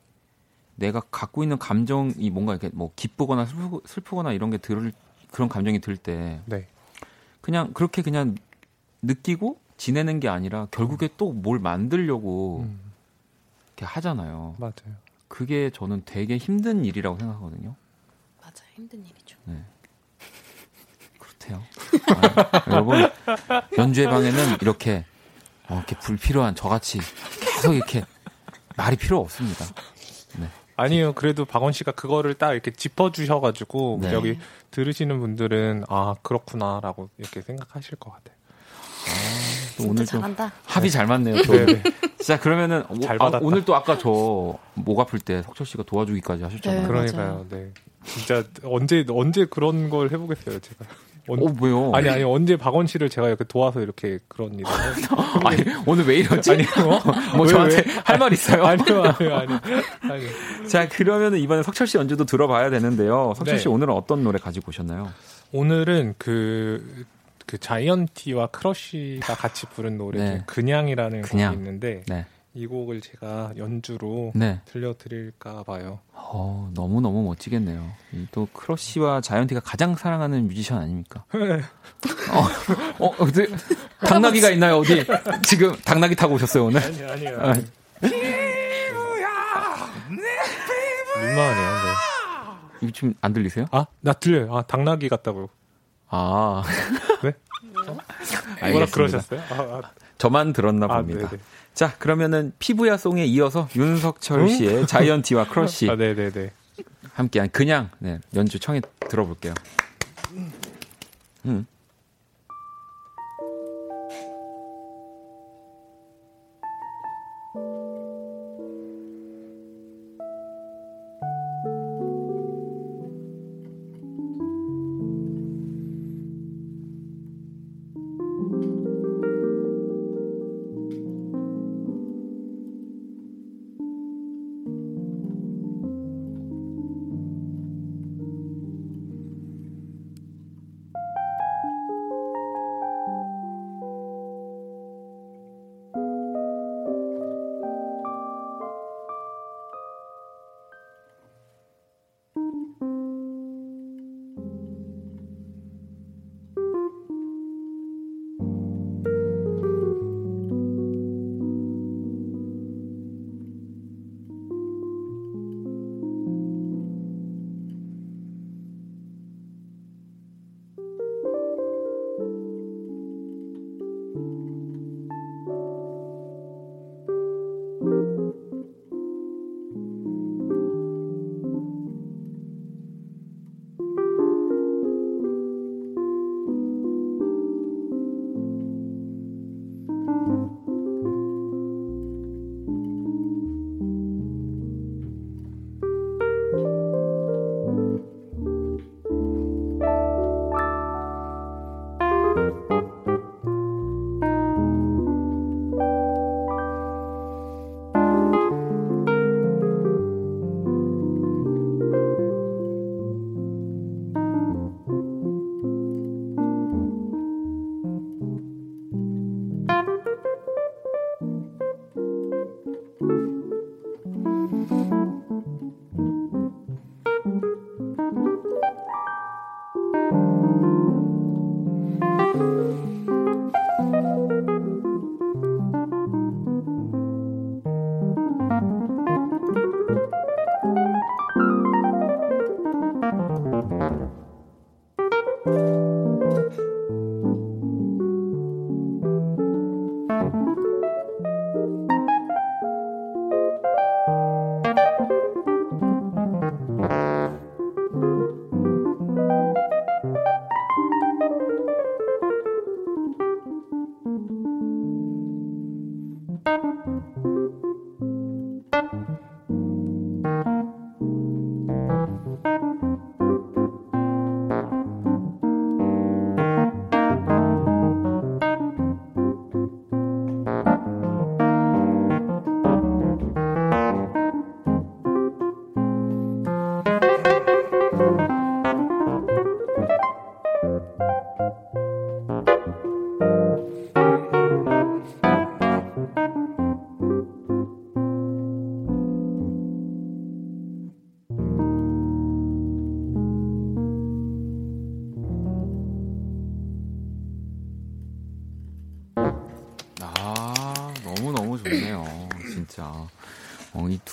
내가 0.77 1.01
갖고 1.11 1.43
있는 1.43 1.59
감정이 1.59 2.31
뭔가 2.31 2.53
이렇게 2.53 2.71
뭐 2.73 2.93
기쁘거나 2.95 3.47
슬프, 3.47 3.81
슬프거나 3.87 4.33
이런 4.33 4.51
게 4.51 4.59
들을 4.59 4.93
그런 5.31 5.49
감정이 5.49 5.81
들때 5.81 6.41
네. 6.45 6.69
그냥 7.41 7.73
그렇게 7.73 8.03
그냥 8.03 8.37
느끼고 9.03 9.59
지내는 9.77 10.21
게 10.21 10.29
아니라 10.29 10.69
결국에 10.71 11.09
또뭘 11.17 11.59
만들려고 11.59 12.65
음, 12.65 12.86
이렇게 13.77 13.85
하잖아요. 13.85 14.55
맞아요. 14.59 14.97
그게 15.29 15.71
저는 15.71 16.03
되게 16.05 16.39
힘든 16.39 16.85
일이라고 16.85 17.19
생각하거든요. 17.19 17.75
맞아요. 18.41 18.69
힘든 18.75 19.05
일이죠. 19.05 19.37
그렇대요. 21.19 21.63
아, 22.09 22.63
여러분 22.71 23.11
연주회 23.77 24.07
방에는 24.07 24.59
이렇게 24.63 25.05
어, 25.69 25.77
이렇게 25.77 25.97
불필요한 25.99 26.55
저같이 26.55 27.01
계속 27.41 27.75
이렇게 27.75 28.05
말이 28.77 28.97
필요 28.97 29.21
없습니다. 29.21 29.65
아니요, 30.79 31.15
그래도 31.15 31.47
박원 31.47 31.73
씨가 31.73 31.93
그거를 31.93 32.35
딱 32.35 32.53
이렇게 32.53 32.71
짚어주셔가지고 32.71 34.01
네. 34.03 34.13
여기 34.13 34.39
들으시는 34.71 35.19
분들은 35.21 35.85
아 35.89 36.17
그렇구나라고 36.23 37.09
이렇게 37.17 37.41
생각하실 37.41 37.97
것 37.97 38.13
같아요. 38.13 38.37
또 39.07 39.13
진짜 39.15 39.46
오늘 39.81 39.97
좀 40.07 40.21
잘한다. 40.21 40.53
합이 40.65 40.91
잘 40.91 41.07
맞네요. 41.07 41.43
또. 41.43 41.53
네, 41.53 41.67
네. 41.67 41.83
자 42.25 42.39
그러면은 42.41 42.83
오- 42.89 42.99
잘 43.01 43.17
아. 43.21 43.31
오늘 43.43 43.65
또 43.65 43.75
아까 43.75 43.97
저 43.99 44.59
목 44.75 45.01
아플 45.01 45.19
때 45.19 45.43
석철 45.43 45.67
씨가 45.67 45.83
도와주기까지 45.85 46.43
하셨잖아요. 46.45 46.83
네. 46.83 46.87
그러니까요. 46.87 47.47
네. 47.51 47.71
진짜 48.05 48.45
언제 48.65 49.05
언제 49.09 49.47
그런 49.47 49.91
걸 49.91 50.11
해보겠어요, 50.13 50.59
제가. 50.61 50.85
언- 51.29 51.41
어 51.43 51.53
왜요? 51.61 51.91
아니 51.93 52.09
아니 52.09 52.23
언제 52.23 52.57
박원 52.57 52.87
씨를 52.87 53.09
제가 53.11 53.27
이렇게 53.27 53.43
도와서 53.43 53.81
이렇게 53.81 54.21
그런 54.29 54.55
일을 54.55 54.67
해- 54.67 54.71
아니, 55.45 55.57
오늘 55.85 56.07
왜 56.07 56.19
이러지? 56.19 56.53
아니 56.53 56.63
뭐, 56.85 57.01
뭐 57.37 57.47
왜, 57.47 57.53
저한테 57.53 57.77
왜? 57.79 57.85
할말 58.05 58.33
있어요? 58.33 58.65
아니요 58.65 59.03
아니요 59.03 59.35
아니요 59.35 59.59
아니 60.03 60.69
자 60.69 60.89
그러면은 60.89 61.39
이번에 61.41 61.65
석철 61.65 61.89
씨 61.89 61.97
연주도 61.99 62.25
들어봐야 62.27 62.71
되는데요. 62.71 63.33
석철 63.37 63.57
네. 63.57 63.61
씨 63.61 63.69
오늘은 63.69 63.93
어떤 63.93 64.23
노래 64.23 64.39
가지고 64.39 64.69
오셨나요? 64.69 65.09
오늘은 65.53 66.15
그, 66.19 67.05
그 67.47 67.59
자이언티와 67.59 68.49
크러쉬가 68.49 69.35
같이 69.35 69.67
부른 69.67 69.99
노래 69.99 70.19
중에 70.19 70.29
네. 70.29 70.43
그냥이라는 70.47 71.23
그냥. 71.23 71.53
곡이 71.55 71.63
있는데 71.65 72.03
네. 72.09 72.27
이 72.55 72.67
곡을 72.67 73.01
제가 73.03 73.53
연주로 73.59 74.33
네. 74.35 74.61
들려드릴까 74.65 75.63
봐요. 75.65 76.01
어, 76.13 76.71
너무 76.75 77.01
너무 77.01 77.23
멋지겠네요. 77.25 77.89
이또 78.13 78.49
크러쉬와 78.53 79.21
자이언티가 79.21 79.61
가장 79.61 79.95
사랑하는 79.95 80.49
뮤지션 80.49 80.79
아닙니까? 80.79 81.25
어, 82.99 83.07
어, 83.07 83.15
어디 83.19 83.47
당나귀가 84.01 84.51
있나요? 84.51 84.79
어디 84.79 85.05
지금 85.43 85.77
당나귀 85.85 86.17
타고 86.17 86.35
오셨어요 86.35 86.65
오늘? 86.65 86.83
아니 86.83 87.03
아니요. 87.05 87.39
아니. 87.41 87.65
민망하네요. 91.21 91.71
네. 91.71 91.91
이거 92.83 92.93
지금 92.93 93.15
안 93.21 93.33
들리세요? 93.33 93.67
아, 93.71 93.87
나 94.01 94.13
들려요. 94.13 94.55
아, 94.57 94.63
당나귀 94.63 95.09
같다고. 95.09 95.51
아, 96.09 96.63
네? 96.67 97.06
뭐라 98.71 98.87
그러셨어요? 98.87 99.41
아, 99.51 99.55
아, 99.55 99.83
저만 100.19 100.53
들었나 100.53 100.87
아, 100.87 100.97
봅니다. 100.99 101.29
네네. 101.29 101.43
자, 101.75 101.95
그러면 101.99 102.53
피부야 102.59 102.97
송에 102.97 103.25
이어서 103.27 103.69
윤석철 103.77 104.49
씨의 104.49 104.87
자이언티와 104.87 105.49
크러쉬 105.49 105.91
아, 105.91 105.97
네네네. 105.97 106.51
함께한 107.13 107.51
그냥 107.51 107.91
네, 107.99 108.19
연주 108.35 108.59
청해 108.59 108.81
들어볼게요. 109.09 109.55
음. 111.45 111.67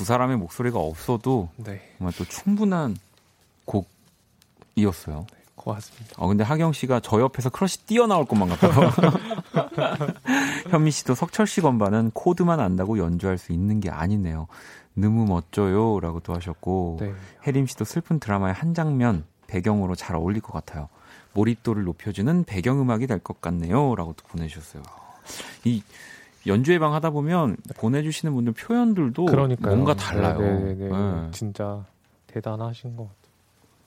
두 0.04 0.08
사람의 0.08 0.36
목소리가 0.36 0.80
없어도 0.80 1.48
네. 1.56 1.80
정말 1.98 2.14
또 2.18 2.26
충분한 2.26 2.98
곡이었어요. 4.76 5.26
고맙습니다. 5.56 6.16
어, 6.18 6.28
근데 6.28 6.44
하경 6.44 6.74
씨가 6.74 7.00
저 7.00 7.22
옆에서 7.22 7.50
크러쉬 7.50 7.86
뛰어나올 7.86 8.26
것만 8.26 8.50
같아요. 8.50 8.92
현미 10.70 10.92
씨도 10.92 11.16
석철 11.16 11.48
씨 11.48 11.62
건반은 11.62 12.12
코드만 12.14 12.60
안다고 12.60 12.98
연주할 12.98 13.38
수 13.38 13.54
있는 13.54 13.80
게 13.80 13.90
아니네요. 13.90 14.48
너무 14.94 15.24
멋져요. 15.26 16.02
라고 16.02 16.20
또 16.20 16.36
하셨고, 16.36 16.98
네. 17.00 17.14
혜림 17.48 17.66
씨도 17.66 17.86
슬픈 17.86 18.20
드라마의 18.20 18.54
한 18.54 18.74
장면 18.74 19.24
배경으로 19.48 19.96
잘 19.96 20.18
어울릴 20.18 20.42
것 20.42 20.52
같아요. 20.52 20.90
몰입도를 21.32 21.86
높여주는 21.86 22.44
배경음악이 22.44 23.08
될 23.08 23.20
것 23.20 23.40
같네요. 23.40 23.96
라고 23.96 24.14
또 24.18 24.28
보내주셨어요. 24.28 24.84
이 25.64 25.82
연주회 26.48 26.80
방 26.80 26.94
하다 26.94 27.12
보면 27.12 27.58
보내주시는 27.78 28.34
분들 28.34 28.54
표현들도 28.54 29.26
그러니까요. 29.26 29.76
뭔가 29.76 29.94
달라요. 29.94 30.40
네네네. 30.40 30.90
네. 30.90 31.28
진짜 31.32 31.86
대단하신 32.28 32.96
것 32.96 33.08
같아요. 33.08 33.24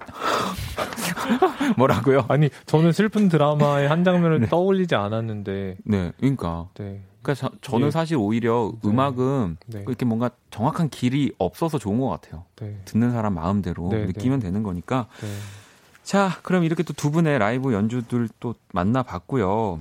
뭐라고요? 1.77 2.25
아니 2.29 2.49
저는 2.67 2.93
슬픈 2.93 3.29
드라마의 3.29 3.89
한 3.89 4.05
장면을 4.05 4.41
네. 4.43 4.47
떠올리지 4.49 4.95
않았는데 4.95 5.77
네, 5.85 6.13
그러니까. 6.19 6.69
네. 6.75 7.03
그러니까 7.23 7.35
저, 7.35 7.51
저는 7.61 7.89
예. 7.89 7.91
사실 7.91 8.17
오히려 8.17 8.73
네. 8.83 8.89
음악은 8.89 9.57
네. 9.67 9.85
이렇게 9.87 10.05
뭔가 10.05 10.31
정확한 10.51 10.91
길이 10.91 11.33
없어서 11.39 11.79
좋은 11.79 11.99
것 11.99 12.09
같아요. 12.09 12.45
네. 12.57 12.81
듣는 12.85 13.11
사람 13.11 13.35
마음대로 13.35 13.89
네, 13.91 14.07
느끼면 14.07 14.39
되는 14.39 14.63
거니까. 14.63 15.09
네. 15.21 15.27
자, 16.05 16.39
그럼 16.45 16.63
이렇게 16.63 16.85
또 16.85 16.93
두 16.93 17.11
분의 17.11 17.41
라이브 17.41 17.73
연주들 17.73 18.29
또 18.39 18.55
만나봤고요. 18.73 19.81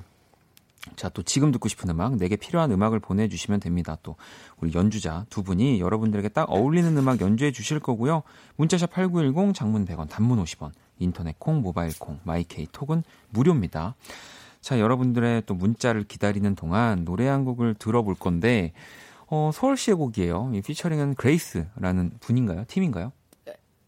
자, 0.96 1.10
또 1.10 1.24
지금 1.24 1.52
듣고 1.52 1.68
싶은 1.68 1.90
음악, 1.90 2.16
내게 2.18 2.36
필요한 2.36 2.72
음악을 2.72 3.00
보내주시면 3.00 3.60
됩니다. 3.60 3.98
또 4.04 4.16
우리 4.58 4.74
연주자 4.74 5.26
두 5.30 5.44
분이 5.44 5.80
여러분들에게 5.80 6.30
딱 6.30 6.50
어울리는 6.50 6.96
음악 6.98 7.22
연주해 7.22 7.52
주실 7.52 7.80
거고요. 7.80 8.24
문자샵 8.56 8.92
8910, 8.92 9.54
장문 9.54 9.86
100원, 9.86 10.10
단문 10.10 10.44
50원, 10.44 10.72
인터넷 11.00 11.38
콩, 11.40 11.62
모바일 11.62 11.98
콩, 12.00 12.20
마이케이 12.24 12.68
톡은 12.72 13.04
무료입니다. 13.30 13.96
자, 14.62 14.80
여러분들의 14.80 15.44
또 15.46 15.54
문자를 15.54 16.04
기다리는 16.04 16.56
동안 16.56 17.06
노래 17.06 17.28
한 17.28 17.46
곡을 17.46 17.76
들어볼 17.76 18.16
건데, 18.16 18.74
어, 19.28 19.52
소월 19.54 19.77
씨의 19.77 19.96
곡이에요. 19.96 20.52
이 20.54 20.62
피처링은 20.62 21.16
그레이스라는 21.16 22.12
분인가요? 22.20 22.66
팀인가요? 22.68 23.12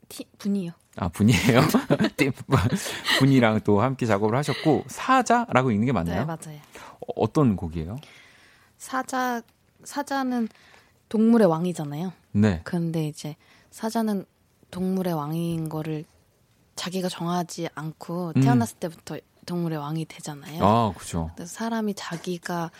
티, 0.09 0.25
분이요. 0.37 0.71
아, 0.97 1.07
분이에요? 1.09 1.61
팀, 2.17 2.31
분이랑 3.19 3.61
또 3.63 3.81
함께 3.81 4.05
작업을 4.05 4.35
하셨고, 4.37 4.85
사자라고 4.87 5.71
읽는 5.71 5.85
게 5.85 5.91
맞나요? 5.91 6.21
네, 6.21 6.25
맞아요. 6.25 6.59
어, 7.01 7.13
어떤 7.15 7.55
곡이에요? 7.55 7.97
사자 8.77 9.41
사자는 9.83 10.49
동물의 11.09 11.47
왕이잖아요. 11.47 12.13
네. 12.33 12.61
근데 12.63 13.07
이제 13.07 13.35
사자는 13.71 14.25
동물의 14.71 15.13
왕인 15.13 15.69
거를 15.69 16.03
자기가 16.75 17.09
정하지 17.09 17.69
않고 17.73 18.33
음. 18.35 18.41
태어났을 18.41 18.77
때부터 18.77 19.17
동물의 19.45 19.79
왕이 19.79 20.05
되잖아요. 20.05 20.63
아, 20.63 20.93
그죠. 20.95 21.31
사람이 21.43 21.93
자기가 21.95 22.71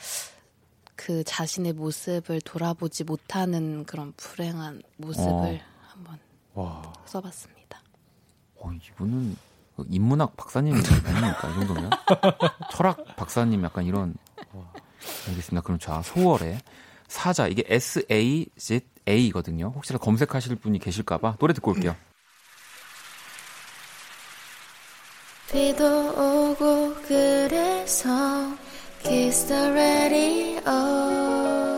그 0.95 1.23
자신의 1.23 1.73
모습을 1.73 2.41
돌아보지 2.41 3.03
못하는 3.03 3.85
그런 3.85 4.13
불행한 4.17 4.81
모습을 4.97 5.29
어. 5.31 5.59
한번 5.87 6.19
와. 6.53 6.93
써봤습니다. 7.05 7.56
어, 8.59 8.71
이분은 8.71 9.35
인문학 9.89 10.35
박사님 10.37 10.73
아닙니까? 10.73 11.49
이 11.49 11.53
정도면? 11.53 11.89
철학 12.71 13.15
박사님 13.15 13.63
약간 13.63 13.85
이런. 13.85 14.15
알겠습니다. 15.27 15.61
그럼 15.61 15.77
자, 15.79 16.01
소월의 16.01 16.59
사자. 17.07 17.47
이게 17.47 17.63
S-A-Z-A거든요. 17.67 19.71
혹시나 19.75 19.99
검색하실 19.99 20.55
분이 20.57 20.79
계실까봐 20.79 21.35
노래 21.37 21.53
듣고 21.53 21.71
올게요. 21.71 21.95
비도 25.51 26.09
오고 26.09 26.95
그래서 27.07 28.09
Kiss 29.03 29.45
the 29.47 29.71
radio 29.71 31.76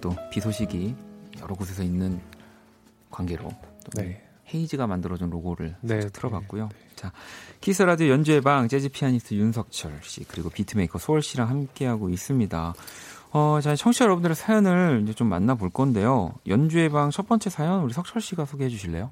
또 0.00 0.14
비 0.30 0.40
소식이 0.40 0.94
여러 1.42 1.54
곳에서 1.54 1.82
있는 1.82 2.20
관계로 3.10 3.44
또 3.48 4.02
네. 4.02 4.22
헤이즈가 4.52 4.86
만들어준 4.86 5.30
로고를 5.30 5.76
네, 5.80 5.94
살짝 6.00 6.12
틀어봤고요. 6.12 6.68
자, 6.96 7.12
키스 7.60 7.82
라디오 7.82 8.08
연주의 8.08 8.40
방 8.40 8.66
재즈 8.68 8.88
피아니스트 8.88 9.34
윤석철 9.34 10.00
씨 10.02 10.24
그리고 10.24 10.50
beatmaker 10.50 10.98
소월 10.98 11.22
씨랑 11.22 11.48
함께하고 11.48 12.08
있습니다. 12.10 12.74
어, 13.32 13.60
자, 13.62 13.76
청취자 13.76 14.04
여러분들의 14.06 14.34
사연을 14.34 15.00
이제 15.04 15.12
좀 15.14 15.28
만나볼 15.28 15.70
건데요. 15.70 16.34
연주의 16.48 16.88
방 16.88 17.10
첫 17.10 17.28
번째 17.28 17.48
사연 17.48 17.82
우리 17.82 17.92
석철 17.92 18.20
씨가 18.20 18.44
소개해 18.44 18.68
주실래요? 18.70 19.10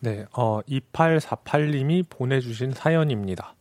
네, 0.00 0.26
어, 0.32 0.60
2848님이 0.68 2.04
보내주신 2.08 2.72
사연입니다. 2.72 3.54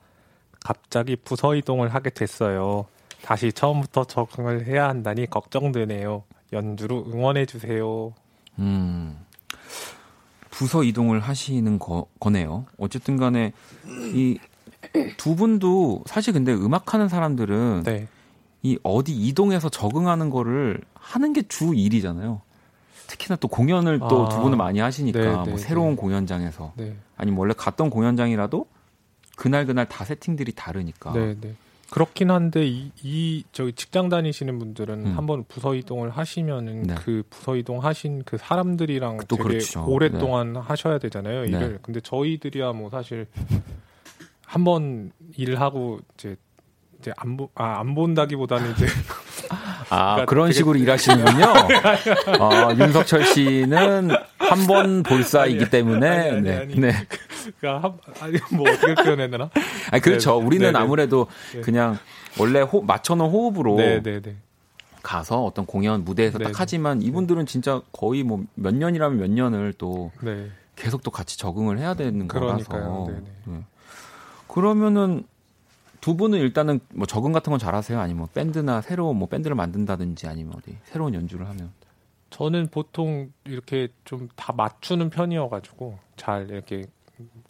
갑자기 0.64 1.16
부서 1.16 1.56
이동을 1.56 1.94
하게 1.94 2.10
됐어요. 2.10 2.86
다시 3.26 3.52
처음부터 3.52 4.04
적응을 4.06 4.68
해야 4.68 4.88
한다니 4.88 5.28
걱정되네요. 5.30 6.24
연주로 6.54 7.06
응원해 7.08 7.48
주세요. 7.48 8.14
음, 8.60 9.18
부서 10.52 10.84
이동을 10.84 11.20
하시는 11.20 11.80
거, 11.80 12.06
거네요. 12.20 12.66
어쨌든 12.78 13.18
간에 13.18 13.52
이 14.14 14.38
두 15.18 15.36
분도 15.36 16.04
사실 16.06 16.32
근데 16.34 16.54
음악하는 16.54 17.10
사람들은 17.10 17.82
네, 17.84 18.08
이 18.62 18.78
어디 18.84 19.12
이동해서 19.14 19.70
적응하는 19.70 20.30
거를 20.30 20.80
하는 20.94 21.34
게 21.34 21.42
주 21.48 21.74
일이잖아요. 21.76 22.42
특히나 23.08 23.36
또 23.38 23.48
공연을 23.48 24.00
또 24.00 24.26
아, 24.26 24.30
두 24.30 24.40
분은 24.42 24.58
많이 24.58 24.80
하시니까 24.80 25.20
네, 25.20 25.32
뭐 25.32 25.44
네, 25.46 25.58
새로운 25.58 25.92
네. 25.92 25.96
공연장에서 25.96 26.74
네, 26.76 26.96
아니면 27.18 27.40
원래 27.40 27.54
갔던 27.58 27.90
공연장이라도 27.90 28.68
그날 29.36 29.66
그날 29.66 29.88
다 29.90 30.06
세팅들이 30.06 30.54
다르니까. 30.54 31.12
네, 31.14 31.36
네. 31.42 31.56
그렇긴 31.90 32.32
한데 32.32 32.66
이, 32.66 32.92
이 33.04 33.44
저기 33.52 33.74
직장 33.74 34.10
다니시는 34.10 34.58
분들은 34.60 35.06
음. 35.06 35.18
한번 35.18 35.44
부서 35.48 35.76
이동을 35.76 36.10
하시면은 36.10 36.84
네. 36.84 36.96
그 36.96 37.24
부서 37.30 37.56
이동 37.56 37.84
하신 37.84 38.24
그 38.26 38.38
사람들이랑 38.38 39.20
또 39.28 39.36
되게 39.38 39.50
그렇죠. 39.50 39.86
오랫동안 39.88 40.56
하셔야 40.56 40.98
되잖아요 40.98 41.44
네. 41.44 41.50
일을. 41.50 41.80
근데 41.82 42.00
저희들이야 42.02 42.74
뭐 42.74 42.90
사실 42.90 43.28
한번 44.46 45.12
일을 45.38 45.62
하고 45.62 46.00
이제 46.16 46.36
이제 47.00 47.12
안, 47.18 47.38
보, 47.38 47.50
아, 47.56 47.80
안 47.80 47.94
본다기보다는 47.94 48.72
이제 48.72 48.86
아 49.90 50.06
그러니까 50.16 50.26
그런 50.26 50.46
되게- 50.48 50.58
식으로 50.58 50.78
일하시는군요. 50.80 51.46
어, 52.40 52.74
윤석철 52.78 53.26
씨는 53.26 54.10
한 54.38 54.68
번 54.68 55.04
볼사이기 55.04 55.70
때문에 55.70 56.08
아니, 56.08 56.30
아니, 56.30 56.42
네. 56.42 56.58
아니. 56.58 56.76
네. 56.80 57.08
그러니까 57.60 57.88
한, 57.90 57.98
아니 58.22 58.38
뭐 58.52 58.70
어떻게 58.72 58.96
표현해야 58.96 59.30
되나? 59.30 59.50
아니 59.92 60.02
그렇죠. 60.02 60.40
네, 60.40 60.46
우리는 60.46 60.66
네, 60.66 60.72
네. 60.72 60.80
아무래도 60.80 61.28
네. 61.54 61.62
그냥 61.62 61.98
원래 62.40 62.62
호, 62.62 62.82
맞춰놓은 62.82 63.30
호흡으로 63.30 63.76
네, 63.78 64.02
네, 64.02 64.20
네. 64.22 64.36
가서 65.04 65.44
어떤 65.44 65.66
공연 65.66 66.04
무대에서 66.04 66.38
네, 66.40 66.46
딱 66.46 66.50
네. 66.52 66.56
하지만 66.58 67.02
이분들은 67.02 67.46
진짜 67.46 67.82
거의 67.92 68.24
뭐 68.24 68.42
몇 68.56 68.74
년이라면 68.74 69.20
몇 69.20 69.30
년을 69.30 69.74
또 69.78 70.12
네. 70.22 70.50
계속 70.76 71.04
또 71.04 71.12
같이 71.12 71.38
적응을 71.38 71.78
해야 71.80 71.94
되는 71.94 72.28
거라서. 72.28 72.66
그러니까요. 72.70 73.08
네. 73.46 73.60
그러면은 74.48 75.24
두 76.02 76.16
분은 76.16 76.40
일단은 76.40 76.80
뭐 76.94 77.06
적응 77.08 77.32
같은 77.32 77.52
건 77.52 77.60
잘하세요? 77.60 78.00
아니면 78.00 78.20
뭐 78.20 78.28
밴드나 78.34 78.82
새로운 78.82 79.18
뭐 79.18 79.28
밴드를 79.28 79.56
만든다든지 79.56 80.28
아니면 80.28 80.54
어디 80.58 80.78
새로운 80.84 81.14
연주를 81.14 81.48
하면 81.50 81.72
저는 82.30 82.68
보통 82.70 83.32
이렇게 83.46 83.88
좀 84.04 84.28
다 84.36 84.54
맞추는 84.54 85.10
편이어가지고 85.10 85.98
잘 86.18 86.50
이렇게 86.50 86.86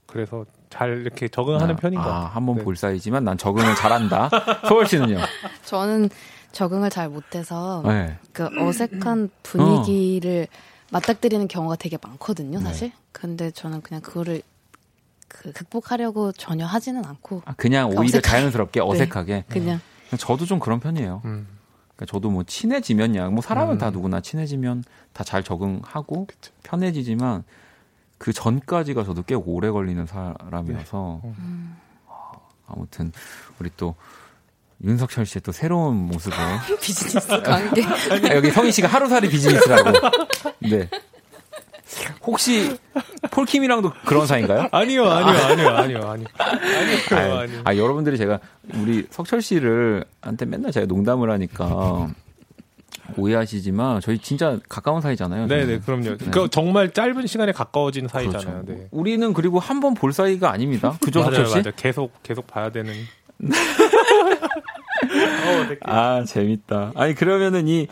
그래서 0.06 0.46
잘 0.70 1.02
이렇게 1.02 1.28
적응하는 1.28 1.76
편인 1.78 2.00
것 2.00 2.06
아, 2.06 2.14
같아요. 2.14 2.28
한번 2.36 2.58
네. 2.58 2.64
볼 2.64 2.76
사이지만 2.76 3.24
난 3.24 3.38
적응을 3.38 3.76
잘한다. 3.76 4.30
소월 4.68 4.86
씨는요? 4.86 5.18
저는 5.64 6.10
적응을 6.52 6.90
잘 6.92 7.10
못해서 7.10 7.82
네. 7.86 8.18
그 8.32 8.48
어색한 8.60 9.30
분위기를 9.44 10.48
맞닥뜨리는 10.92 11.48
경우가 11.48 11.76
되게 11.78 11.98
많거든요, 12.02 12.60
사실. 12.60 12.92
근데 13.12 13.50
저는 13.52 13.82
그냥 13.82 14.02
그거를 14.02 14.42
그 15.38 15.52
극복하려고 15.52 16.32
전혀 16.32 16.66
하지는 16.66 17.06
않고 17.06 17.42
아, 17.46 17.54
그냥 17.56 17.88
오히려 17.90 18.04
어색하게. 18.04 18.22
자연스럽게 18.28 18.80
어색하게. 18.82 19.44
그냥 19.50 19.82
저도 20.18 20.46
좀 20.46 20.60
그런 20.60 20.80
편이에요. 20.80 21.22
음, 21.26 21.46
그러니까 21.96 22.06
저도 22.12 22.30
뭐 22.30 22.44
친해지면야 22.44 23.28
뭐 23.30 23.42
사람은 23.42 23.76
음. 23.76 23.78
다 23.78 23.90
누구나 23.90 24.22
친해지면 24.22 24.84
다 25.14 25.24
잘 25.26 25.44
적응하고 25.44 26.26
그쵸. 26.28 26.54
편해지지만 26.64 27.44
그 28.18 28.32
전까지가 28.32 29.04
저도 29.04 29.24
꽤 29.24 29.36
오래 29.36 29.70
걸리는 29.70 30.06
사람이어서 30.06 31.20
네. 31.24 31.34
음. 31.38 31.78
아무튼 32.68 33.12
우리 33.60 33.70
또 33.76 33.96
윤석철 34.84 35.26
씨의 35.26 35.42
또 35.42 35.52
새로운 35.52 35.96
모습을 35.98 36.38
비즈니스 36.82 37.28
관계 37.42 37.84
아, 37.84 38.36
여기 38.36 38.52
성희 38.52 38.72
씨가 38.72 38.88
하루살이 38.88 39.30
비즈니스라고 39.30 39.92
네 40.70 40.90
혹시 42.26 42.78
폴킴이랑도 43.32 43.92
그런 44.06 44.28
사이인가요? 44.28 44.68
아니요, 44.74 45.10
아니요, 45.10 45.42
아니요, 45.44 45.70
아니요, 45.70 46.08
아니요. 46.08 46.08
아니요, 46.10 46.28
아, 47.12 47.40
아니요. 47.42 47.62
아, 47.64 47.76
여러분들이 47.76 48.18
제가 48.18 48.40
우리 48.76 49.06
석철 49.10 49.42
씨를 49.42 50.06
한테 50.22 50.46
맨날 50.46 50.72
제가 50.72 50.86
농담을 50.86 51.30
하니까 51.32 52.10
오해하시지만 53.18 54.02
저희 54.02 54.18
진짜 54.18 54.58
가까운 54.68 55.02
사이잖아요. 55.02 55.48
네. 55.48 55.66
네, 55.66 55.80
그럼요. 55.80 56.18
그 56.32 56.50
정말 56.50 56.92
짧은 56.92 57.28
시간에 57.28 57.52
가까워진 57.52 58.08
사이잖아요. 58.08 58.64
그렇죠. 58.66 58.80
네. 58.82 58.88
우리는 58.92 59.32
그리고 59.34 59.60
한 59.60 59.80
번 59.80 59.94
볼 59.94 60.12
사이가 60.14 60.52
아닙니다. 60.52 60.98
그죠, 61.02 61.20
맞아요, 61.20 61.36
석철 61.36 61.48
씨? 61.48 61.54
맞아요. 61.58 61.72
계속 61.76 62.24
계속 62.24 62.48
봐야 62.48 62.72
되는. 62.72 62.94
아, 65.82 66.24
재밌다. 66.26 66.92
아니, 66.96 67.14
그러면은 67.14 67.68
이 67.68 67.88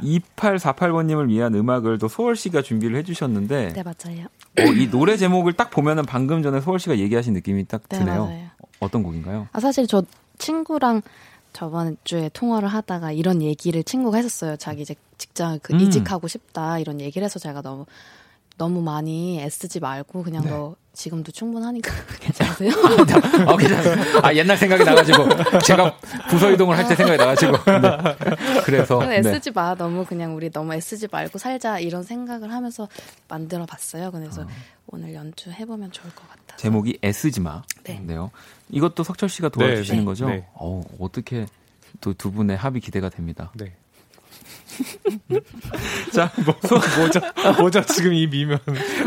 2848번님을 0.00 1.28
위한 1.28 1.54
음악을 1.54 1.98
또 1.98 2.08
소월 2.08 2.36
씨가 2.36 2.62
준비를 2.62 2.96
해주셨는데, 2.98 3.72
네, 3.72 3.82
맞아요. 3.82 4.26
어, 4.58 4.72
이 4.72 4.90
노래 4.90 5.16
제목을 5.16 5.54
딱 5.54 5.70
보면은 5.70 6.04
방금 6.04 6.42
전에 6.42 6.60
소월 6.60 6.78
씨가 6.78 6.98
얘기하신 6.98 7.32
느낌이 7.34 7.66
딱 7.66 7.88
네, 7.88 7.98
드네요. 7.98 8.26
맞아요. 8.26 8.44
어떤 8.80 9.02
곡인가요? 9.02 9.48
아, 9.52 9.60
사실 9.60 9.86
저 9.86 10.02
친구랑 10.38 11.02
저번 11.52 11.96
주에 12.04 12.28
통화를 12.32 12.68
하다가 12.68 13.12
이런 13.12 13.40
얘기를 13.40 13.82
친구가 13.84 14.16
했었어요. 14.18 14.56
자기 14.56 14.82
이제 14.82 14.94
직장 15.18 15.60
그 15.62 15.72
음. 15.72 15.80
이직하고 15.80 16.26
싶다 16.26 16.80
이런 16.80 17.00
얘기를 17.00 17.24
해서 17.24 17.38
제가 17.38 17.62
너무 17.62 17.86
너무 18.58 18.82
많이 18.82 19.40
애쓰지 19.40 19.80
말고 19.80 20.24
그냥 20.24 20.42
네. 20.44 20.50
너 20.50 20.74
지금도 20.94 21.32
충분하니까 21.32 21.92
괜찮으세요? 22.20 22.70
아, 23.46 23.56
괜찮아요. 23.56 24.20
아, 24.22 24.32
옛날 24.34 24.56
생각이 24.56 24.84
나가지고, 24.84 25.28
제가 25.60 25.96
부서 26.30 26.50
이동을 26.52 26.76
할 26.78 26.88
때 26.88 26.94
생각이 26.94 27.18
나가지고. 27.18 27.52
네. 27.64 28.62
그래서. 28.64 28.98
네. 29.04 29.16
애쓰지 29.18 29.50
마. 29.50 29.74
너무 29.74 30.04
그냥 30.04 30.36
우리 30.36 30.50
너무 30.50 30.72
애쓰지 30.74 31.08
말고 31.10 31.38
살자 31.38 31.78
이런 31.80 32.02
생각을 32.04 32.52
하면서 32.52 32.88
만들어 33.28 33.66
봤어요. 33.66 34.10
그래서 34.12 34.46
오늘 34.86 35.14
연주 35.14 35.50
해 35.50 35.64
보면 35.64 35.90
좋을 35.92 36.14
것 36.14 36.28
같아요. 36.28 36.56
제목이 36.58 36.98
애쓰지 37.02 37.40
마. 37.40 37.62
네. 37.84 38.00
네요. 38.04 38.30
이것도 38.70 39.02
석철 39.02 39.28
씨가 39.28 39.48
도와주시는 39.48 40.00
네, 40.00 40.04
거죠? 40.04 40.28
네. 40.28 40.46
어, 40.54 40.82
어떻게 41.00 41.46
또 42.00 42.12
두 42.12 42.30
분의 42.32 42.56
합이 42.56 42.80
기대가 42.80 43.08
됩니다. 43.08 43.50
네. 43.54 43.72
자, 46.12 46.30
뭐죠? 46.96 47.20
뭐죠? 47.58 47.82
지금 47.86 48.12
이 48.12 48.26
미면. 48.26 48.58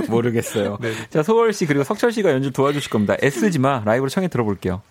모르겠어요. 0.09 0.77
네. 0.81 0.93
자, 1.09 1.23
소월 1.23 1.53
씨 1.53 1.65
그리고 1.65 1.83
석철 1.83 2.11
씨가 2.11 2.31
연주 2.31 2.51
도와주실 2.51 2.89
겁니다. 2.89 3.15
애쓰지 3.21 3.59
마. 3.59 3.81
라이브로 3.85 4.09
청해 4.09 4.27
들어볼게요. 4.27 4.81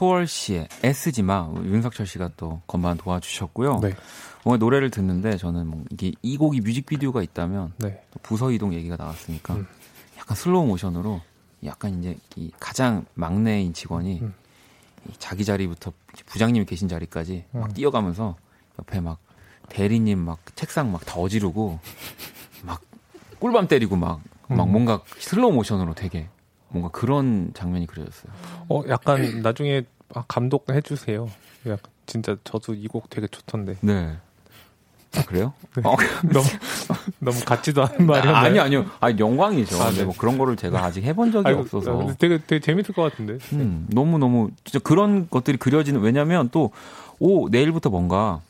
소월 0.00 0.26
씨의 0.26 0.66
애쓰지 0.82 1.22
마. 1.22 1.52
윤석철 1.62 2.06
씨가 2.06 2.30
또 2.38 2.62
건반 2.66 2.96
도와주셨고요. 2.96 3.80
네. 3.80 3.94
오늘 4.44 4.58
노래를 4.58 4.90
듣는데 4.90 5.36
저는 5.36 5.66
뭐 5.66 5.84
이게 5.90 6.12
이 6.22 6.38
곡이 6.38 6.62
뮤직비디오가 6.62 7.22
있다면 7.22 7.74
네. 7.76 8.02
또 8.10 8.18
부서 8.22 8.50
이동 8.50 8.72
얘기가 8.72 8.96
나왔으니까 8.96 9.56
음. 9.56 9.66
약간 10.16 10.34
슬로우 10.38 10.66
모션으로 10.68 11.20
약간 11.66 11.98
이제 11.98 12.16
이 12.36 12.50
가장 12.58 13.04
막내인 13.12 13.74
직원이 13.74 14.20
음. 14.22 14.32
이 15.06 15.12
자기 15.18 15.44
자리부터 15.44 15.92
부장님이 16.24 16.64
계신 16.64 16.88
자리까지 16.88 17.44
막 17.50 17.68
음. 17.68 17.74
뛰어가면서 17.74 18.36
옆에 18.78 19.00
막 19.00 19.18
대리님 19.68 20.18
막 20.18 20.38
책상 20.56 20.92
막 20.92 21.04
다 21.04 21.16
어지르고 21.16 21.78
막 22.64 22.80
꿀밤 23.38 23.68
때리고 23.68 23.96
막, 23.96 24.22
막 24.48 24.64
음. 24.64 24.72
뭔가 24.72 25.02
슬로우 25.18 25.52
모션으로 25.52 25.92
되게 25.92 26.26
뭔가 26.70 26.88
그런 26.90 27.50
장면이 27.54 27.86
그려졌어요. 27.86 28.32
어, 28.68 28.82
약간 28.88 29.42
나중에 29.42 29.82
아, 30.14 30.24
감독 30.28 30.68
해 30.70 30.80
주세요. 30.80 31.28
약간 31.66 31.90
진짜 32.06 32.36
저도 32.44 32.74
이 32.74 32.86
곡 32.88 33.10
되게 33.10 33.26
좋던데. 33.26 33.76
네. 33.80 34.16
아, 35.16 35.22
그래요? 35.24 35.52
네. 35.76 35.82
어, 35.84 35.96
너무 36.32 36.46
너무 37.18 37.40
같지도 37.44 37.82
않은 37.84 38.06
말이었나요? 38.06 38.36
아니 38.36 38.60
아니요. 38.60 38.86
아니 39.00 39.18
영광이죠. 39.18 39.80
아, 39.82 39.90
네. 39.90 40.04
뭐 40.04 40.14
그런 40.16 40.38
거를 40.38 40.56
제가 40.56 40.84
아직 40.84 41.02
해본 41.04 41.32
적이 41.32 41.48
아이고, 41.48 41.60
없어서. 41.62 42.08
아, 42.10 42.14
되게 42.18 42.38
되게 42.46 42.60
재밌을 42.60 42.94
것 42.94 43.02
같은데. 43.02 43.38
음, 43.52 43.86
너무 43.90 44.18
너무 44.18 44.50
진짜 44.64 44.78
그런 44.78 45.28
것들이 45.28 45.56
그려지는 45.56 46.00
왜냐면 46.00 46.48
또오 46.50 47.48
내일부터 47.50 47.90
뭔가 47.90 48.40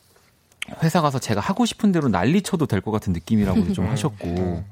회사 0.83 1.01
가서 1.01 1.19
제가 1.19 1.41
하고 1.41 1.65
싶은 1.65 1.93
대로 1.93 2.09
난리 2.09 2.43
쳐도 2.43 2.67
될 2.67 2.81
것 2.83 2.91
같은 2.91 3.13
느낌이라고 3.15 3.73
좀 3.73 3.87
하셨고 3.91 4.63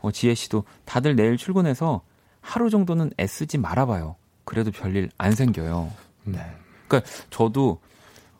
어, 0.00 0.10
지혜 0.10 0.34
씨도 0.34 0.64
다들 0.86 1.16
내일 1.16 1.36
출근해서 1.36 2.00
하루 2.46 2.70
정도는 2.70 3.10
애쓰지 3.18 3.58
말아봐요. 3.58 4.16
그래도 4.44 4.70
별일 4.70 5.10
안 5.18 5.32
생겨요. 5.32 5.90
네. 6.24 6.38
그러니까 6.86 7.10
저도 7.30 7.80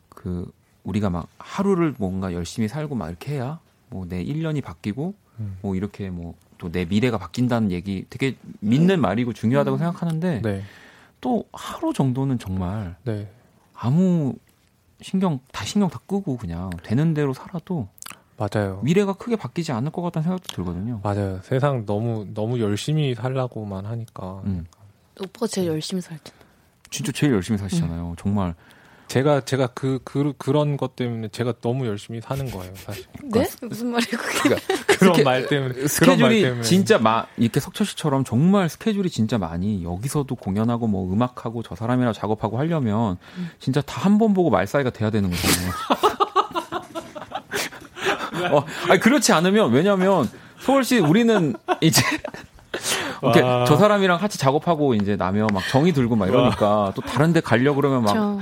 그 0.09 0.49
우리가 0.83 1.09
막 1.09 1.27
하루를 1.37 1.93
뭔가 1.97 2.31
열심히 2.33 2.67
살고 2.67 2.95
막 2.95 3.09
이렇게 3.09 3.33
해야 3.33 3.59
뭐 3.89 4.05
내 4.07 4.23
1년이 4.23 4.63
바뀌고 4.63 5.13
음. 5.39 5.57
뭐 5.61 5.75
이렇게 5.75 6.09
뭐 6.09 6.33
또 6.57 6.69
내 6.71 6.85
미래가 6.85 7.17
바뀐다는 7.19 7.71
얘기 7.71 8.05
되게 8.09 8.35
믿는 8.61 8.99
말이고 8.99 9.33
중요하다고 9.33 9.77
생각하는데 9.77 10.41
네. 10.41 10.63
또 11.21 11.43
하루 11.53 11.93
정도는 11.93 12.39
정말 12.39 12.95
네. 13.03 13.29
아무 13.75 14.33
신경 15.01 15.39
다 15.51 15.63
신경 15.65 15.87
다 15.89 15.99
끄고 16.07 16.37
그냥 16.37 16.71
되는 16.81 17.13
대로 17.13 17.33
살아도 17.33 17.87
맞아요. 18.37 18.79
미래가 18.83 19.13
크게 19.13 19.35
바뀌지 19.35 19.71
않을 19.71 19.91
것 19.91 20.01
같다는 20.03 20.23
생각도 20.23 20.55
들거든요. 20.55 20.99
맞아요. 21.03 21.39
세상 21.43 21.85
너무 21.85 22.27
너무 22.33 22.59
열심히 22.59 23.15
살라고만 23.15 23.85
하니까 23.85 24.41
음. 24.45 24.65
오빠가 25.19 25.47
제일 25.47 25.67
열심히 25.69 26.01
살잖아. 26.01 26.37
진짜 26.91 27.11
제일 27.11 27.33
열심히 27.33 27.57
사시잖아요. 27.57 28.15
정말 28.19 28.53
제가 29.07 29.41
제가 29.45 29.67
그, 29.67 29.99
그 30.03 30.33
그런 30.37 30.75
것 30.77 30.95
때문에 30.97 31.29
제가 31.29 31.53
너무 31.61 31.87
열심히 31.87 32.19
사는 32.21 32.45
거예요, 32.51 32.73
사실. 32.75 33.05
네? 33.23 33.47
무슨 33.61 33.87
말이에요 33.91 34.17
그게? 34.17 34.55
그런 34.99 35.13
스케- 35.15 35.23
말 35.23 35.47
때문에 35.47 35.73
그런 35.73 35.81
말 35.81 35.89
스케줄이 35.89 36.41
때문에. 36.41 36.61
진짜 36.63 36.97
마 36.99 37.25
이렇게 37.37 37.59
석철 37.61 37.87
씨처럼 37.87 38.23
정말 38.25 38.67
스케줄이 38.69 39.09
진짜 39.09 39.37
많이 39.37 39.83
여기서도 39.83 40.35
공연하고 40.35 40.87
뭐 40.87 41.11
음악하고 41.11 41.63
저 41.63 41.73
사람이랑 41.75 42.11
작업하고 42.13 42.57
하려면 42.59 43.17
진짜 43.59 43.81
다 43.81 44.01
한 44.01 44.17
번 44.17 44.33
보고 44.33 44.49
말 44.49 44.67
사이가 44.67 44.89
돼야 44.91 45.09
되는 45.09 45.29
거잖아요. 45.31 45.71
어, 48.51 48.65
아니 48.89 48.99
그렇지 48.99 49.33
않으면 49.33 49.71
왜냐면 49.71 50.29
서울시 50.59 50.99
우리는 50.99 51.55
이제 51.81 52.01
이렇게 53.23 53.41
와. 53.41 53.65
저 53.65 53.75
사람이랑 53.77 54.19
같이 54.19 54.37
작업하고 54.37 54.93
이제 54.93 55.15
나면 55.15 55.47
막 55.53 55.63
정이 55.69 55.93
들고 55.93 56.15
막 56.15 56.27
이러니까 56.27 56.91
또 56.95 57.01
다른 57.01 57.33
데 57.33 57.39
가려 57.41 57.73
그러면 57.73 58.03
막 58.03 58.13
저 58.13 58.37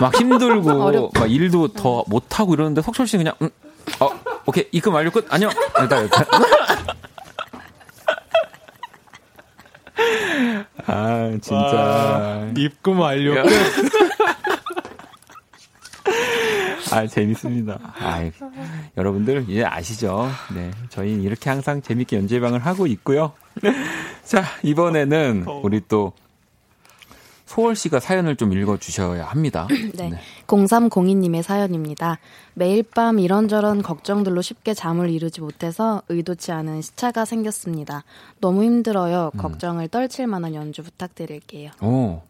막 0.00 0.14
힘들고 0.18 0.70
어렵다. 0.82 1.20
막 1.20 1.30
일도 1.30 1.68
더 1.74 2.04
못하고 2.06 2.54
이러는데 2.54 2.80
석철 2.82 3.06
씨 3.06 3.16
그냥 3.18 3.34
음, 3.42 3.48
어 4.00 4.08
오케이 4.46 4.64
입금 4.72 4.94
완료 4.94 5.10
끝 5.10 5.26
안녕 5.30 5.50
일단 5.80 6.02
일단 6.04 6.24
아 10.86 11.30
진짜 11.42 11.56
와, 11.76 12.46
입금 12.56 12.98
완료. 12.98 13.36
야. 13.36 13.44
아 16.92 17.06
재밌습니다. 17.06 17.78
아 17.98 18.30
여러분들 18.96 19.46
이제 19.48 19.64
아시죠? 19.64 20.28
네 20.54 20.70
저희 20.88 21.14
이렇게 21.22 21.50
항상 21.50 21.82
재밌게 21.82 22.16
연재방을 22.16 22.60
하고 22.60 22.86
있고요. 22.86 23.32
자 24.24 24.44
이번에는 24.62 25.44
우리 25.62 25.80
또 25.88 26.12
소월 27.46 27.74
씨가 27.74 27.98
사연을 27.98 28.36
좀 28.36 28.52
읽어 28.52 28.76
주셔야 28.76 29.24
합니다. 29.26 29.66
네. 29.94 30.12
0302님의 30.46 31.42
사연입니다. 31.42 32.18
매일 32.54 32.84
밤 32.84 33.18
이런저런 33.18 33.82
걱정들로 33.82 34.40
쉽게 34.40 34.72
잠을 34.72 35.10
이루지 35.10 35.40
못해서 35.40 36.00
의도치 36.08 36.52
않은 36.52 36.80
시차가 36.80 37.24
생겼습니다. 37.24 38.04
너무 38.40 38.62
힘들어요. 38.62 39.32
걱정을 39.36 39.88
떨칠 39.88 40.28
만한 40.28 40.54
연주 40.54 40.84
부탁드릴게요. 40.84 41.72
오, 41.80 42.22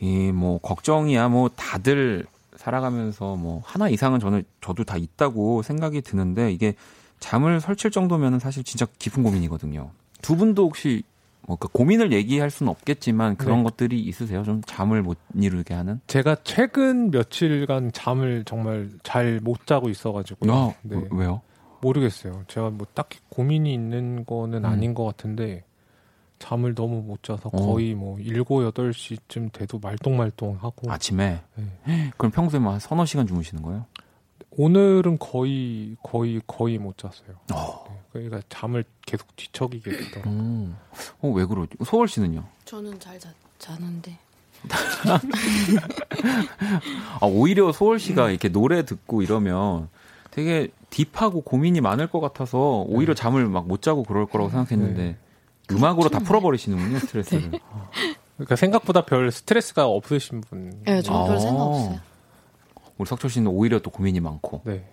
이 0.00 0.30
뭐 0.32 0.58
걱정이야 0.58 1.28
뭐 1.28 1.48
다들 1.48 2.24
살아가면서 2.62 3.34
뭐 3.34 3.60
하나 3.64 3.88
이상은 3.88 4.20
저는 4.20 4.44
저도 4.60 4.84
다 4.84 4.96
있다고 4.96 5.62
생각이 5.62 6.00
드는데 6.00 6.52
이게 6.52 6.74
잠을 7.18 7.60
설칠 7.60 7.90
정도면은 7.90 8.38
사실 8.38 8.62
진짜 8.62 8.86
깊은 8.98 9.22
고민이거든요. 9.24 9.90
두 10.22 10.36
분도 10.36 10.64
혹시 10.66 11.02
뭐 11.48 11.56
그 11.56 11.66
고민을 11.66 12.12
얘기할 12.12 12.50
수는 12.50 12.70
없겠지만 12.70 13.34
그런 13.36 13.58
네. 13.58 13.64
것들이 13.64 14.00
있으세요? 14.00 14.44
좀 14.44 14.62
잠을 14.64 15.02
못 15.02 15.18
이루게 15.34 15.74
하는? 15.74 16.00
제가 16.06 16.36
최근 16.44 17.10
며칠간 17.10 17.90
잠을 17.92 18.44
정말 18.44 18.90
잘 19.02 19.40
못 19.42 19.66
자고 19.66 19.88
있어가지고요. 19.88 20.52
아, 20.52 20.72
네. 20.82 21.02
왜요? 21.10 21.40
모르겠어요. 21.80 22.44
제가 22.46 22.70
뭐 22.70 22.86
딱히 22.94 23.18
고민이 23.28 23.74
있는 23.74 24.24
거는 24.24 24.60
음. 24.60 24.64
아닌 24.64 24.94
것 24.94 25.04
같은데 25.04 25.64
잠을 26.42 26.74
너무 26.74 27.02
못 27.02 27.22
자서 27.22 27.48
어. 27.52 27.56
거의 27.66 27.94
뭐 27.94 28.18
7, 28.18 28.42
8시쯤 28.42 29.52
돼도 29.52 29.78
말똥말똥하고 29.78 30.90
아침에? 30.90 31.40
네. 31.86 32.10
그럼 32.16 32.32
평소에 32.32 32.58
뭐한 32.58 32.80
서너 32.80 33.06
시간 33.06 33.28
주무시는 33.28 33.62
거예요? 33.62 33.86
오늘은 34.50 35.18
거의 35.20 35.96
거의 36.02 36.40
거의 36.48 36.78
못 36.78 36.98
잤어요. 36.98 37.36
어. 37.54 37.84
네. 37.88 37.94
그러니까 38.12 38.40
잠을 38.48 38.84
계속 39.06 39.34
뒤척이게 39.36 39.88
되더라고요. 39.90 40.34
음. 40.34 40.76
어, 41.20 41.28
왜 41.28 41.46
그러지? 41.46 41.76
소월 41.84 42.08
씨는요? 42.08 42.44
저는 42.64 42.98
잘 42.98 43.18
자, 43.20 43.32
자는데. 43.58 44.18
아, 47.20 47.26
오히려 47.26 47.70
소월 47.72 47.98
씨가 48.00 48.30
이렇게 48.30 48.48
노래 48.48 48.84
듣고 48.84 49.22
이러면 49.22 49.88
되게 50.32 50.68
딥하고 50.90 51.40
고민이 51.42 51.80
많을 51.80 52.08
것 52.08 52.20
같아서 52.20 52.84
오히려 52.88 53.14
잠을 53.14 53.46
막 53.46 53.64
못 53.66 53.80
자고 53.80 54.02
그럴 54.02 54.26
거라고 54.26 54.50
생각했는데 54.50 55.16
음악으로 55.70 56.08
다 56.08 56.18
풀어버리시는군요, 56.18 56.98
스트레스를. 57.00 57.52
그러니까 58.36 58.56
생각보다 58.56 59.04
별 59.04 59.30
스트레스가 59.30 59.86
없으신 59.86 60.40
분. 60.42 60.82
네, 60.84 61.02
저는 61.02 61.20
아. 61.20 61.24
별 61.24 61.40
생각 61.40 61.62
없어요. 61.62 62.00
우리 62.98 63.08
석철 63.08 63.30
씨는 63.30 63.48
오히려 63.48 63.78
또 63.78 63.90
고민이 63.90 64.20
많고. 64.20 64.62
네. 64.64 64.84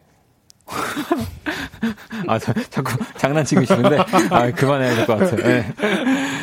아, 2.28 2.38
자, 2.38 2.54
자꾸 2.70 2.92
장난치고 3.18 3.64
싶은데, 3.66 3.98
아, 4.30 4.52
그만해야 4.52 4.96
될 4.96 5.06
것 5.06 5.18
같아요. 5.18 5.44
네. 5.44 5.74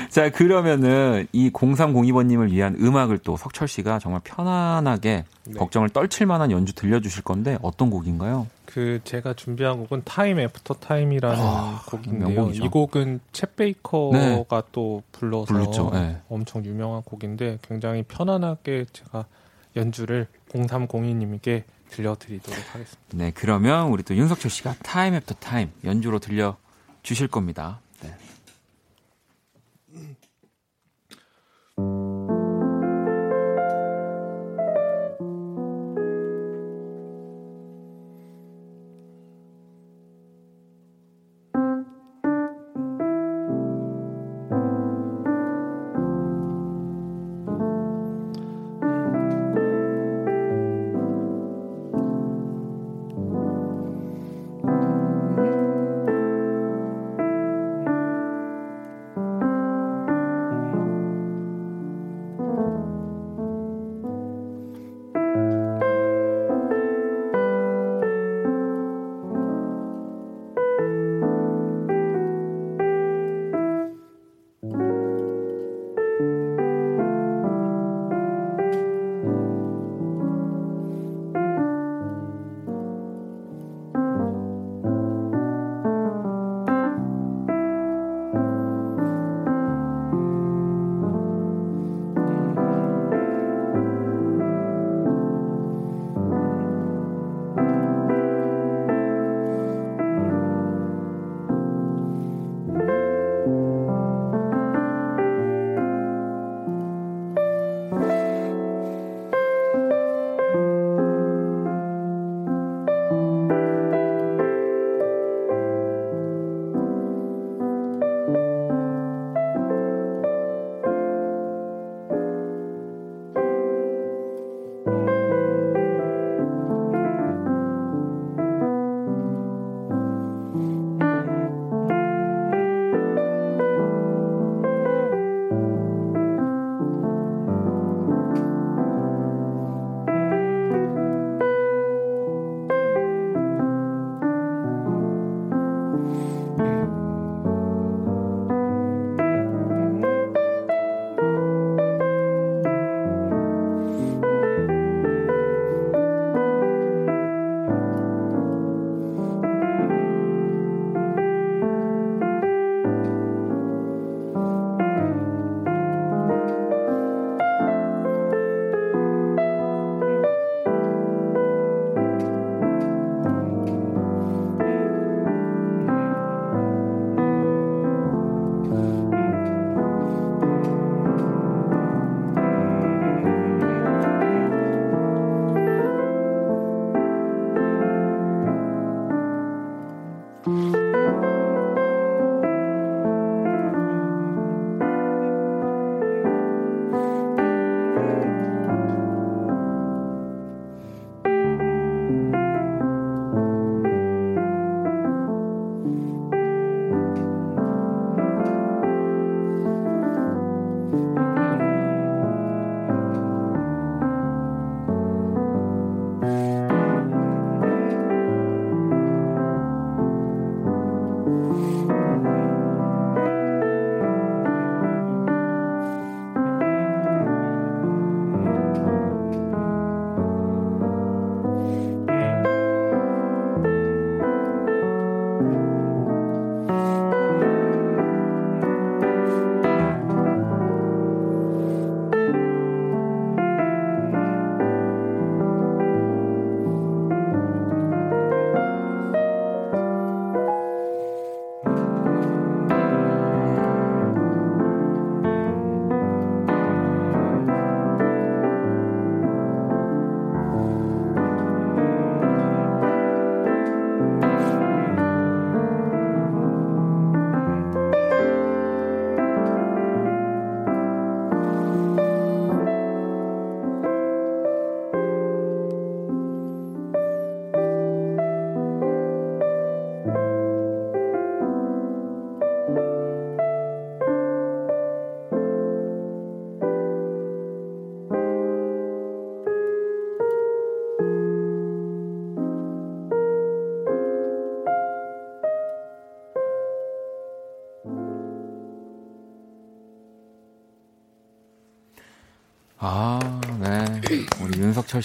자, 0.09 0.31
그러면은 0.31 1.27
이 1.33 1.51
0302번님을 1.51 2.51
위한 2.51 2.74
음악을 2.81 3.18
또 3.18 3.37
석철 3.37 3.68
씨가 3.68 3.99
정말 3.99 4.20
편안하게 4.24 5.24
네. 5.45 5.55
걱정을 5.59 5.91
떨칠 5.91 6.27
만한 6.27 6.51
연주 6.51 6.72
들려주실 6.74 7.22
건데 7.22 7.59
어떤 7.62 7.91
곡인가요? 7.91 8.47
그 8.64 9.01
제가 9.05 9.35
준비한 9.35 9.79
곡은 9.79 10.03
Time 10.05 10.39
After 10.41 10.74
Time이라는 10.74 11.37
아, 11.39 11.83
곡인데요. 11.87 12.29
명곡이죠. 12.29 12.64
이 12.64 12.68
곡은 12.68 13.20
쳇 13.32 13.55
베이커가 13.57 14.18
네. 14.18 14.68
또 14.72 15.03
불러서 15.12 15.47
불렀죠. 15.47 15.91
네. 15.93 16.16
엄청 16.29 16.64
유명한 16.64 17.03
곡인데 17.03 17.59
굉장히 17.62 18.03
편안하게 18.03 18.87
제가 18.93 19.27
연주를 19.77 20.27
0302님께 20.53 21.62
들려드리도록 21.91 22.59
하겠습니다. 22.74 23.01
네, 23.12 23.32
그러면 23.34 23.89
우리 23.89 24.03
또 24.03 24.14
윤석철 24.14 24.51
씨가 24.51 24.76
Time 24.82 25.14
After 25.14 25.34
Time 25.37 25.70
연주로 25.84 26.18
들려 26.18 26.57
주실 27.03 27.28
겁니다. 27.28 27.80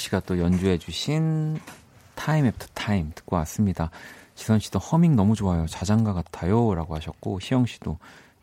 씨가 0.02 0.22
또 0.22 0.40
연주해 0.40 0.78
주신 0.78 1.60
Time 2.16 2.46
After 2.46 2.68
Time 2.74 3.12
듣고 3.16 3.36
왔습니다. 3.38 3.90
지선 4.36 4.60
씨도 4.60 4.80
허밍 4.80 5.16
너무 5.16 5.36
좋아요. 5.36 5.66
자장가 5.68 6.14
같아요. 6.14 6.74
라고 6.74 6.96
하셨고, 6.96 7.40
희영 7.42 7.66
씨도 7.66 7.98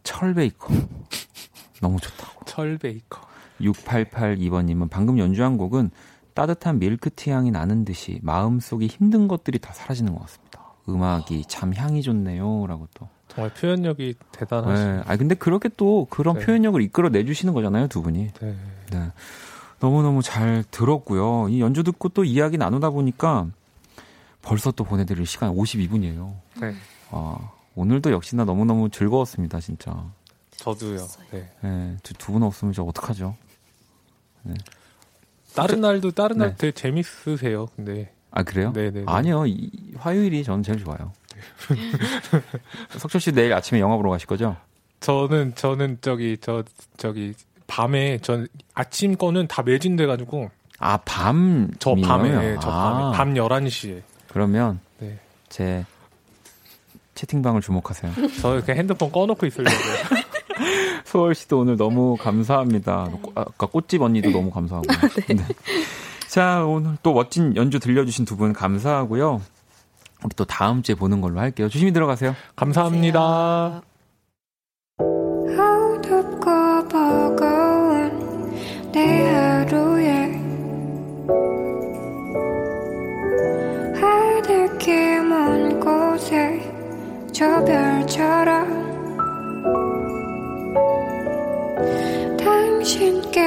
철베이커. 0.05 0.69
너무 1.81 1.99
좋다고. 2.01 2.45
철베이커. 2.45 3.27
6882번님은 3.61 4.89
방금 4.91 5.19
연주한 5.19 5.57
곡은 5.57 5.91
따뜻한 6.35 6.79
밀크티 6.79 7.31
향이 7.31 7.51
나는 7.51 7.85
듯이 7.85 8.21
마음속에 8.23 8.87
힘든 8.87 9.27
것들이 9.27 9.59
다 9.59 9.73
사라지는 9.73 10.15
것 10.15 10.21
같습니다. 10.23 10.63
음악이 10.89 11.45
참 11.49 11.75
향이 11.75 12.03
좋네요. 12.03 12.67
라고 12.67 12.87
또. 12.95 13.09
정말 13.27 13.53
표현력이 13.53 14.15
대단하시네요. 14.33 14.97
네. 14.97 15.03
아 15.07 15.17
근데 15.17 15.35
그렇게 15.35 15.69
또 15.77 16.07
그런 16.09 16.39
네. 16.39 16.47
표현력을 16.47 16.81
이끌어 16.81 17.09
내주시는 17.09 17.53
거잖아요, 17.55 17.89
두 17.89 18.03
분이. 18.03 18.29
네. 18.41 18.57
네. 18.93 19.13
너무너무 19.81 20.23
잘 20.23 20.65
들었고요. 20.71 21.49
이 21.49 21.61
연주 21.61 21.83
듣고 21.83 22.09
또 22.11 22.25
이야기 22.25 22.59
나누다 22.59 22.91
보니까 22.91 23.47
벌써 24.43 24.71
또 24.71 24.85
보내드릴 24.85 25.27
시간 25.27 25.55
52분이에요. 25.55 26.35
네. 26.61 26.75
아, 27.11 27.51
오늘도 27.75 28.11
역시나 28.11 28.45
너무너무 28.45 28.89
즐거웠습니다, 28.89 29.61
진짜. 29.61 30.05
저도요. 30.57 31.07
네. 31.31 31.51
네, 31.63 31.97
두분 32.19 32.43
없으면 32.43 32.73
저 32.73 32.83
어떡하죠? 32.83 33.37
다른 35.55 35.81
날도 35.81 36.11
다른 36.13 36.39
날 36.39 36.51
네. 36.51 36.57
되게 36.57 36.73
재밌으세요. 36.73 37.67
근데 37.77 38.13
아, 38.31 38.43
그래요? 38.43 38.73
네네. 38.73 39.05
아니요, 39.07 39.47
이, 39.47 39.71
화요일이 39.97 40.45
저는 40.45 40.63
제일 40.63 40.79
좋아요. 40.79 41.13
석철 42.99 43.21
씨 43.21 43.33
내일 43.33 43.53
아침에 43.53 43.81
영화 43.81 43.97
보러 43.97 44.11
가실 44.11 44.27
거죠? 44.27 44.57
저는 45.01 45.55
저는 45.55 45.99
저기 46.01 46.37
저 46.41 46.65
저기 46.97 47.35
밤에 47.79 48.19
전 48.19 48.49
아침 48.75 49.17
거는 49.17 49.47
다 49.47 49.63
매진돼 49.63 50.07
가지고 50.07 50.51
아, 50.81 50.97
밤. 51.05 51.71
저 51.79 51.95
밤에? 51.95 52.31
네, 52.31 52.57
저 52.61 52.69
아, 52.71 53.13
밤에 53.13 53.17
밤 53.17 53.35
11시에 53.35 54.03
그러면 54.33 54.81
네. 54.99 55.17
제 55.49 55.85
채팅방을 57.15 57.61
주목하세요. 57.61 58.13
저 58.43 58.61
그냥 58.63 58.79
핸드폰 58.79 59.13
꺼 59.13 59.27
놓고 59.27 59.47
있으려고. 59.47 59.71
소월 61.05 61.37
씨도 61.37 61.61
오늘 61.61 61.77
너무 61.77 62.17
감사합니다. 62.17 63.11
꽃- 63.23 63.39
아까 63.39 63.67
꽃집 63.67 64.03
언니도 64.03 64.31
너무 64.31 64.51
감사하고. 64.51 64.87
네. 65.29 65.37
자, 66.29 66.65
오늘 66.65 66.97
또 67.03 67.13
멋진 67.15 67.55
연주 67.57 67.79
들려주신 67.79 68.25
두 68.25 68.37
분 68.37 68.53
감사하고요. 68.53 69.41
우리 70.25 70.35
또 70.35 70.45
다음 70.45 70.83
주에 70.83 70.97
보는 70.97 71.21
걸로 71.21 71.39
할게요. 71.39 71.69
조심히 71.69 71.93
들어가세요. 71.93 72.35
감사합니다. 72.57 73.83
내 78.93 79.27
하루에 79.27 80.33
하늘길 84.01 85.23
먼 85.25 85.79
곳에 85.81 86.61
저 87.33 87.63
별처럼 87.65 88.89
당신께 92.39 93.41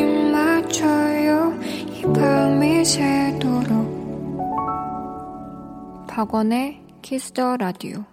입 0.00 0.30
맞춰요. 0.30 1.52
이 1.90 2.02
밤이 2.02 2.84
새도록. 2.84 3.66
박원의 6.06 6.80
Kiss 7.02 7.33
the 7.33 7.56
Radio 7.58 8.04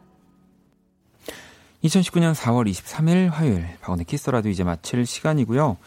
2019년 1.83 2.33
4월 2.33 2.69
23일 2.69 3.29
화요일 3.29 3.65
박원의 3.81 4.05
Kiss 4.05 4.20
the 4.20 4.31
Radio 4.31 4.49
이제 4.49 4.63
마칠 4.63 5.05
시간이고요. 5.05 5.77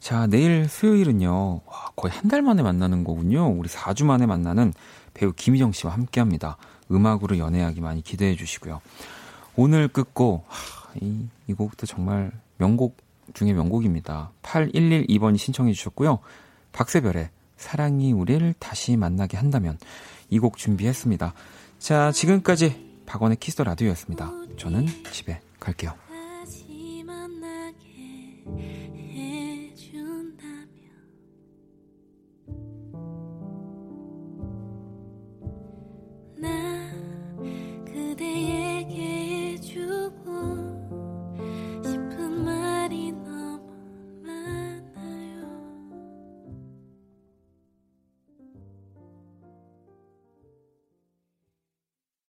자, 0.00 0.26
내일 0.26 0.68
수요일은요. 0.68 1.60
와, 1.66 1.90
거의 1.96 2.12
한 2.12 2.28
달 2.28 2.42
만에 2.42 2.62
만나는 2.62 3.04
거군요. 3.04 3.48
우리 3.48 3.68
4주 3.68 4.04
만에 4.04 4.26
만나는 4.26 4.72
배우 5.14 5.32
김희정 5.32 5.72
씨와 5.72 5.92
함께 5.92 6.20
합니다. 6.20 6.56
음악으로 6.90 7.38
연애하기 7.38 7.80
많이 7.80 8.02
기대해 8.02 8.34
주시고요. 8.36 8.80
오늘 9.56 9.88
끝곡 9.88 10.44
하, 10.48 10.92
이, 11.00 11.26
이 11.48 11.52
곡도 11.54 11.86
정말 11.86 12.30
명곡 12.58 12.96
중에 13.34 13.52
명곡입니다. 13.52 14.30
8112번이 14.42 15.38
신청해 15.38 15.72
주셨고요. 15.72 16.18
박세별의 16.72 17.30
사랑이 17.56 18.12
우리를 18.12 18.54
다시 18.58 18.96
만나게 18.96 19.36
한다면 19.36 19.78
이 20.30 20.38
곡 20.38 20.56
준비했습니다. 20.58 21.32
자, 21.78 22.12
지금까지 22.12 23.00
박원의 23.06 23.38
키스 23.38 23.56
더 23.56 23.64
라디오였습니다. 23.64 24.30
저는 24.58 24.86
집에 25.12 25.40
갈게요. 25.60 25.92